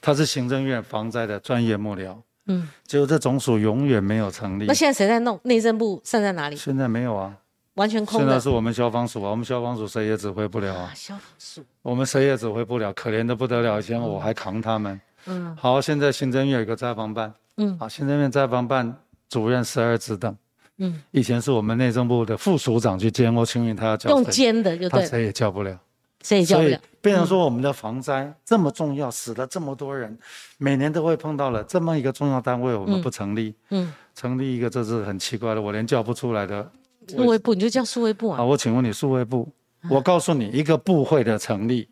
[0.00, 2.16] 他是行政院防灾的专业幕僚，
[2.46, 4.66] 嗯，结果这总署永远没有成立。
[4.66, 5.38] 那现在谁在弄？
[5.44, 6.56] 内政部剩在哪里？
[6.56, 7.36] 现在没有啊。
[7.80, 8.26] 完全空的。
[8.26, 10.92] 现在是我们消防署啊，我们消防署谁也指挥不了啊。
[10.94, 13.80] 消防署，我们谁也指挥不了，可怜的不得了。
[13.80, 15.00] 以前我还扛他们。
[15.24, 15.56] 嗯。
[15.56, 17.32] 好，现在行政院有个灾防办。
[17.56, 17.78] 嗯。
[17.78, 18.94] 好，行政院灾防办
[19.30, 20.36] 主任十二职等。
[20.76, 21.02] 嗯。
[21.10, 25.00] 以前是我们内政部的副署长去兼，我请问他要叫用兼的就对。
[25.00, 25.78] 他谁也叫不了。
[26.22, 26.78] 谁也叫不了。
[27.00, 30.14] 变成说我们的防灾这么重要，死了这么多人，
[30.58, 33.54] 每年都会碰到了这么一个重要单位，我们不成立。
[33.70, 33.90] 嗯。
[34.14, 36.70] 成立一个这是很奇怪的，我连叫不出来的。
[37.16, 38.36] 数位部，你就叫数位部啊？
[38.38, 39.48] 好，我请问你，数位部，
[39.88, 41.88] 我告诉你，一个部会的成立，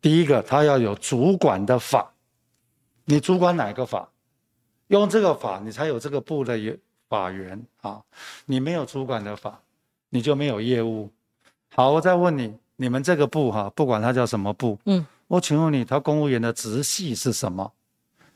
[0.00, 2.12] 第一个，他要有主管的法，
[3.04, 4.08] 你主管哪个法？
[4.88, 6.58] 用这个法，你才有这个部的
[7.08, 8.00] 法源啊。
[8.46, 9.60] 你没有主管的法，
[10.10, 11.10] 你就没有业务。
[11.74, 17.72] 好，我再问你，你们这个部哈，不管它叫什么部，嗯，我请问你，他公务员的直系是什么？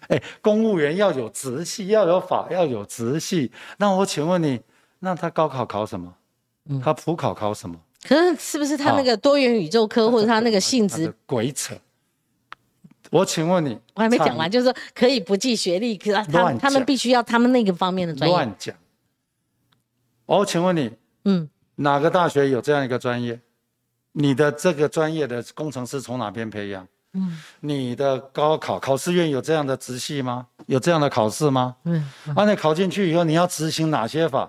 [0.08, 3.52] 哎，公务员要有直系，要有法，要有直系。
[3.78, 4.60] 那我请问你。
[5.00, 6.14] 那他高考考什么？
[6.82, 7.76] 他普考考什么？
[8.06, 11.12] 可是是不是他那个多元宇宙科或者他那个性质？
[11.26, 11.74] 鬼扯！
[13.10, 18.36] 我请问你，我还没讲完，就是说可以不计学历，可他他们必须要他们那个方面的专业。
[18.36, 18.74] 乱讲！
[20.26, 20.92] 我请问你，
[21.24, 23.40] 嗯，哪个大学有这样一个专业？
[24.12, 26.86] 你的这个专业的工程师从哪边培养？
[27.14, 30.46] 嗯，你的高考考试院有这样的直系吗？
[30.66, 31.74] 有这样的考试吗？
[31.84, 34.48] 嗯，啊，你考进去以后，你要执行哪些法？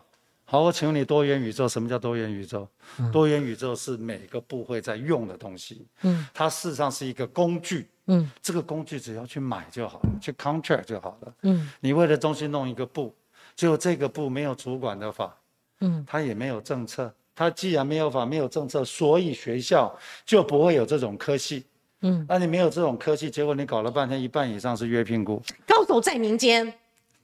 [0.51, 2.67] 好，我请问你，多元宇宙什么叫多元宇宙？
[3.09, 5.87] 多元宇宙是每个部会在用的东西。
[6.01, 7.87] 嗯，它事实上是一个工具。
[8.07, 11.33] 嗯，这个工具只要去买就好了，去 contract 就好了。
[11.43, 13.15] 嗯，你为了中心弄一个部，
[13.55, 15.33] 就这个部没有主管的法。
[15.79, 17.09] 嗯，它也没有政策。
[17.33, 21.63] 它既然没有法，没有政策，所以学校就不会有这种科系。
[22.01, 26.73] 嗯，那你没有这种科技，结果你搞了半天，一半以上是约聘雇，高手在民间，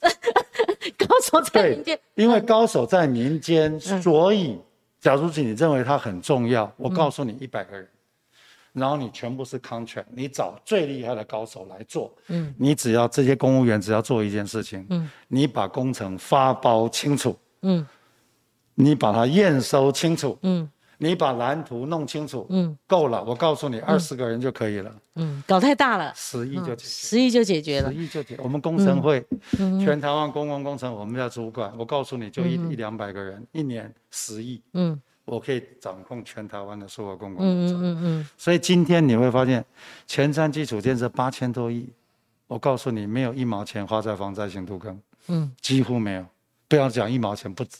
[0.97, 4.59] 高手在民间，因为高手在民间，所以，
[4.99, 7.87] 假如是你认为它很重要，我告诉你一百个人，
[8.73, 17.85] 然后你全部是 contract，你找最厉害的高手来做，嗯，你只要这些公务员只要做一件事情，嗯，你把工程发包清楚，嗯，
[18.75, 20.69] 你把它验收清楚，嗯。
[20.99, 23.23] 你把蓝图弄清楚，嗯，够了。
[23.23, 24.91] 我告诉你，二十个人就可以了。
[25.15, 28.35] 嗯，搞太大了，十亿就解，十亿就解决了，十亿就解。
[28.39, 29.23] 我们工程会，
[29.83, 31.71] 全台湾公共工程，我们要主管。
[31.77, 37.77] 我告诉你就一一两百个人，一年十亿，嗯，我可以掌控全台湾的所有公共工程。
[37.77, 38.27] 嗯嗯嗯。
[38.35, 39.63] 所以今天你会发现，
[40.07, 41.87] 前瞻基础建设八千多亿，
[42.47, 46.25] 我告诉你，没有一毛钱花在防灾型土坑，嗯，几乎没有。
[46.67, 47.77] 不要讲一毛钱不止，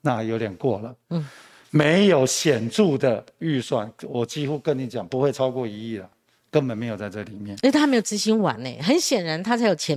[0.00, 1.26] 那有点过了，嗯。
[1.70, 6.08] 没有显著的预算，我几乎跟你讲不会超过一亿了，
[6.50, 7.50] 根本没有在这里面。
[7.62, 9.96] 因为他还没有执行完呢，很显然他才有钱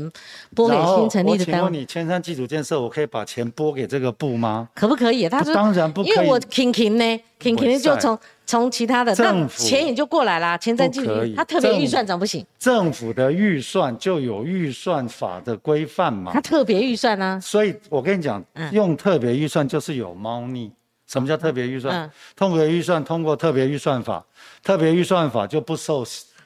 [0.56, 1.62] 拨给新成立的单位。
[1.62, 4.70] 我请问你，千山基础建设，我可以把钱拨给这个部吗？
[4.76, 5.28] 可不可以？
[5.28, 10.56] 他说当然不可以，因为我 King King 呢，King King 就从从其他的政府钱也就过来啦。
[10.56, 12.45] 千山基础他特别预算怎么不行？
[12.60, 16.32] 政府的预算就有预算法的规范嘛。
[16.32, 17.40] 他特别预算呢？
[17.41, 20.72] 所以我跟你讲，用特别预算就是有猫腻。
[21.14, 22.11] 什么叫特别预算？
[22.35, 24.26] 特别预算通过特别预算法，
[24.64, 26.03] 特别预算法就不受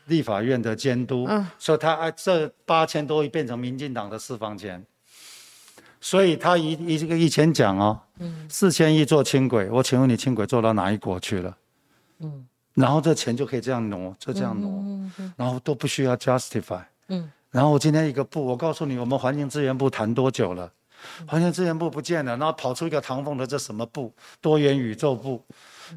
[0.07, 1.25] 立法院的监督，
[1.57, 4.85] 所以他这八千多亿变成民进党的私房钱，
[6.01, 7.97] 所以他以以这个以前讲哦，
[8.49, 11.57] 四千亿做轻轨，我请问你轻轨做到哪一国去了？
[12.19, 14.83] 嗯，然后这钱就可以这样挪，就这样挪，
[15.37, 20.69] 然后都不需要 justify，嗯，然后我今天一个部，我告诉你，我们环境资源部谈多久了？
[21.27, 24.13] 环球资源部不见了，然后跑出一个唐凤的这什么部？
[24.41, 25.43] 多元宇宙部，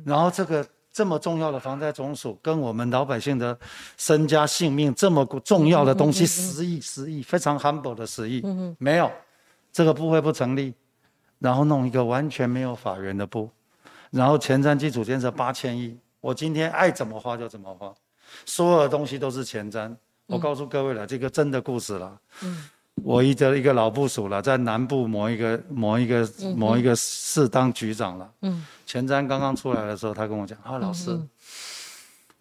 [0.04, 3.56] 然后这个这么重要的防灾总署，跟我们老百姓的
[3.96, 8.42] 身家性命这么重要的东西，十亿十亿，非常 humble 的十亿，
[8.78, 9.10] 没有，
[9.72, 10.74] 这个部会不成立，
[11.38, 13.50] 然后弄一个完全没有法源的部，
[14.10, 17.94] 然后前瞻基础建设八千亿，我今天爱怎么花就怎么花，
[18.44, 19.94] 所有的东西都是前瞻，
[20.26, 22.18] 我告诉各位了，这个真的故事了。
[23.04, 28.30] 我一个一个老部署了，在南部某一个某一个某一个市当局长了。
[28.42, 31.18] 嗯，前瞻刚刚出来的时候，他跟我讲：“啊，老师，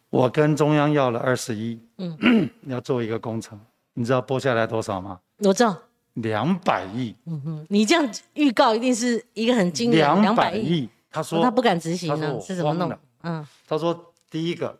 [0.09, 3.59] 我跟中央要了二十亿，嗯， 要做一个工程，
[3.93, 5.19] 你知道拨下来多少吗？
[5.39, 5.77] 我知道，
[6.15, 7.15] 两百亿。
[7.25, 10.89] 嗯哼，你这样预告一定是一个很惊人，两百亿。
[11.11, 12.91] 他说他不敢执行呢，是怎么弄？
[13.23, 14.77] 嗯，他说第一个。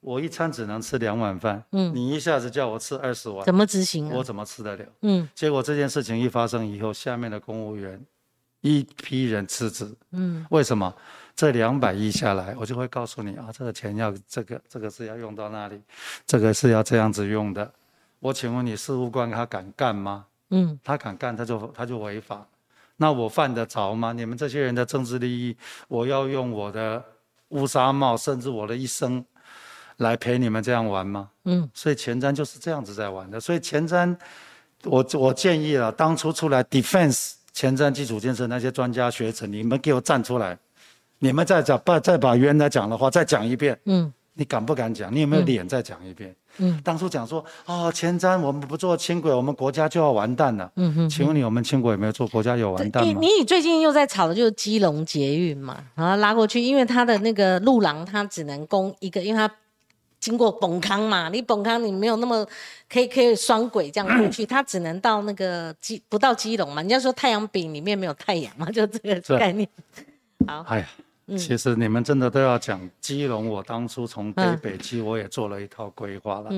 [0.00, 4.08] 我一餐只能吃两碗饭，嗯，你一下子叫我吃二十碗，怎么执行？
[4.10, 4.84] 我怎么吃得了？
[5.02, 8.02] 嗯，结果这件事情一发生以后，下面的公务员
[8.62, 10.94] 一批人辞职，嗯，为什么？
[11.36, 15.80] 这两百亿下来，我就会告诉你啊，这个钱要这个这个是要用到那里，
[16.26, 17.70] 这个是要这样子用的。
[18.20, 20.26] 我请问你，事务官他敢干吗？
[20.48, 22.46] 嗯，他敢干，他就他就违法。
[22.96, 24.12] 那我犯得着吗？
[24.12, 25.56] 你们这些人的政治利益，
[25.88, 27.02] 我要用我的
[27.48, 29.22] 乌纱帽，甚至我的一生。
[30.00, 31.28] 来陪你们这样玩吗？
[31.44, 33.38] 嗯，所以前瞻就是这样子在玩的。
[33.38, 34.16] 所以前瞻，
[34.84, 40.56] 我我建议了，当初出来 defense 前瞻基础建设那些专家学者，你们给我站出来，
[41.18, 43.78] 你们再讲把再把原来讲的话再讲一遍。
[43.84, 45.14] 嗯，你敢不敢讲？
[45.14, 46.34] 你有没有脸再讲一遍？
[46.56, 50.72] 嗯，当初讲说哦，前瞻我们不做轻轨，我们国家就要完蛋了。
[50.76, 52.26] 嗯哼，请问你我们轻轨有没有做？
[52.28, 53.12] 国家有完蛋吗？
[53.20, 59.52] 你你最近又在炒的就是基隆捷运嘛，然后拉过去，因为它的那个路廊它只能供一个，因为它。
[60.20, 62.46] 经过崩康嘛，你崩康你没有那么
[62.88, 66.82] 可以可以双轨这样过去， 它只能到那个基不到基隆嘛。
[66.82, 69.66] 人家说太阳饼里面没有太阳嘛， 就这个概念。
[70.46, 70.88] 好，哎呀，
[71.38, 76.50] 其实你们真的都要讲基隆，我当初从北北基我也做了一套规划了。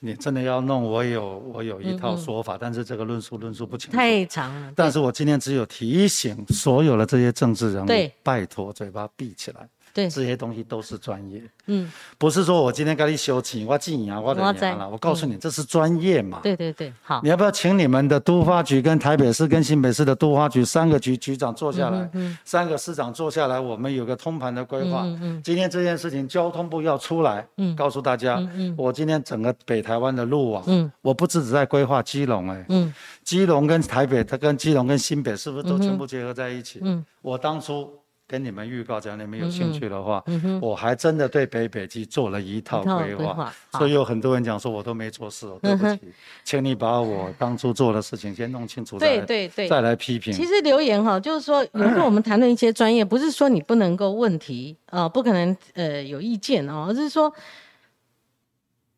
[0.00, 4.72] 你真的要弄，我有我有一套说法，但是这个论述论述不清楚，太长了。
[4.74, 9.68] 但是我今天只有提醒所有的这些政治人物，拜托嘴巴闭起来。
[9.98, 11.42] 对，这些东西都是专业。
[11.66, 14.88] 嗯，不是说我今天跟你修钱，我进啊，我怎样了？
[14.88, 16.38] 我告诉你，这是专业嘛。
[16.40, 17.20] 对对对，好。
[17.24, 22.08] 你要不要请你们的都发局、跟台北市、跟新北市的都发局三个局局长坐下来，
[22.44, 25.02] 三个市长坐下来，我们有个通盘的规划。
[25.02, 25.42] 嗯嗯。
[25.42, 32.94] 今天这件事情，交通部要出来，嗯，告诉大家，嗯我今天整个北台湾的路网，嗯，我不只只在规划基隆，哎，嗯，
[33.24, 36.78] 基隆跟台北，它跟基隆跟新北是不是都全部结合在一起？
[36.84, 37.90] 嗯，我当初。
[38.28, 40.22] 跟你们预告，只要你们有兴趣的话，
[40.60, 46.00] 我还真的对北北基做了一套规划，所以有很多人讲说我都没做事，对不起，
[46.44, 50.30] 请你把我当初做的事情先弄清楚，对对对，再来批评。
[50.34, 57.32] 其实留言哈，就是说有时候我们谈论一些专业，不是说你不能够问题啊，不可能呃有意见哦，而是说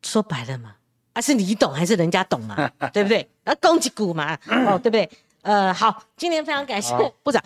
[0.03, 0.75] 说白了嘛，
[1.13, 3.25] 啊是你懂还是人家懂嘛， 对不对？
[3.45, 4.37] 啊攻击股嘛，
[4.67, 5.09] 哦对不对？
[5.43, 6.93] 呃好，今天非常感谢
[7.23, 7.41] 部长。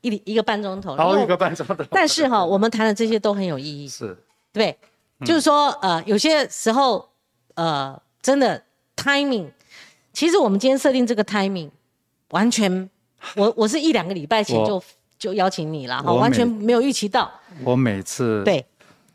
[0.00, 1.74] 一一个半钟头，然后一个半钟头。
[1.90, 4.16] 但是哈，我们谈的这些都很有意义，是，
[4.52, 4.76] 对，
[5.24, 7.08] 就是说，呃，有些时候，
[7.54, 8.62] 呃，真的
[8.96, 9.46] timing，
[10.12, 11.70] 其实我们今天设定这个 timing，
[12.30, 12.88] 完全，
[13.36, 14.82] 我我是一两个礼拜前就
[15.18, 17.30] 就邀请你了，哈，完全没有预期到。
[17.64, 18.64] 我每次对。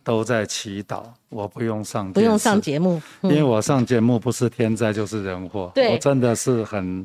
[0.03, 7.03] 都在祈祷，我不用上不用上节目，因为我上节目不是天灾就是人祸，我真的是很。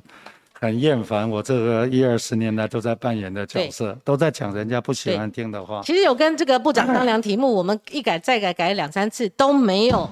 [0.60, 5.80] 很厌烦我这个一二十年来都在扮演的角色，都在讲人家不喜欢听的话。
[5.82, 10.06] 其实有跟这个部长商量题目，我们一改再改，改了两三次都没有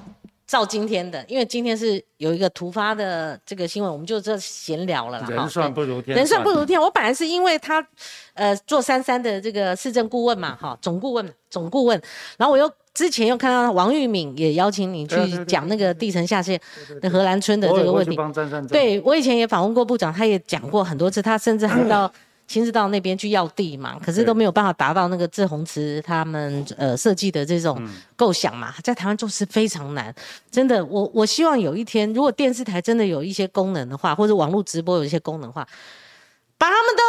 [0.47, 5.27] 照今天的，因为今天是有一个突发的这个新闻，我们就这闲聊了啦。
[5.29, 6.81] 人算不如天，人算不如天。
[6.81, 7.85] 我本来是因为他，
[8.33, 12.01] 呃，做三三的这个市政顾问嘛，哈，总顾问，总顾问，
[12.37, 12.67] 然后我又。
[12.99, 15.15] 之前又看到王玉敏也邀请你去
[15.45, 16.59] 讲那个地层下陷
[16.99, 18.13] 的荷兰村的这个问题。
[18.67, 22.11] 对，我以前也访问过部长，他也讲过很多次，他甚至还到
[22.45, 27.81] 亲自到那边去要地嘛，可是都没有办法达到那个志宏慈他们呃设计的这种
[28.17, 30.13] 构想嘛，在台湾做事非常难，
[30.51, 35.65] 真的，我我希望有一天，如果电视台真的有一些功能的话，或者网络直播有一些功能的话，
[36.57, 37.01] 把他们都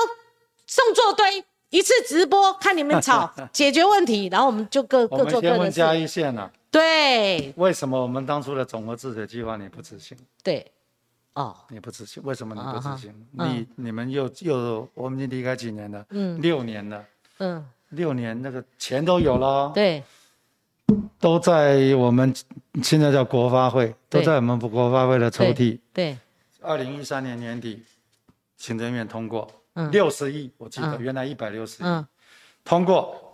[0.69, 1.45] 送作堆。
[1.71, 5.49] 一次直播看你们吵 解决问题，然后我们就各各做各的事。
[5.49, 6.51] 我们先问嘉义县了。
[6.71, 7.53] 对。
[7.57, 10.17] 为什么我们当初的总和治水计划你不执行？
[10.43, 10.71] 对。
[11.35, 11.57] 哦。
[11.69, 12.23] 你不执行？
[12.25, 13.15] 为什么你不执行？
[13.33, 16.05] 你你们又又我们已经离开几年了？
[16.11, 16.41] 嗯。
[16.41, 17.05] 六年了。
[17.39, 17.65] 嗯。
[17.91, 19.71] 六年那个钱都有了。
[19.75, 20.03] 对。
[21.21, 22.35] 都在我们
[22.83, 25.79] 现在叫国发会，都在我们国发会的抽屉。
[25.93, 26.19] 对。
[26.61, 27.83] 二零一三年年底，
[28.57, 29.49] 行政院通过。
[29.91, 32.05] 六十亿，我记得原来一百六十亿，
[32.65, 33.33] 通过，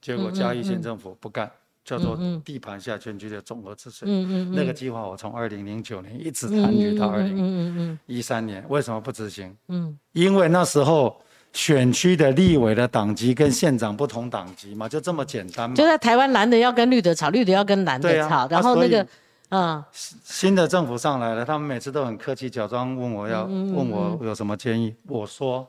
[0.00, 1.50] 结果嘉义县政府不干，
[1.84, 4.08] 叫做地盘下全区的综合治水。
[4.52, 9.56] 那个计划我从二零零九年一直参与到二零一三年，为什么不执行？
[9.68, 11.20] 嗯，因为那时候
[11.52, 15.74] 选区的立委的党籍跟县长不同党籍嘛，就这么简单嘛。
[15.74, 19.06] 就在台湾蓝的要跟绿的吵，绿的要跟蓝的吵，然后那个。
[19.50, 24.94] 嗯，新的政府上来了，他们每次都很客气，假装问我要问我有什么建议。
[25.06, 25.66] 我说，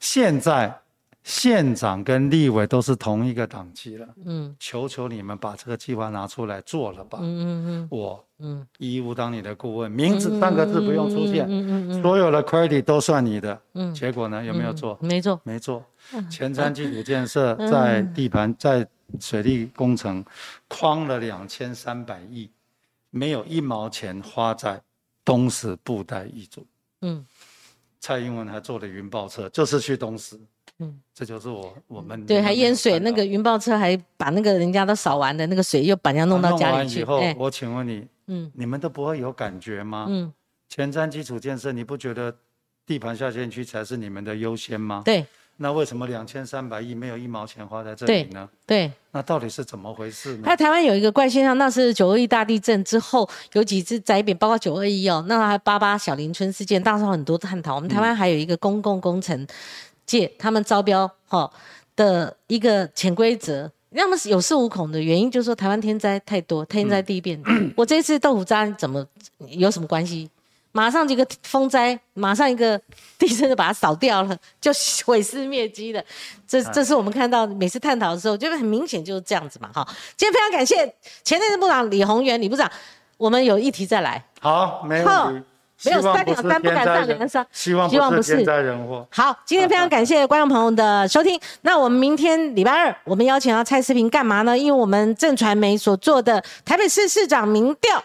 [0.00, 0.80] 现在
[1.22, 7.18] 县长跟立委都是同一个党籍了，嗯，求求你们把这个计划拿出来做了吧。
[7.20, 13.60] 嗯嗯嗯，我嗯义务当你的顾问，名字三个字不用出现，嗯嗯嗯，所有的 credit 都算你的。
[13.74, 14.98] 嗯，结果呢有没有做？
[15.00, 15.84] 没做，没做。
[16.30, 18.86] 前瞻基础建设在地盘在。
[19.18, 20.22] 水利工程
[20.68, 22.50] 框了两千三百亿，
[23.08, 24.78] 没有一毛钱花在
[25.24, 26.66] 东石布袋一组。
[27.00, 27.24] 嗯，
[28.00, 30.38] 蔡英文还坐了云豹车，就是去东石。
[30.80, 37.00] 嗯，这就是我我们对还淹水，那个云豹车还把那个人家都扫完的那个水又把人家弄到家里去。
[37.00, 40.06] 以后，我请问你，嗯，你们都不会有感觉吗？
[40.08, 40.32] 嗯，
[40.68, 42.32] 前瞻基础建设，你不觉得
[42.86, 45.02] 地盘下线区才是你们的优先吗？
[45.04, 45.26] 对。
[45.60, 48.48] 那为什么两千三百亿没有一毛钱花在这里呢？
[48.64, 50.44] 对，那到底是怎么回事呢？
[50.46, 57.74] 在台湾有一个怪现象，那是九二一大地震之后有几次灾变，包括九二一哦，那还八八小林村事件，当时很多探讨。
[57.74, 59.44] 我们台湾还有一个公共工程
[60.06, 61.50] 界，他们招标哈
[61.96, 67.42] 的一个潜规则，那么有恃无恐的原因，就是说台湾天灾太多，天灾地变。
[67.76, 69.04] 我这次豆腐渣怎么
[69.48, 70.30] 有什么关系？
[70.78, 72.80] 马上一个风灾，马上一个
[73.18, 74.70] 地震就把它扫掉了，就
[75.04, 76.00] 毁尸灭迹了。
[76.46, 79.68] 这这是我们看到每次探讨的时候，就很明显就是这样子嘛。
[79.74, 79.84] 哈，
[80.16, 80.76] 今天非常感谢
[81.24, 82.70] 前内政部长李宏源李部长，
[83.16, 84.24] 我们有议题再来。
[84.40, 85.44] 好，没问题。
[85.84, 89.04] 没有三两三不敢上梁山，希望希望不是不是天灾人祸。
[89.10, 91.40] 好，今天非常感谢观众朋友的收听。
[91.62, 94.56] 那我们明天礼拜二，我们邀请到蔡思平干嘛呢？
[94.56, 98.00] 因为我们正传媒所做的台北市市长民调。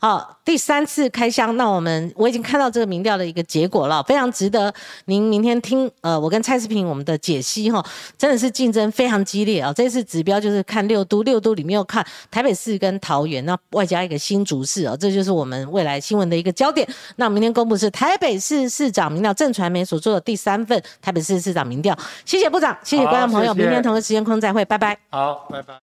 [0.00, 4.72] 好，第三次开箱，那我们我已经看到这个民调的一个结果了，非常值得
[5.06, 5.90] 您明天听。
[6.02, 7.84] 呃，我跟蔡世平我们的解析哈，
[8.16, 9.72] 真的是竞争非常激烈啊。
[9.72, 16.88] 这次指标就是看六都，六都里面又看台北市跟桃园，那外加一个新竹市哦，这就是我们未来新闻的一个焦点。
[17.16, 21.98] 那明天公布是台北市市长民调，正传媒所做的第三份台北市市长民调。
[22.24, 24.96] 谢谢部长，谢谢观众朋友，谢谢明天同一时间空再会，拜拜。
[25.10, 25.78] 好，拜拜。